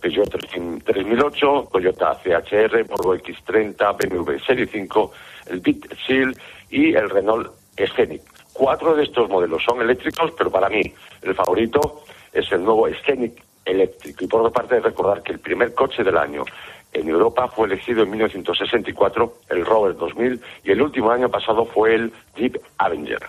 Peugeot 0.00 0.30
3008, 0.84 1.68
Toyota 1.72 2.18
CHR, 2.22 2.84
Volvo 2.84 3.16
X30, 3.16 3.96
BMW 3.96 4.38
Serie 4.44 4.66
5, 4.66 5.12
el 5.50 5.60
Bit 5.60 5.94
Seal 6.06 6.36
y 6.70 6.94
el 6.94 7.08
Renault 7.10 7.52
Scenic. 7.76 8.31
Cuatro 8.52 8.94
de 8.94 9.04
estos 9.04 9.28
modelos 9.28 9.62
son 9.64 9.80
eléctricos, 9.80 10.32
pero 10.36 10.50
para 10.50 10.68
mí 10.68 10.82
el 11.22 11.34
favorito 11.34 12.02
es 12.32 12.50
el 12.52 12.64
nuevo 12.64 12.88
Scenic 12.88 13.42
eléctrico. 13.64 14.24
Y 14.24 14.26
por 14.26 14.40
otra 14.40 14.62
parte, 14.62 14.80
recordar 14.80 15.22
que 15.22 15.32
el 15.32 15.38
primer 15.38 15.74
coche 15.74 16.02
del 16.02 16.16
año 16.16 16.44
en 16.92 17.08
Europa 17.08 17.48
fue 17.48 17.66
elegido 17.66 18.02
en 18.02 18.10
1964 18.10 19.34
el 19.48 19.64
Rover 19.64 19.96
2000 19.96 20.40
y 20.64 20.70
el 20.70 20.82
último 20.82 21.10
año 21.10 21.30
pasado 21.30 21.64
fue 21.64 21.94
el 21.94 22.12
Jeep 22.36 22.56
Avenger. 22.78 23.20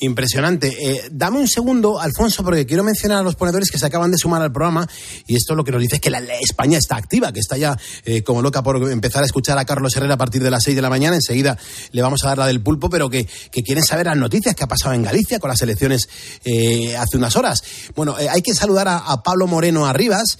Impresionante. 0.00 0.68
Eh, 0.68 1.08
dame 1.10 1.38
un 1.38 1.48
segundo, 1.48 2.00
Alfonso, 2.00 2.42
porque 2.42 2.66
quiero 2.66 2.84
mencionar 2.84 3.18
a 3.18 3.22
los 3.22 3.36
ponedores 3.36 3.70
que 3.70 3.78
se 3.78 3.86
acaban 3.86 4.10
de 4.10 4.18
sumar 4.18 4.42
al 4.42 4.52
programa 4.52 4.86
y 5.26 5.36
esto 5.36 5.54
lo 5.54 5.64
que 5.64 5.70
nos 5.72 5.80
dice 5.80 5.96
es 5.96 6.00
que 6.00 6.10
la, 6.10 6.18
España 6.40 6.78
está 6.78 6.96
activa, 6.96 7.32
que 7.32 7.40
está 7.40 7.56
ya 7.56 7.76
eh, 8.04 8.22
como 8.22 8.42
loca 8.42 8.62
por 8.62 8.90
empezar 8.90 9.22
a 9.22 9.26
escuchar 9.26 9.56
a 9.58 9.64
Carlos 9.64 9.96
Herrera 9.96 10.14
a 10.14 10.18
partir 10.18 10.42
de 10.42 10.50
las 10.50 10.64
6 10.64 10.76
de 10.76 10.82
la 10.82 10.90
mañana. 10.90 11.16
Enseguida 11.16 11.56
le 11.92 12.02
vamos 12.02 12.24
a 12.24 12.28
dar 12.28 12.38
la 12.38 12.46
del 12.48 12.60
pulpo, 12.60 12.90
pero 12.90 13.08
que, 13.08 13.26
quieren 13.64 13.84
saber 13.84 14.06
las 14.06 14.16
noticias 14.16 14.54
que 14.54 14.64
ha 14.64 14.68
pasado 14.68 14.94
en 14.94 15.02
Galicia 15.02 15.38
con 15.38 15.50
las 15.50 15.60
elecciones 15.62 16.08
eh, 16.44 16.96
hace 16.96 17.16
unas 17.16 17.36
horas. 17.36 17.62
Bueno, 17.94 18.16
hay 18.16 18.40
que 18.40 18.54
saludar 18.54 18.88
a, 18.88 18.98
a 18.98 19.22
Pablo 19.22 19.46
Moreno 19.46 19.86
Arribas, 19.86 20.38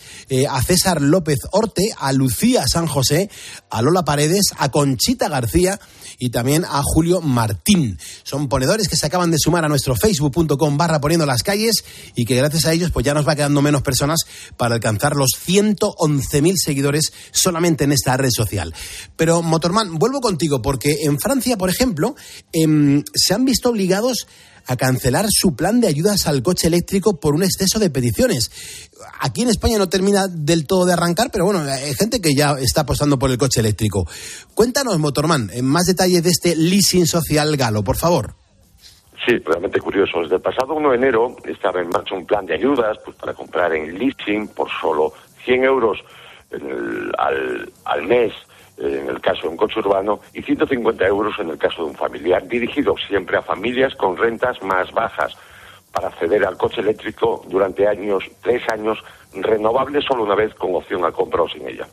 a 0.49 0.63
César 0.63 1.03
López 1.03 1.39
Orte, 1.53 1.91
a 1.99 2.08
Lucía 2.13 2.67
San 2.67 2.87
José, 2.87 3.31
a 3.71 3.83
Lola 3.83 4.05
Paredes, 4.05 4.53
a 4.57 4.71
Conchita 4.71 5.29
García 5.29 5.79
y 6.19 6.31
también 6.31 6.65
a 6.65 6.83
Julio 6.83 7.21
Martín. 7.21 7.99
Son 8.25 8.49
ponedores 8.49 8.89
que 8.89 8.97
se 8.97 9.07
acaban 9.07 9.31
de 9.31 9.39
sumar 9.39 9.65
a 9.65 9.69
nuestro 9.69 9.95
facebook.com 9.95 10.77
barra 10.77 11.01
poniendo 11.01 11.27
las 11.27 11.43
calles 11.43 11.85
y 12.15 12.25
que 12.25 12.37
gracias 12.37 12.65
a 12.67 12.73
ellos 12.73 12.91
pues 12.91 13.05
ya 13.05 13.15
nos 13.15 13.27
va 13.27 13.37
quedando 13.37 13.63
menos 13.63 13.83
personas 13.83 14.21
para 14.57 14.75
alcanzar 14.75 15.15
los 15.17 15.31
111.000 15.47 16.55
seguidores 16.57 17.13
solamente 17.31 17.85
en 17.85 17.93
esta 17.93 18.17
red 18.17 18.31
social. 18.31 18.75
Pero 19.17 19.43
Motorman, 19.43 19.99
vuelvo 19.99 20.21
contigo 20.21 20.61
porque 20.63 20.99
en 21.03 21.19
Francia, 21.19 21.57
por 21.57 21.71
ejemplo, 21.71 22.17
em, 22.53 23.05
se 23.15 23.35
han 23.35 23.45
visto 23.45 23.71
obligados 23.71 24.27
a 24.69 24.77
cancelar 24.77 25.27
su 25.31 25.57
plan 25.57 25.81
de 25.81 25.89
ayudas 25.89 26.27
al 26.27 26.43
coche 26.43 26.67
eléctrico 26.67 27.19
por 27.19 27.35
un 27.35 27.43
exceso 27.43 27.79
de 27.79 27.89
peticiones. 27.89 28.51
Aquí 29.19 29.41
en 29.41 29.49
España 29.49 29.79
no 29.79 29.89
termina 29.89 30.29
del 30.29 30.67
todo 30.67 30.85
de 30.85 30.93
arrancar, 30.93 31.31
pero 31.31 31.47
bueno, 31.47 31.61
hay 31.61 31.95
gente 31.95 32.21
que 32.21 32.35
ya 32.35 32.55
está 32.61 32.83
apostando 32.83 33.19
por 33.19 33.31
el 33.31 33.39
coche 33.39 33.58
eléctrico. 33.59 34.07
Cuéntanos, 34.55 34.99
Motorman, 34.99 35.51
en 35.53 35.65
más 35.67 35.87
detalle 35.87 36.21
de 36.21 36.31
este 36.31 36.57
leasing 36.57 37.07
social 37.07 37.57
galo, 37.57 37.83
por 37.83 37.97
favor. 37.97 38.35
Sí, 39.27 39.37
realmente 39.45 39.81
curioso. 39.81 40.21
Desde 40.23 40.37
el 40.37 40.43
pasado 40.43 40.75
1 40.75 40.91
de 40.91 40.97
enero 40.97 41.37
estaba 41.45 41.81
en 41.81 41.89
marcha 41.89 42.15
un 42.15 42.25
plan 42.25 42.47
de 42.47 42.55
ayudas 42.55 42.97
pues, 43.05 43.17
para 43.17 43.35
comprar 43.35 43.75
en 43.75 43.99
leasing 43.99 44.49
por 44.49 44.69
solo 44.81 45.13
100 45.45 45.65
euros 45.65 45.99
al, 47.19 47.71
al 47.85 48.03
mes 48.07 48.33
en 48.79 49.09
el 49.09 49.21
caso 49.21 49.43
de 49.43 49.49
un 49.49 49.57
coche 49.57 49.81
urbano, 49.81 50.21
y 50.33 50.43
150 50.43 51.07
euros 51.07 51.35
en 51.41 51.51
el 51.51 51.59
caso 51.59 51.83
de 51.83 51.91
un 51.91 51.97
familiar, 51.97 52.47
dirigido 52.47 52.95
siempre 53.09 53.37
a 53.37 53.43
familias 53.43 53.95
con 53.97 54.17
rentas 54.17 54.63
más 54.63 54.93
bajas 54.93 55.37
para 55.93 56.09
acceder 56.09 56.45
al 56.45 56.57
coche 56.57 56.81
eléctrico 56.81 57.45
durante 57.49 57.89
años, 57.89 58.25
tres 58.43 58.63
años, 58.71 58.99
renovable 59.35 60.01
solo 60.01 60.25
una 60.25 60.35
vez 60.35 60.55
con 60.55 60.75
opción 60.75 61.05
a 61.05 61.13
compra 61.13 61.43
o 61.43 61.49
sin 61.49 61.67
ella. 61.67 61.87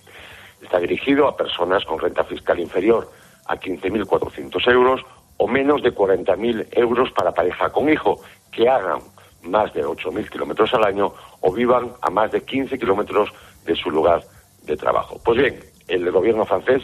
Está 0.65 0.79
dirigido 0.79 1.27
a 1.27 1.37
personas 1.37 1.85
con 1.85 1.99
renta 1.99 2.23
fiscal 2.23 2.59
inferior 2.59 3.07
a 3.45 3.55
15.400 3.55 4.71
euros 4.71 5.01
o 5.37 5.47
menos 5.47 5.83
de 5.83 5.93
40.000 5.93 6.69
euros 6.71 7.11
para 7.11 7.31
pareja 7.31 7.71
con 7.71 7.87
hijo 7.87 8.19
que 8.51 8.67
hagan 8.67 8.99
más 9.43 9.71
de 9.75 9.85
8.000 9.85 10.27
kilómetros 10.27 10.73
al 10.73 10.85
año 10.85 11.13
o 11.41 11.53
vivan 11.53 11.91
a 12.01 12.09
más 12.09 12.31
de 12.31 12.43
15 12.43 12.79
kilómetros 12.79 13.29
de 13.63 13.75
su 13.75 13.91
lugar 13.91 14.23
de 14.63 14.75
trabajo. 14.75 15.21
Pues 15.23 15.37
bien, 15.37 15.59
el 15.87 16.09
gobierno 16.09 16.45
francés 16.45 16.81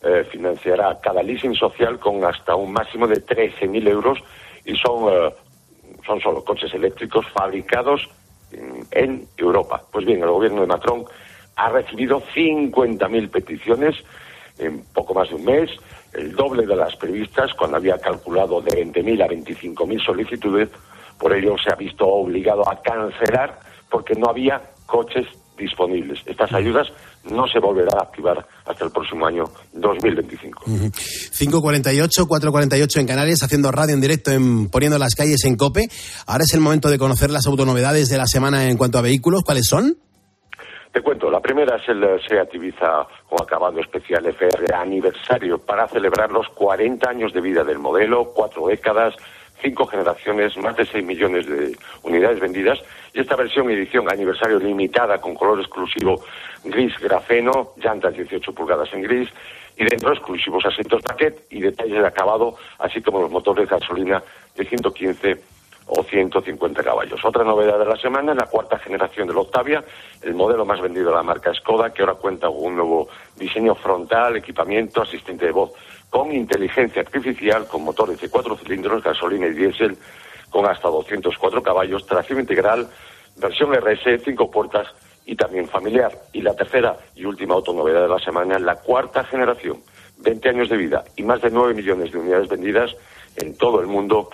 eh, 0.00 0.26
financiará 0.30 0.98
cada 0.98 1.22
leasing 1.22 1.54
social 1.54 1.98
con 1.98 2.24
hasta 2.24 2.56
un 2.56 2.72
máximo 2.72 3.06
de 3.06 3.22
13.000 3.22 3.88
euros 3.88 4.18
y 4.64 4.74
son, 4.76 5.12
eh, 5.12 5.34
son 6.06 6.18
solo 6.18 6.42
coches 6.42 6.72
eléctricos 6.72 7.26
fabricados 7.28 8.08
en, 8.90 9.28
Europa. 9.36 9.82
Pues 9.92 10.06
bien, 10.06 10.22
el 10.22 10.30
gobierno 10.30 10.62
de 10.62 10.66
Macron 10.66 11.04
ha 11.56 11.68
recibido 11.70 12.22
50.000 12.34 13.30
peticiones 13.30 13.96
en 14.58 14.84
poco 14.92 15.14
más 15.14 15.28
de 15.28 15.36
un 15.36 15.44
mes, 15.44 15.70
el 16.12 16.34
doble 16.34 16.66
de 16.66 16.76
las 16.76 16.94
previstas 16.96 17.52
cuando 17.54 17.76
había 17.76 17.98
calculado 17.98 18.60
de 18.60 18.84
20.000 18.84 19.24
a 19.24 19.28
25.000 19.28 20.04
solicitudes. 20.04 20.68
Por 21.18 21.34
ello 21.34 21.54
se 21.62 21.72
ha 21.72 21.76
visto 21.76 22.06
obligado 22.06 22.68
a 22.68 22.80
cancelar 22.82 23.58
porque 23.90 24.14
no 24.14 24.28
había 24.28 24.60
coches 24.86 25.26
disponibles. 25.56 26.18
Estas 26.26 26.52
ayudas 26.52 26.88
no 27.30 27.46
se 27.46 27.60
volverán 27.60 27.98
a 27.98 28.02
activar 28.02 28.46
hasta 28.66 28.84
el 28.84 28.90
próximo 28.90 29.26
año 29.26 29.44
2025. 29.72 30.64
548, 30.64 32.26
448 32.26 33.00
en 33.00 33.06
Canarias, 33.06 33.42
haciendo 33.42 33.70
radio 33.70 33.94
en 33.94 34.00
directo, 34.00 34.32
en, 34.32 34.68
poniendo 34.68 34.98
las 34.98 35.14
calles 35.14 35.44
en 35.44 35.56
COPE. 35.56 35.88
Ahora 36.26 36.44
es 36.44 36.54
el 36.54 36.60
momento 36.60 36.90
de 36.90 36.98
conocer 36.98 37.30
las 37.30 37.46
autonovedades 37.46 38.08
de 38.08 38.18
la 38.18 38.26
semana 38.26 38.68
en 38.68 38.76
cuanto 38.76 38.98
a 38.98 39.02
vehículos. 39.02 39.42
¿Cuáles 39.44 39.66
son? 39.66 39.96
Te 40.92 41.00
cuento, 41.00 41.30
la 41.30 41.40
primera 41.40 41.76
es 41.76 41.88
el 41.88 42.20
SEAT 42.20 42.54
Ibiza 42.54 43.06
con 43.26 43.40
acabado 43.40 43.80
especial 43.80 44.26
FR 44.26 44.74
aniversario 44.74 45.56
para 45.56 45.88
celebrar 45.88 46.30
los 46.30 46.46
40 46.50 47.08
años 47.08 47.32
de 47.32 47.40
vida 47.40 47.64
del 47.64 47.78
modelo, 47.78 48.30
cuatro 48.34 48.66
décadas, 48.66 49.14
cinco 49.62 49.86
generaciones, 49.86 50.54
más 50.58 50.76
de 50.76 50.84
6 50.84 51.02
millones 51.02 51.46
de 51.46 51.74
unidades 52.02 52.40
vendidas. 52.40 52.78
Y 53.14 53.20
esta 53.20 53.36
versión 53.36 53.70
edición 53.70 54.06
aniversario 54.10 54.58
limitada 54.58 55.18
con 55.18 55.34
color 55.34 55.60
exclusivo 55.60 56.22
gris 56.64 56.92
grafeno, 56.98 57.70
llantas 57.82 58.12
18 58.12 58.52
pulgadas 58.52 58.92
en 58.92 59.00
gris 59.00 59.30
y 59.78 59.84
dentro 59.84 60.12
exclusivos 60.12 60.66
asientos 60.66 61.00
paquet 61.00 61.46
y 61.48 61.62
detalles 61.62 62.02
de 62.02 62.06
acabado, 62.06 62.56
así 62.78 63.00
como 63.00 63.22
los 63.22 63.30
motores 63.30 63.66
de 63.66 63.78
gasolina 63.78 64.22
de 64.54 64.64
115 64.66 65.40
o 65.86 66.02
150 66.02 66.82
caballos. 66.82 67.24
Otra 67.24 67.44
novedad 67.44 67.78
de 67.78 67.86
la 67.86 67.96
semana 67.96 68.32
es 68.32 68.38
la 68.38 68.46
cuarta 68.46 68.78
generación 68.78 69.28
del 69.28 69.38
Octavia, 69.38 69.84
el 70.22 70.34
modelo 70.34 70.64
más 70.64 70.80
vendido 70.80 71.10
de 71.10 71.16
la 71.16 71.22
marca 71.22 71.52
Skoda, 71.54 71.92
que 71.92 72.02
ahora 72.02 72.14
cuenta 72.14 72.46
con 72.48 72.64
un 72.64 72.76
nuevo 72.76 73.08
diseño 73.36 73.74
frontal, 73.74 74.36
equipamiento, 74.36 75.02
asistente 75.02 75.46
de 75.46 75.52
voz 75.52 75.72
con 76.12 76.30
inteligencia 76.30 77.00
artificial, 77.00 77.66
con 77.66 77.84
motores 77.84 78.20
de 78.20 78.28
cuatro 78.28 78.54
cilindros, 78.54 79.02
gasolina 79.02 79.46
y 79.46 79.54
diésel, 79.54 79.96
con 80.50 80.66
hasta 80.66 80.88
204 80.88 81.62
caballos, 81.62 82.04
tracción 82.04 82.38
integral, 82.40 82.86
versión 83.36 83.72
RS, 83.74 84.22
cinco 84.22 84.50
puertas 84.50 84.88
y 85.24 85.34
también 85.36 85.66
familiar. 85.68 86.12
Y 86.34 86.42
la 86.42 86.54
tercera 86.54 86.98
y 87.14 87.24
última 87.24 87.54
autonovedad 87.54 88.02
de 88.02 88.08
la 88.08 88.18
semana, 88.18 88.58
la 88.58 88.76
cuarta 88.76 89.24
generación, 89.24 89.82
20 90.18 90.48
años 90.50 90.68
de 90.68 90.76
vida 90.76 91.02
y 91.16 91.22
más 91.22 91.40
de 91.40 91.50
9 91.50 91.72
millones 91.72 92.12
de 92.12 92.18
unidades 92.18 92.48
vendidas 92.48 92.94
en 93.36 93.56
todo 93.56 93.80
el 93.80 93.86
mundo. 93.86 94.28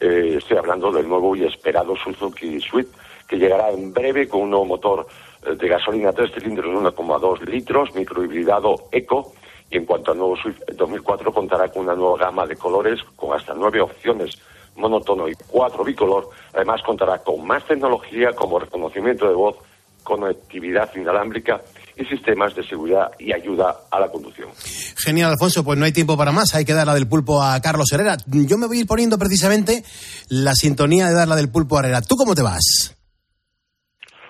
Eh, 0.00 0.36
estoy 0.38 0.56
hablando 0.56 0.90
del 0.90 1.06
nuevo 1.06 1.36
y 1.36 1.44
esperado 1.44 1.94
Suzuki 1.94 2.58
Swift, 2.58 2.88
que 3.28 3.36
llegará 3.36 3.68
en 3.70 3.92
breve 3.92 4.26
con 4.26 4.40
un 4.40 4.50
nuevo 4.50 4.64
motor 4.64 5.06
eh, 5.44 5.54
de 5.54 5.68
gasolina 5.68 6.10
tres 6.12 6.32
cilindros 6.32 6.72
de 6.72 6.90
1,2 6.90 7.40
litros, 7.42 7.94
microhibridado 7.94 8.88
eco, 8.90 9.34
y 9.70 9.76
en 9.76 9.84
cuanto 9.84 10.12
al 10.12 10.18
nuevo 10.18 10.36
Swift 10.36 10.62
2004 10.74 11.32
contará 11.32 11.68
con 11.68 11.84
una 11.84 11.94
nueva 11.94 12.16
gama 12.16 12.46
de 12.46 12.56
colores 12.56 12.98
con 13.14 13.36
hasta 13.36 13.52
nueve 13.52 13.82
opciones 13.82 14.40
monótono 14.76 15.28
y 15.28 15.34
cuatro 15.46 15.84
bicolor. 15.84 16.30
Además 16.54 16.82
contará 16.82 17.18
con 17.18 17.46
más 17.46 17.64
tecnología 17.66 18.32
como 18.32 18.58
reconocimiento 18.58 19.28
de 19.28 19.34
voz, 19.34 19.56
conectividad 20.02 20.90
inalámbrica 20.96 21.60
y 22.00 22.06
sistemas 22.06 22.54
de 22.54 22.64
seguridad 22.66 23.10
y 23.18 23.32
ayuda 23.32 23.82
a 23.90 24.00
la 24.00 24.08
conducción. 24.08 24.48
Genial, 24.96 25.30
Alfonso. 25.30 25.62
Pues 25.64 25.78
no 25.78 25.84
hay 25.84 25.92
tiempo 25.92 26.16
para 26.16 26.32
más. 26.32 26.54
Hay 26.54 26.64
que 26.64 26.72
dar 26.72 26.86
la 26.86 26.94
del 26.94 27.06
pulpo 27.06 27.42
a 27.42 27.60
Carlos 27.60 27.92
Herrera. 27.92 28.16
Yo 28.26 28.58
me 28.58 28.66
voy 28.66 28.78
a 28.78 28.80
ir 28.80 28.86
poniendo 28.86 29.18
precisamente 29.18 29.84
la 30.28 30.54
sintonía 30.54 31.08
de 31.08 31.14
dar 31.14 31.28
la 31.28 31.36
del 31.36 31.50
pulpo 31.50 31.76
a 31.76 31.80
Herrera. 31.80 32.02
¿Tú 32.02 32.16
cómo 32.16 32.34
te 32.34 32.42
vas? 32.42 32.96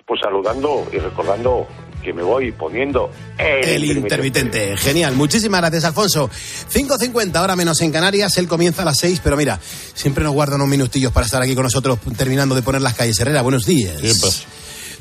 Pues 0.06 0.20
saludando 0.22 0.88
y 0.92 0.98
recordando 0.98 1.66
que 2.02 2.12
me 2.12 2.22
voy 2.22 2.50
poniendo 2.52 3.10
el, 3.38 3.84
El 3.84 3.84
intermitente. 3.84 4.76
Genial. 4.76 5.14
Muchísimas 5.14 5.60
gracias, 5.60 5.84
Alfonso. 5.84 6.28
5.50, 6.28 7.36
ahora 7.36 7.54
menos 7.54 7.80
en 7.82 7.92
Canarias. 7.92 8.36
Él 8.38 8.48
comienza 8.48 8.82
a 8.82 8.86
las 8.86 8.98
6, 8.98 9.20
pero 9.22 9.36
mira, 9.36 9.60
siempre 9.94 10.24
nos 10.24 10.32
guardan 10.32 10.56
unos 10.56 10.68
minutillos 10.68 11.12
para 11.12 11.26
estar 11.26 11.42
aquí 11.42 11.54
con 11.54 11.64
nosotros 11.64 11.98
terminando 12.16 12.54
de 12.54 12.62
poner 12.62 12.82
las 12.82 12.94
calles. 12.94 13.20
Herrera, 13.20 13.42
buenos 13.42 13.66
días. 13.66 14.00
¿Qué 14.00 14.08
pasa? 14.08 14.46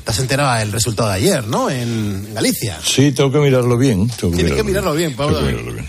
Te 0.04 0.10
has 0.10 0.18
enterado 0.18 0.58
del 0.58 0.72
resultado 0.72 1.08
de 1.10 1.16
ayer, 1.16 1.46
¿no? 1.46 1.70
En 1.70 2.32
Galicia. 2.34 2.78
Sí, 2.82 3.12
tengo 3.12 3.30
que 3.30 3.38
mirarlo 3.38 3.76
bien. 3.78 4.08
tengo 4.08 4.34
Tienes 4.34 4.54
que 4.54 4.64
mirarlo 4.64 4.94
bien, 4.94 5.14
Pablo. 5.14 5.38
Tengo 5.38 5.48
que 5.48 5.54
mirarlo 5.56 5.72
bien. 5.74 5.86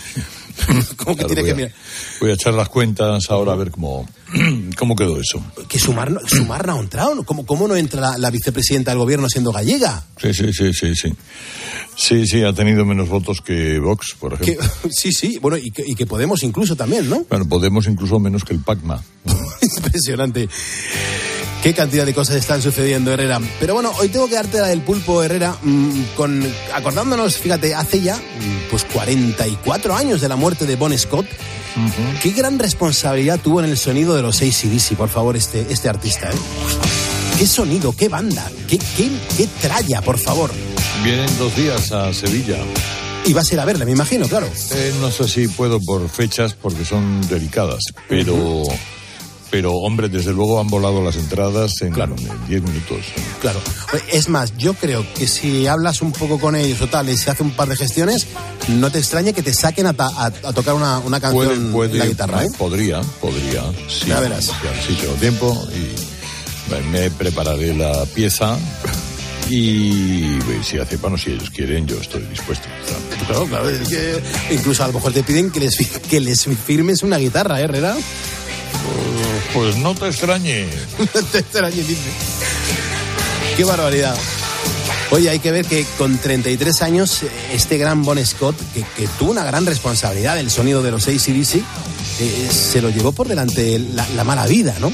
¿Cómo 0.98 1.16
que 1.16 1.26
Claro, 1.26 1.28
tienes 1.28 1.36
voy 1.36 1.46
que 1.46 1.52
a- 1.52 1.56
mirar? 1.56 1.72
Voy 2.20 2.30
a 2.30 2.34
echar 2.34 2.54
las 2.54 2.70
cuentas 2.70 3.24
ahora 3.30 3.54
a 3.54 3.56
ver 3.56 3.72
cómo, 3.72 4.08
cómo 4.78 4.96
quedó 4.96 5.20
eso. 5.20 5.44
Que 5.68 5.80
sumar, 5.80 6.12
sumar 6.28 6.68
no 6.68 6.74
ha 6.76 6.80
entrado. 6.80 7.24
¿Cómo, 7.24 7.46
¿Cómo 7.46 7.68
no 7.68 7.76
entra 7.76 8.00
la, 8.02 8.18
la 8.18 8.30
vicepresidenta 8.30 8.92
del 8.92 9.00
gobierno 9.00 9.28
siendo 9.30 9.52
gallega? 9.52 10.04
Sí, 10.22 10.34
sí, 10.34 10.54
sí, 10.54 10.74
sí, 10.74 10.94
sí. 10.96 11.14
Sí, 11.96 12.26
sí, 12.28 12.44
ha 12.44 12.54
tenido 12.54 12.86
menos 12.86 13.10
votos 13.10 13.42
que 13.42 13.80
Vox, 13.80 14.16
por 14.20 14.38
Que- 14.38 14.52
ejemplo. 14.52 14.70
sí, 14.92 15.12
sí, 15.12 15.40
bueno, 15.42 15.58
y 15.58 15.72
que, 15.72 15.84
y 15.88 15.96
que 15.96 16.06
Podemos 16.06 16.44
incluso 16.44 16.76
también, 16.76 17.10
¿no? 17.10 17.26
Bueno, 17.30 17.48
Podemos 17.48 17.88
incluso 17.88 18.20
menos 18.20 18.44
que 18.44 18.54
el 18.54 18.60
PACMA. 18.60 19.02
Impresionante. 19.78 20.48
Qué 21.64 21.76
cantidad 21.76 22.08
de 22.08 22.14
cosas 22.16 22.38
están 22.38 22.60
sucediendo, 22.60 23.12
Herrera. 23.12 23.40
Pero 23.60 23.76
bueno, 23.76 23.92
hoy 24.00 24.10
tengo 24.10 24.28
que 24.28 24.34
darte 24.34 24.60
la 24.60 24.68
del 24.68 24.82
pulpo, 24.82 25.22
Herrera, 25.22 25.56
mm, 25.62 26.02
con, 26.16 26.44
acordándonos, 26.74 27.38
fíjate, 27.38 27.76
hace 27.76 28.02
ya 28.02 28.16
mm, 28.18 28.70
pues 28.72 28.84
44 28.86 29.96
años 29.96 30.22
de 30.22 30.28
la 30.28 30.36
muerte 30.36 30.66
de 30.66 30.76
Bon 30.76 30.98
Scott. 30.98 31.28
Qué 32.22 32.32
gran 32.32 32.58
responsabilidad 32.58 33.40
tuvo 33.40 33.62
en 33.62 33.70
el 33.70 33.78
sonido 33.78 34.16
de 34.16 34.24
los 34.24 34.42
ACDC, 34.42 34.96
por 34.98 35.10
favor, 35.10 35.38
este, 35.38 35.68
este 35.70 35.88
artista. 35.88 36.30
¿eh? 36.32 36.36
Qué 37.38 37.46
sonido, 37.46 37.94
qué 37.96 38.10
banda, 38.10 38.50
qué, 38.68 38.78
qué, 38.78 39.10
qué 39.38 39.48
tralla, 39.62 40.02
por 40.02 40.18
favor. 40.18 40.52
Vienen 41.04 41.30
dos 41.38 41.56
días 41.56 41.92
a 41.92 42.12
Sevilla. 42.12 42.58
Y 43.24 43.34
vas 43.34 43.52
a 43.52 43.54
ir 43.54 43.60
a 43.60 43.66
verle, 43.66 43.86
me 43.86 43.92
imagino, 43.92 44.28
claro. 44.28 44.48
Eh, 44.72 44.94
no 45.00 45.12
sé 45.12 45.28
si 45.28 45.48
puedo 45.48 45.80
por 45.80 46.10
fechas 46.10 46.56
porque 46.56 46.84
son 46.84 47.22
delicadas, 47.30 47.84
pero, 48.10 48.64
pero 49.52 49.74
hombre, 49.74 50.08
desde 50.10 50.32
luego 50.32 50.60
han 50.62 50.68
volado 50.68 51.04
las 51.04 51.18
entradas 51.18 51.74
en 51.82 51.92
10 52.48 52.62
minutos. 52.64 53.00
Claro. 53.42 53.60
Es 54.12 54.30
más, 54.30 54.58
yo 54.58 54.74
creo 54.74 55.06
que 55.14 55.28
si 55.28 55.68
hablas 55.68 56.02
un 56.02 56.14
poco 56.14 56.40
con 56.40 56.56
ellos 56.56 56.82
o 56.82 56.88
tal 56.88 57.10
y 57.10 57.18
se 57.18 57.30
hace 57.32 57.44
un 57.44 57.52
par 57.52 57.68
de 57.68 57.76
gestiones, 57.76 58.28
no 58.70 58.90
te 58.92 59.00
extrañe 59.00 59.34
que 59.34 59.44
te 59.44 59.54
saquen 59.54 59.86
a, 59.88 59.94
ta- 59.94 60.08
a- 60.16 60.26
a 60.28 60.54
tocar 60.54 60.74
una, 60.74 61.00
una 61.00 61.20
canción 61.20 61.46
Puede, 61.48 61.72
puede, 61.72 61.92
en 61.94 62.00
la 62.00 62.06
guitarra, 62.08 62.46
¿eh? 62.46 62.50
Podría, 62.58 63.02
podría. 63.20 63.64
Sí, 63.90 64.08
Ya 64.08 64.20
verás. 64.22 64.46
Sí, 64.88 64.94
tengo 65.00 65.14
tiempo 65.16 65.68
y 65.76 66.90
me 66.92 67.12
prepararé 67.12 67.76
la 67.76 68.06
pieza 68.06 68.58
y 69.50 70.38
pues, 70.42 70.66
si 70.68 70.78
hace, 70.78 70.96
bueno, 70.98 71.18
si 71.18 71.32
ellos 71.32 71.50
quieren, 71.50 71.86
yo 71.86 71.98
estoy 72.00 72.22
dispuesto. 72.24 72.68
Claro, 73.28 73.46
claro, 73.46 73.70
es 73.70 73.88
que 73.90 74.22
incluso 74.52 74.84
a 74.84 74.88
lo 74.88 74.94
mejor 74.94 75.12
te 75.12 75.24
piden 75.24 75.52
que 75.52 75.60
les, 75.60 75.76
que 76.10 76.20
les 76.22 76.46
firmes 76.66 77.04
una 77.04 77.18
guitarra, 77.18 77.60
¿eh, 77.60 77.64
Herrera? 77.66 77.96
Pues 79.54 79.76
no 79.78 79.94
te 79.96 80.08
extrañe. 80.08 80.68
No 81.14 81.22
te 81.32 81.40
extrañes, 81.40 81.88
dice. 81.88 82.10
Qué 83.58 83.64
barbaridad. 83.64 84.16
Oye, 85.12 85.30
hay 85.30 85.40
que 85.40 85.52
ver 85.52 85.66
que 85.66 85.86
con 85.98 86.18
33 86.18 86.82
años, 86.84 87.24
este 87.52 87.78
gran 87.78 88.04
Bon 88.04 88.24
Scott, 88.26 88.56
que, 88.74 88.84
que 88.96 89.10
tuvo 89.20 89.32
una 89.32 89.44
gran 89.44 89.66
responsabilidad 89.66 90.36
del 90.36 90.50
sonido 90.50 90.82
de 90.82 90.92
los 90.92 91.06
ACDC, 91.08 91.56
eh, 92.20 92.50
se 92.50 92.82
lo 92.82 92.90
llevó 92.90 93.12
por 93.12 93.28
delante 93.28 93.78
la, 93.78 94.08
la 94.16 94.24
mala 94.24 94.46
vida, 94.48 94.74
¿no? 94.80 94.94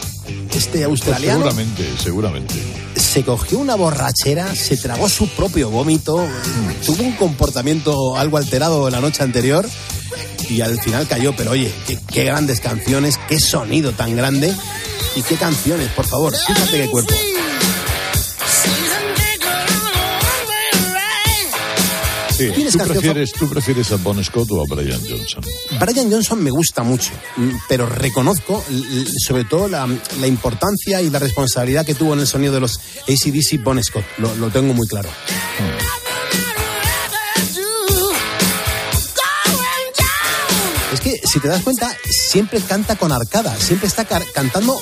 Este 0.55 0.83
australiano 0.83 1.41
seguramente, 1.41 1.93
seguramente. 2.01 2.55
se 2.95 3.23
cogió 3.23 3.59
una 3.59 3.75
borrachera, 3.75 4.55
se 4.55 4.77
tragó 4.77 5.07
su 5.07 5.27
propio 5.29 5.69
vómito, 5.69 6.23
eh, 6.23 6.29
tuvo 6.83 7.03
un 7.03 7.13
comportamiento 7.13 8.17
algo 8.17 8.38
alterado 8.38 8.89
la 8.89 8.99
noche 8.99 9.21
anterior 9.21 9.69
y 10.50 10.62
al 10.62 10.80
final 10.80 11.08
cayó. 11.08 11.36
Pero 11.36 11.52
oye, 11.52 11.74
qué, 11.86 12.00
qué 12.12 12.24
grandes 12.24 12.60
canciones, 12.60 13.20
qué 13.28 13.39
sonido 13.39 13.91
tan 13.91 14.16
grande 14.16 14.54
y 15.16 15.22
qué 15.24 15.36
canciones, 15.36 15.89
por 15.89 16.06
favor, 16.06 16.34
fíjate 16.36 16.82
qué 16.84 16.89
cuerpo. 16.89 17.14
Sí, 22.38 22.52
¿Tienes 22.54 22.78
¿tú, 22.78 22.84
prefieres, 22.84 23.34
¿Tú 23.34 23.50
prefieres 23.50 23.91
a 23.91 23.95
Bon 23.95 24.24
Scott 24.24 24.52
o 24.52 24.62
a 24.62 24.66
Brian 24.70 25.02
Johnson? 25.10 25.43
Brian 25.80 26.12
Johnson 26.12 26.43
me 26.43 26.52
gusta 26.52 26.84
mucho, 26.84 27.10
mm, 27.36 27.50
pero 27.68 27.89
reconozco 27.89 28.64
sobre 29.26 29.43
todo 29.45 29.68
la, 29.68 29.89
la 30.20 30.28
importancia 30.28 31.02
y 31.02 31.10
la 31.10 31.18
responsabilidad 31.18 31.84
que 31.84 31.95
tuvo 31.95 32.14
en 32.14 32.20
el 32.20 32.28
sonido 32.28 32.54
de 32.54 32.60
los 32.60 32.80
ACDC 33.08 33.64
Bon 33.64 33.84
Scott. 33.84 34.06
Lo, 34.20 34.36
lo 34.36 34.52
tengo 34.52 34.76
muy 34.76 34.88
claro. 34.88 35.10
Es 35.80 35.86
si 41.28 41.39
te 41.39 41.47
das 41.47 41.61
cuenta, 41.61 41.93
siempre 42.09 42.61
canta 42.61 42.95
con 42.95 43.11
arcada, 43.11 43.55
siempre 43.57 43.88
está 43.88 44.05
cantando 44.05 44.82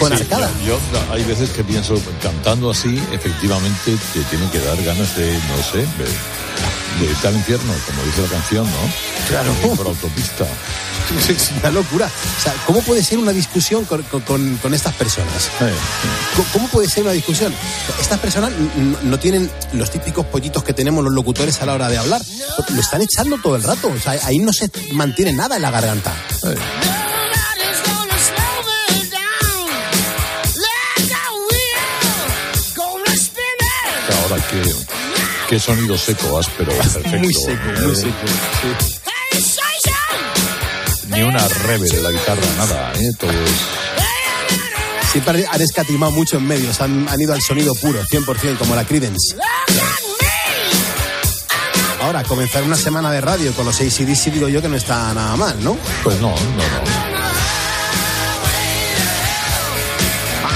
con 0.00 0.12
Sí, 0.16 0.22
arcada. 0.22 0.50
Yo, 0.66 0.78
yo 0.92 1.12
hay 1.12 1.24
veces 1.24 1.50
que 1.50 1.62
pienso, 1.62 1.94
cantando 2.22 2.70
así, 2.70 3.00
efectivamente 3.12 3.96
te 4.12 4.20
tiene 4.24 4.50
que 4.50 4.58
dar 4.58 4.82
ganas 4.82 5.16
de, 5.16 5.32
no 5.32 5.56
sé, 5.62 5.78
de, 5.78 7.06
de 7.06 7.14
tal 7.22 7.34
infierno, 7.34 7.72
como 7.86 8.02
dice 8.04 8.22
la 8.22 8.28
canción, 8.28 8.66
¿no? 8.66 9.28
Claro. 9.28 9.52
Por 9.76 9.86
autopista. 9.86 10.44
Es 11.28 11.50
una 11.60 11.70
locura. 11.70 12.06
O 12.06 12.42
sea, 12.42 12.52
¿cómo 12.66 12.80
puede 12.82 13.02
ser 13.02 13.18
una 13.18 13.32
discusión 13.32 13.84
con, 13.84 14.02
con- 14.02 14.56
con- 14.56 14.74
estas 14.74 14.94
personas? 14.94 15.50
¿Cómo- 16.36 16.48
¿Cómo 16.52 16.68
puede 16.68 16.88
ser 16.88 17.04
una 17.04 17.12
discusión? 17.12 17.52
Estas 18.00 18.18
personas 18.20 18.50
no 19.02 19.18
tienen 19.18 19.50
los 19.72 19.90
típicos 19.90 20.26
pollitos 20.26 20.64
que 20.64 20.72
tenemos 20.72 21.04
los 21.04 21.12
locutores 21.12 21.60
a 21.62 21.66
la 21.66 21.74
hora 21.74 21.88
de 21.88 21.98
hablar. 21.98 22.20
Lo 22.70 22.80
están 22.80 23.02
echando 23.02 23.38
todo 23.38 23.56
el 23.56 23.62
rato. 23.62 23.88
O 23.88 24.00
sea, 24.00 24.12
ahí 24.24 24.38
no 24.38 24.52
se 24.52 24.70
mantiene 24.92 25.32
nada 25.32 25.56
en 25.56 25.62
la 25.62 25.70
garganta. 25.70 26.12
Ahora 34.22 34.42
qué, 34.50 34.62
qué 35.48 35.58
sonido 35.60 35.96
seco, 35.98 36.38
áspero, 36.38 36.72
perfecto. 36.76 37.18
Muy 37.18 37.32
seco, 37.34 37.80
muy 37.82 37.92
Eh, 37.92 37.96
seco. 37.96 39.03
Ni 41.14 41.22
una 41.22 41.46
rever 41.46 41.88
de 41.88 42.02
la 42.02 42.10
guitarra, 42.10 42.42
nada, 42.56 42.92
¿eh? 42.94 43.12
Todo 43.18 43.30
es... 43.30 45.12
Siempre 45.12 45.46
han 45.48 45.60
escatimado 45.62 46.10
mucho 46.10 46.38
en 46.38 46.46
medios. 46.46 46.80
Han, 46.80 47.08
han 47.08 47.20
ido 47.20 47.32
al 47.32 47.40
sonido 47.40 47.74
puro, 47.76 48.02
100%, 48.02 48.58
como 48.58 48.74
la 48.74 48.84
Creedence. 48.84 49.36
Ahora, 52.02 52.24
comenzar 52.24 52.64
una 52.64 52.76
semana 52.76 53.12
de 53.12 53.20
radio 53.20 53.52
con 53.52 53.64
los 53.64 53.80
ACDC, 53.80 54.32
digo 54.32 54.48
yo 54.48 54.60
que 54.60 54.68
no 54.68 54.76
está 54.76 55.14
nada 55.14 55.36
mal, 55.36 55.62
¿no? 55.62 55.76
Pues 56.02 56.20
no, 56.20 56.30
no, 56.30 56.34
no. 56.34 57.14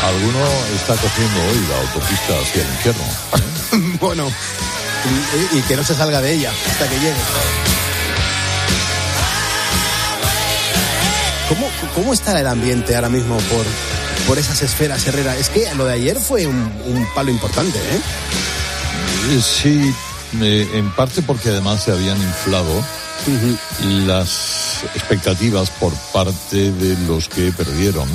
alguno 0.08 0.38
está 0.74 0.94
cogiendo 0.96 1.40
hoy 1.40 1.66
la 1.68 1.80
autopista 1.80 2.40
hacia 2.40 2.62
el 2.62 2.68
infierno. 2.68 3.98
bueno, 4.00 4.32
y, 5.52 5.58
y 5.58 5.62
que 5.62 5.76
no 5.76 5.84
se 5.84 5.94
salga 5.94 6.20
de 6.20 6.32
ella 6.32 6.50
hasta 6.50 6.88
que 6.88 6.96
llegue. 6.96 7.14
¿Cómo, 11.94 11.94
¿Cómo 11.94 12.12
está 12.12 12.38
el 12.38 12.46
ambiente 12.46 12.94
ahora 12.94 13.08
mismo 13.08 13.36
por, 13.36 13.64
por 14.26 14.38
esas 14.38 14.62
esferas, 14.62 15.06
Herrera? 15.06 15.36
Es 15.36 15.48
que 15.48 15.74
lo 15.74 15.84
de 15.84 15.94
ayer 15.94 16.18
fue 16.18 16.46
un, 16.46 16.56
un 16.56 17.06
palo 17.14 17.30
importante, 17.30 17.78
¿eh? 17.78 19.40
Sí, 19.42 19.92
eh, 20.40 20.68
en 20.74 20.90
parte 20.92 21.22
porque 21.22 21.50
además 21.50 21.82
se 21.84 21.92
habían 21.92 22.16
inflado 22.16 22.82
las 24.06 24.84
expectativas 24.94 25.70
por 25.70 25.92
parte 26.12 26.70
de 26.72 26.96
los 27.06 27.28
que 27.28 27.52
perdieron 27.52 28.08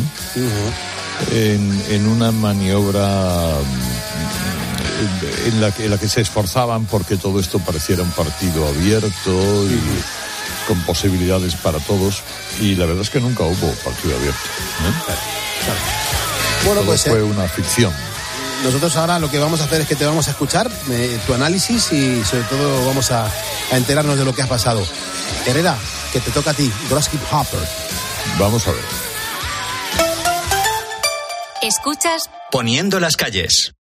en, 1.32 1.84
en 1.90 2.08
una 2.08 2.32
maniobra 2.32 3.52
en 5.46 5.62
la, 5.62 5.72
que, 5.72 5.86
en 5.86 5.92
la 5.92 5.98
que 5.98 6.08
se 6.08 6.22
esforzaban 6.22 6.86
porque 6.86 7.18
todo 7.18 7.40
esto 7.40 7.60
pareciera 7.60 8.04
un 8.04 8.12
partido 8.12 8.68
abierto 8.68 9.68
y 9.68 9.80
con 10.68 10.80
posibilidades 10.82 11.56
para 11.56 11.80
todos 11.80 12.22
y 12.60 12.76
la 12.76 12.86
verdad 12.86 13.02
es 13.02 13.10
que 13.10 13.20
nunca 13.20 13.44
hubo 13.44 13.72
partido 13.84 14.16
abierto. 14.16 14.40
¿eh? 14.40 15.14
Bueno, 16.66 16.82
Todo 16.82 16.86
pues, 16.86 17.04
fue 17.04 17.20
eh, 17.20 17.24
una 17.24 17.48
ficción. 17.48 17.94
Nosotros 18.64 18.96
ahora 18.96 19.20
lo 19.20 19.30
que 19.30 19.40
vamos 19.40 19.60
a 19.62 19.66
hacer 19.66 19.82
es 19.82 19.88
que 19.88 19.96
te 19.96 20.06
vamos 20.06 20.28
a 20.28 20.32
escuchar 20.32 20.72
eh, 20.90 21.20
tu 21.28 21.34
análisis 21.34 21.92
y 21.92 22.24
sobre 22.24 22.44
todo 22.44 22.86
vamos 22.86 23.12
a, 23.12 23.26
a 23.26 23.78
enterarnos 23.78 24.18
de 24.18 24.26
lo 24.26 24.34
que 24.34 24.42
ha 24.42 24.48
pasado. 24.48 24.86
Herrera, 25.46 25.78
que 26.14 26.20
te 26.20 26.32
toca 26.32 26.52
a 26.52 26.54
ti, 26.54 26.72
Grosky 26.90 27.20
Hopper. 27.32 27.60
Vamos 28.40 28.68
a 28.68 28.72
ver. 28.72 28.84
Escuchas 31.62 32.30
Poniendo 32.52 33.00
las 33.00 33.18
calles. 33.18 33.74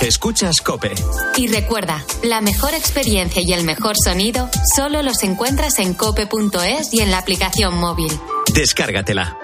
Escuchas 0.00 0.60
Cope. 0.60 0.94
y 1.36 1.48
recuerda, 1.48 2.04
la 2.22 2.40
mejor 2.40 2.72
experiencia 2.74 3.42
y 3.44 3.52
el 3.52 3.64
mejor 3.64 3.96
sonido 4.02 4.48
solo 4.76 5.02
los 5.02 5.22
encuentras 5.24 5.78
en 5.80 5.92
cope.es 5.94 6.94
y 6.94 7.00
en 7.00 7.10
la 7.10 7.18
aplicación 7.18 7.76
móvil. 7.76 8.12
Descárgatela. 8.54 9.36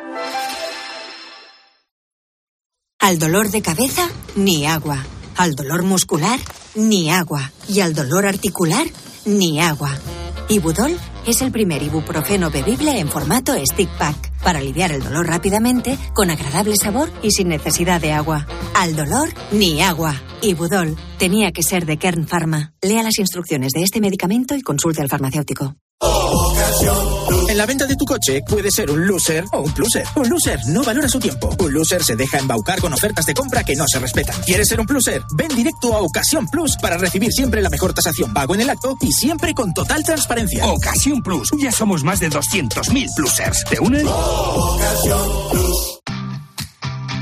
Al 3.00 3.18
dolor 3.18 3.50
de 3.50 3.62
cabeza, 3.62 4.08
ni 4.36 4.66
agua. 4.66 5.04
Al 5.36 5.56
dolor 5.56 5.82
muscular, 5.82 6.38
ni 6.74 7.10
agua. 7.10 7.50
Y 7.68 7.80
al 7.80 7.94
dolor 7.94 8.24
articular, 8.24 8.86
ni 9.26 9.60
agua. 9.60 9.98
Ibudol 10.48 10.96
es 11.26 11.42
el 11.42 11.50
primer 11.50 11.82
ibuprofeno 11.82 12.50
bebible 12.50 12.98
en 12.98 13.08
formato 13.08 13.54
stick 13.66 13.90
pack 13.98 14.32
para 14.42 14.60
aliviar 14.60 14.92
el 14.92 15.02
dolor 15.02 15.26
rápidamente, 15.26 15.98
con 16.14 16.30
agradable 16.30 16.76
sabor 16.76 17.10
y 17.22 17.32
sin 17.32 17.48
necesidad 17.48 18.00
de 18.00 18.12
agua. 18.12 18.46
Al 18.74 18.94
dolor, 18.94 19.28
ni 19.50 19.82
agua. 19.82 20.14
Ibudol 20.44 20.96
tenía 21.18 21.52
que 21.52 21.62
ser 21.62 21.86
de 21.86 21.96
Kern 21.96 22.26
Pharma. 22.26 22.74
Lea 22.82 23.02
las 23.02 23.18
instrucciones 23.18 23.72
de 23.72 23.82
este 23.82 24.00
medicamento 24.00 24.54
y 24.54 24.62
consulte 24.62 25.00
al 25.00 25.08
farmacéutico. 25.08 25.74
En 27.48 27.56
la 27.56 27.66
venta 27.66 27.86
de 27.86 27.96
tu 27.96 28.04
coche 28.04 28.42
puede 28.46 28.70
ser 28.70 28.90
un 28.90 29.06
loser 29.06 29.44
o 29.52 29.60
un 29.60 29.72
pluser. 29.72 30.04
Un 30.16 30.28
loser 30.28 30.60
no 30.68 30.82
valora 30.82 31.08
su 31.08 31.18
tiempo. 31.18 31.54
Un 31.58 31.72
loser 31.72 32.02
se 32.02 32.16
deja 32.16 32.38
embaucar 32.38 32.80
con 32.80 32.92
ofertas 32.92 33.24
de 33.26 33.32
compra 33.32 33.64
que 33.64 33.74
no 33.74 33.84
se 33.86 33.98
respetan. 33.98 34.40
¿Quieres 34.42 34.68
ser 34.68 34.80
un 34.80 34.86
pluser? 34.86 35.22
Ven 35.36 35.54
directo 35.54 35.94
a 35.94 36.00
Ocasión 36.00 36.46
Plus 36.48 36.76
para 36.76 36.98
recibir 36.98 37.32
siempre 37.32 37.62
la 37.62 37.70
mejor 37.70 37.94
tasación 37.94 38.34
pago 38.34 38.54
en 38.54 38.62
el 38.62 38.70
acto 38.70 38.96
y 39.00 39.12
siempre 39.12 39.54
con 39.54 39.72
total 39.72 40.02
transparencia. 40.02 40.66
Ocasión 40.66 41.22
Plus. 41.22 41.50
Ya 41.58 41.72
somos 41.72 42.04
más 42.04 42.20
de 42.20 42.28
200.000 42.28 43.14
plusers. 43.14 43.64
¿Te 43.64 43.80
unes? 43.80 44.04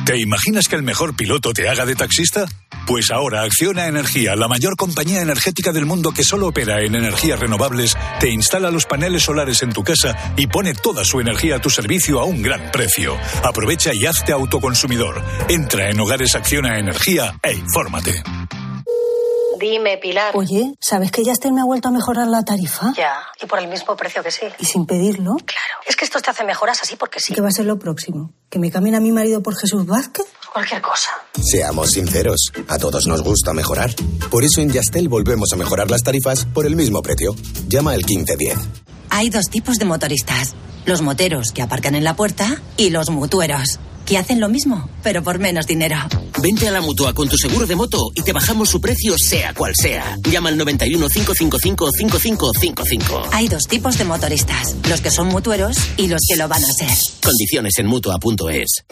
¿Te 0.04 0.18
imaginas 0.18 0.66
que 0.66 0.74
el 0.74 0.82
mejor 0.82 1.14
piloto 1.14 1.52
te 1.52 1.68
haga 1.68 1.86
de 1.86 1.94
taxista? 1.94 2.46
Pues 2.86 3.12
ahora 3.12 3.42
Acciona 3.42 3.86
Energía, 3.86 4.34
la 4.34 4.48
mayor 4.48 4.74
compañía 4.76 5.22
energética 5.22 5.70
del 5.70 5.86
mundo 5.86 6.10
que 6.10 6.24
solo 6.24 6.48
opera 6.48 6.82
en 6.82 6.96
energías 6.96 7.38
renovables, 7.38 7.96
te 8.18 8.28
instala 8.28 8.72
los 8.72 8.86
paneles 8.86 9.22
solares 9.22 9.62
en 9.62 9.72
tu 9.72 9.84
casa 9.84 10.34
y 10.36 10.48
pone 10.48 10.74
toda 10.74 11.04
su 11.04 11.20
energía 11.20 11.56
a 11.56 11.60
tu 11.60 11.70
servicio 11.70 12.20
a 12.20 12.24
un 12.24 12.42
gran 12.42 12.72
precio. 12.72 13.16
Aprovecha 13.44 13.94
y 13.94 14.04
hazte 14.06 14.32
autoconsumidor. 14.32 15.22
Entra 15.48 15.88
en 15.88 16.00
Hogares 16.00 16.34
Acciona 16.34 16.78
Energía 16.78 17.38
e 17.40 17.54
infórmate. 17.54 18.24
Dime, 19.62 19.96
Pilar. 19.96 20.36
Oye, 20.36 20.74
¿sabes 20.80 21.12
que 21.12 21.22
Yastel 21.22 21.52
me 21.52 21.60
ha 21.60 21.64
vuelto 21.64 21.86
a 21.86 21.92
mejorar 21.92 22.26
la 22.26 22.42
tarifa? 22.42 22.92
Ya, 22.96 23.14
y 23.40 23.46
por 23.46 23.60
el 23.60 23.68
mismo 23.68 23.94
precio 23.94 24.20
que 24.20 24.32
sí. 24.32 24.46
Y 24.58 24.64
sin 24.64 24.86
pedirlo. 24.86 25.36
Claro, 25.36 25.74
es 25.86 25.94
que 25.94 26.04
esto 26.04 26.18
te 26.20 26.32
hace 26.32 26.42
mejoras 26.42 26.82
así 26.82 26.96
porque 26.96 27.20
sí. 27.20 27.32
¿Qué 27.32 27.40
va 27.40 27.46
a 27.46 27.52
ser 27.52 27.66
lo 27.66 27.78
próximo? 27.78 28.32
¿Que 28.50 28.58
me 28.58 28.72
cambien 28.72 28.96
a 28.96 29.00
mi 29.00 29.12
marido 29.12 29.40
por 29.40 29.56
Jesús 29.56 29.86
Vázquez? 29.86 30.26
Cualquier 30.52 30.82
cosa. 30.82 31.10
Seamos 31.40 31.92
sinceros, 31.92 32.50
a 32.66 32.76
todos 32.78 33.06
nos 33.06 33.22
gusta 33.22 33.52
mejorar. 33.52 33.94
Por 34.32 34.42
eso 34.42 34.60
en 34.60 34.70
Yastel 34.70 35.08
volvemos 35.08 35.52
a 35.52 35.56
mejorar 35.56 35.88
las 35.92 36.02
tarifas 36.02 36.44
por 36.44 36.66
el 36.66 36.74
mismo 36.74 37.00
precio. 37.00 37.36
Llama 37.68 37.92
al 37.92 37.98
1510. 37.98 38.58
Hay 39.10 39.30
dos 39.30 39.44
tipos 39.44 39.76
de 39.76 39.84
motoristas. 39.84 40.56
Los 40.86 41.02
moteros 41.02 41.52
que 41.52 41.62
aparcan 41.62 41.94
en 41.94 42.02
la 42.02 42.16
puerta 42.16 42.60
y 42.76 42.90
los 42.90 43.10
mutueros, 43.10 43.78
que 44.04 44.18
hacen 44.18 44.40
lo 44.40 44.48
mismo, 44.48 44.88
pero 45.02 45.22
por 45.22 45.38
menos 45.38 45.66
dinero. 45.66 45.96
Vente 46.40 46.68
a 46.68 46.70
la 46.70 46.80
mutua 46.80 47.12
con 47.14 47.28
tu 47.28 47.36
seguro 47.36 47.66
de 47.66 47.76
moto 47.76 48.10
y 48.14 48.22
te 48.22 48.32
bajamos 48.32 48.68
su 48.68 48.80
precio 48.80 49.16
sea 49.18 49.54
cual 49.54 49.72
sea. 49.74 50.18
Llama 50.30 50.48
al 50.48 50.56
91 50.56 51.08
555 51.08 51.90
5555. 51.92 53.22
Hay 53.32 53.48
dos 53.48 53.66
tipos 53.68 53.98
de 53.98 54.04
motoristas, 54.04 54.74
los 54.88 55.00
que 55.00 55.10
son 55.10 55.28
mutueros 55.28 55.76
y 55.96 56.08
los 56.08 56.20
que 56.28 56.36
lo 56.36 56.48
van 56.48 56.62
a 56.64 56.72
ser. 56.72 56.90
Condiciones 57.22 57.74
en 57.78 57.86
mutua.es. 57.86 58.84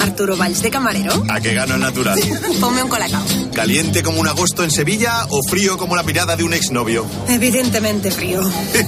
Arturo 0.00 0.36
Valls 0.36 0.62
de 0.62 0.70
camarero. 0.70 1.24
¿A 1.28 1.40
qué 1.40 1.54
gano 1.54 1.74
el 1.74 1.80
natural? 1.80 2.18
Ponme 2.60 2.82
un 2.82 2.88
colacao. 2.88 3.24
¿Caliente 3.54 4.02
como 4.02 4.20
un 4.20 4.28
agosto 4.28 4.62
en 4.62 4.70
Sevilla 4.70 5.26
o 5.30 5.42
frío 5.42 5.78
como 5.78 5.96
la 5.96 6.04
pirada 6.04 6.36
de 6.36 6.44
un 6.44 6.52
exnovio? 6.52 7.06
Evidentemente 7.28 8.10
frío. 8.10 8.42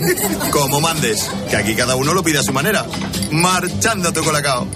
Como 0.50 0.80
mandes, 0.80 1.28
que 1.50 1.56
aquí 1.56 1.74
cada 1.74 1.96
uno 1.96 2.14
lo 2.14 2.22
pide 2.22 2.38
a 2.38 2.42
su 2.42 2.52
manera. 2.52 2.86
Marchando 3.30 4.12
tu 4.12 4.22
colacao. 4.22 4.66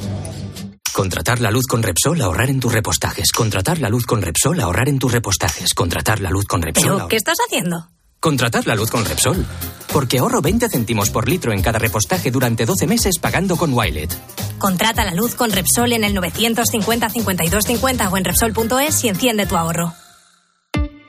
Contratar 0.92 1.40
la 1.40 1.50
luz 1.50 1.66
con 1.66 1.82
Repsol, 1.82 2.20
ahorrar 2.20 2.50
en 2.50 2.60
tus 2.60 2.72
repostajes. 2.72 3.30
Contratar 3.32 3.78
la 3.78 3.88
luz 3.88 4.04
con 4.06 4.20
Repsol, 4.22 4.60
ahorrar 4.60 4.88
en 4.88 4.98
tus 4.98 5.12
repostajes. 5.12 5.72
Contratar 5.72 6.20
la 6.20 6.30
luz 6.30 6.44
con 6.46 6.60
Repsol. 6.62 6.82
¿Pero 6.82 6.94
ahorrar- 6.94 7.08
qué 7.08 7.16
estás 7.16 7.36
haciendo? 7.46 7.88
Contratar 8.18 8.66
la 8.66 8.74
luz 8.74 8.90
con 8.90 9.04
Repsol. 9.04 9.46
Porque 9.92 10.18
ahorro 10.18 10.42
20 10.42 10.68
céntimos 10.68 11.10
por 11.10 11.28
litro 11.28 11.52
en 11.52 11.62
cada 11.62 11.78
repostaje 11.78 12.30
durante 12.30 12.66
12 12.66 12.86
meses 12.86 13.18
pagando 13.18 13.56
con 13.56 13.72
Wilet. 13.72 14.14
Contrata 14.58 15.04
la 15.04 15.14
luz 15.14 15.34
con 15.34 15.50
Repsol 15.52 15.92
en 15.92 16.04
el 16.04 16.14
950 16.14 17.08
52 17.08 17.64
50 17.64 18.08
o 18.10 18.16
en 18.16 18.24
Repsol.es 18.24 19.04
y 19.04 19.08
enciende 19.08 19.46
tu 19.46 19.56
ahorro. 19.56 19.94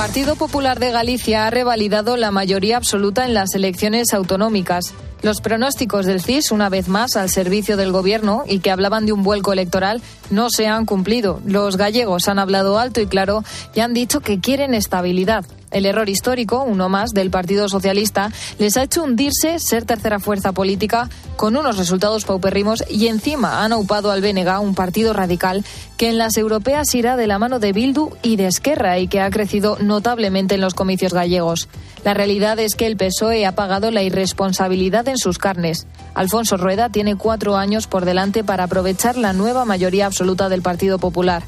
Partido 0.00 0.34
Popular 0.34 0.78
de 0.78 0.92
Galicia 0.92 1.46
ha 1.46 1.50
revalidado 1.50 2.16
la 2.16 2.30
mayoría 2.30 2.78
absoluta 2.78 3.26
en 3.26 3.34
las 3.34 3.54
elecciones 3.54 4.14
autonómicas. 4.14 4.94
Los 5.20 5.42
pronósticos 5.42 6.06
del 6.06 6.22
CIS, 6.22 6.52
una 6.52 6.70
vez 6.70 6.88
más 6.88 7.16
al 7.16 7.28
servicio 7.28 7.76
del 7.76 7.92
Gobierno 7.92 8.44
y 8.46 8.60
que 8.60 8.70
hablaban 8.70 9.04
de 9.04 9.12
un 9.12 9.22
vuelco 9.22 9.52
electoral, 9.52 10.00
no 10.30 10.48
se 10.48 10.68
han 10.68 10.86
cumplido. 10.86 11.42
Los 11.44 11.76
gallegos 11.76 12.28
han 12.28 12.38
hablado 12.38 12.78
alto 12.78 13.02
y 13.02 13.08
claro 13.08 13.44
y 13.74 13.80
han 13.80 13.92
dicho 13.92 14.20
que 14.20 14.40
quieren 14.40 14.72
estabilidad. 14.72 15.44
El 15.70 15.86
error 15.86 16.08
histórico, 16.08 16.64
uno 16.64 16.88
más, 16.88 17.10
del 17.10 17.30
Partido 17.30 17.68
Socialista, 17.68 18.32
les 18.58 18.76
ha 18.76 18.82
hecho 18.82 19.04
hundirse, 19.04 19.58
ser 19.58 19.84
tercera 19.84 20.18
fuerza 20.18 20.52
política, 20.52 21.08
con 21.36 21.56
unos 21.56 21.78
resultados 21.78 22.24
paupérrimos 22.24 22.84
y 22.90 23.06
encima 23.06 23.64
han 23.64 23.72
aupado 23.72 24.10
al 24.10 24.20
BNG, 24.20 24.60
un 24.60 24.74
partido 24.74 25.12
radical 25.12 25.64
que 25.96 26.08
en 26.08 26.18
las 26.18 26.36
europeas 26.36 26.94
irá 26.94 27.16
de 27.16 27.26
la 27.26 27.38
mano 27.38 27.60
de 27.60 27.72
Bildu 27.72 28.10
y 28.22 28.36
de 28.36 28.46
Esquerra 28.46 28.98
y 28.98 29.06
que 29.06 29.20
ha 29.20 29.30
crecido 29.30 29.76
notablemente 29.80 30.56
en 30.56 30.60
los 30.60 30.74
comicios 30.74 31.14
gallegos. 31.14 31.68
La 32.04 32.14
realidad 32.14 32.58
es 32.58 32.74
que 32.74 32.86
el 32.86 32.96
PSOE 32.96 33.46
ha 33.46 33.54
pagado 33.54 33.90
la 33.90 34.02
irresponsabilidad 34.02 35.06
en 35.08 35.18
sus 35.18 35.38
carnes. 35.38 35.86
Alfonso 36.14 36.56
Rueda 36.56 36.88
tiene 36.88 37.16
cuatro 37.16 37.56
años 37.56 37.86
por 37.86 38.04
delante 38.04 38.42
para 38.42 38.64
aprovechar 38.64 39.16
la 39.16 39.32
nueva 39.32 39.64
mayoría 39.64 40.06
absoluta 40.06 40.48
del 40.48 40.62
Partido 40.62 40.98
Popular. 40.98 41.42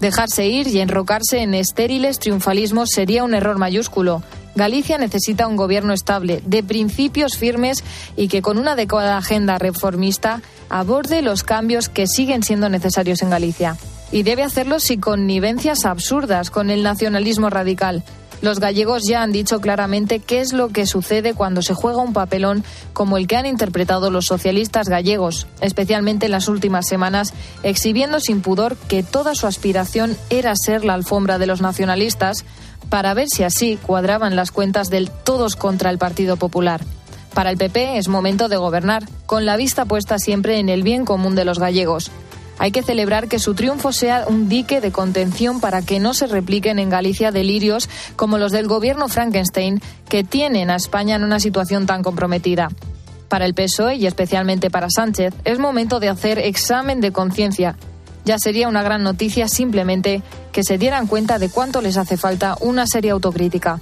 Dejarse 0.00 0.46
ir 0.46 0.68
y 0.68 0.80
enrocarse 0.80 1.42
en 1.42 1.54
estériles 1.54 2.18
triunfalismos 2.18 2.90
sería 2.90 3.24
un 3.24 3.34
error 3.34 3.58
mayúsculo. 3.58 4.22
Galicia 4.54 4.98
necesita 4.98 5.46
un 5.46 5.56
gobierno 5.56 5.92
estable, 5.92 6.42
de 6.44 6.62
principios 6.62 7.36
firmes 7.36 7.84
y 8.16 8.28
que 8.28 8.42
con 8.42 8.58
una 8.58 8.72
adecuada 8.72 9.16
agenda 9.16 9.58
reformista 9.58 10.42
aborde 10.68 11.22
los 11.22 11.42
cambios 11.42 11.88
que 11.88 12.06
siguen 12.06 12.42
siendo 12.42 12.68
necesarios 12.68 13.22
en 13.22 13.30
Galicia. 13.30 13.76
Y 14.10 14.22
debe 14.22 14.42
hacerlo 14.42 14.80
sin 14.80 15.00
connivencias 15.00 15.84
absurdas 15.84 16.50
con 16.50 16.70
el 16.70 16.82
nacionalismo 16.82 17.50
radical. 17.50 18.02
Los 18.40 18.60
gallegos 18.60 19.02
ya 19.04 19.22
han 19.22 19.32
dicho 19.32 19.60
claramente 19.60 20.20
qué 20.20 20.40
es 20.40 20.52
lo 20.52 20.68
que 20.68 20.86
sucede 20.86 21.34
cuando 21.34 21.60
se 21.60 21.74
juega 21.74 21.98
un 21.98 22.12
papelón 22.12 22.62
como 22.92 23.16
el 23.16 23.26
que 23.26 23.36
han 23.36 23.46
interpretado 23.46 24.10
los 24.10 24.26
socialistas 24.26 24.88
gallegos, 24.88 25.48
especialmente 25.60 26.26
en 26.26 26.32
las 26.32 26.48
últimas 26.48 26.86
semanas, 26.86 27.34
exhibiendo 27.64 28.20
sin 28.20 28.40
pudor 28.40 28.76
que 28.76 29.02
toda 29.02 29.34
su 29.34 29.46
aspiración 29.48 30.16
era 30.30 30.54
ser 30.54 30.84
la 30.84 30.94
alfombra 30.94 31.38
de 31.38 31.46
los 31.46 31.60
nacionalistas, 31.60 32.44
para 32.90 33.12
ver 33.12 33.28
si 33.28 33.42
así 33.42 33.76
cuadraban 33.82 34.36
las 34.36 34.52
cuentas 34.52 34.88
del 34.88 35.10
todos 35.10 35.56
contra 35.56 35.90
el 35.90 35.98
Partido 35.98 36.36
Popular. 36.36 36.80
Para 37.34 37.50
el 37.50 37.56
PP 37.56 37.98
es 37.98 38.08
momento 38.08 38.48
de 38.48 38.56
gobernar, 38.56 39.04
con 39.26 39.46
la 39.46 39.56
vista 39.56 39.84
puesta 39.84 40.18
siempre 40.18 40.58
en 40.58 40.68
el 40.68 40.82
bien 40.82 41.04
común 41.04 41.34
de 41.34 41.44
los 41.44 41.58
gallegos. 41.58 42.10
Hay 42.58 42.72
que 42.72 42.82
celebrar 42.82 43.28
que 43.28 43.38
su 43.38 43.54
triunfo 43.54 43.92
sea 43.92 44.24
un 44.26 44.48
dique 44.48 44.80
de 44.80 44.92
contención 44.92 45.60
para 45.60 45.82
que 45.82 46.00
no 46.00 46.14
se 46.14 46.26
repliquen 46.26 46.78
en 46.78 46.90
Galicia 46.90 47.30
delirios 47.30 47.88
como 48.16 48.38
los 48.38 48.52
del 48.52 48.66
gobierno 48.66 49.08
Frankenstein 49.08 49.80
que 50.08 50.24
tienen 50.24 50.70
a 50.70 50.76
España 50.76 51.16
en 51.16 51.24
una 51.24 51.40
situación 51.40 51.86
tan 51.86 52.02
comprometida. 52.02 52.68
Para 53.28 53.44
el 53.44 53.54
PSOE 53.54 53.96
y 53.96 54.06
especialmente 54.06 54.70
para 54.70 54.88
Sánchez 54.90 55.34
es 55.44 55.58
momento 55.58 56.00
de 56.00 56.08
hacer 56.08 56.38
examen 56.38 57.00
de 57.00 57.12
conciencia. 57.12 57.76
Ya 58.24 58.38
sería 58.38 58.68
una 58.68 58.82
gran 58.82 59.02
noticia 59.02 59.48
simplemente 59.48 60.22
que 60.52 60.64
se 60.64 60.78
dieran 60.78 61.06
cuenta 61.06 61.38
de 61.38 61.50
cuánto 61.50 61.80
les 61.80 61.96
hace 61.96 62.16
falta 62.16 62.56
una 62.60 62.86
seria 62.86 63.12
autocrítica. 63.12 63.80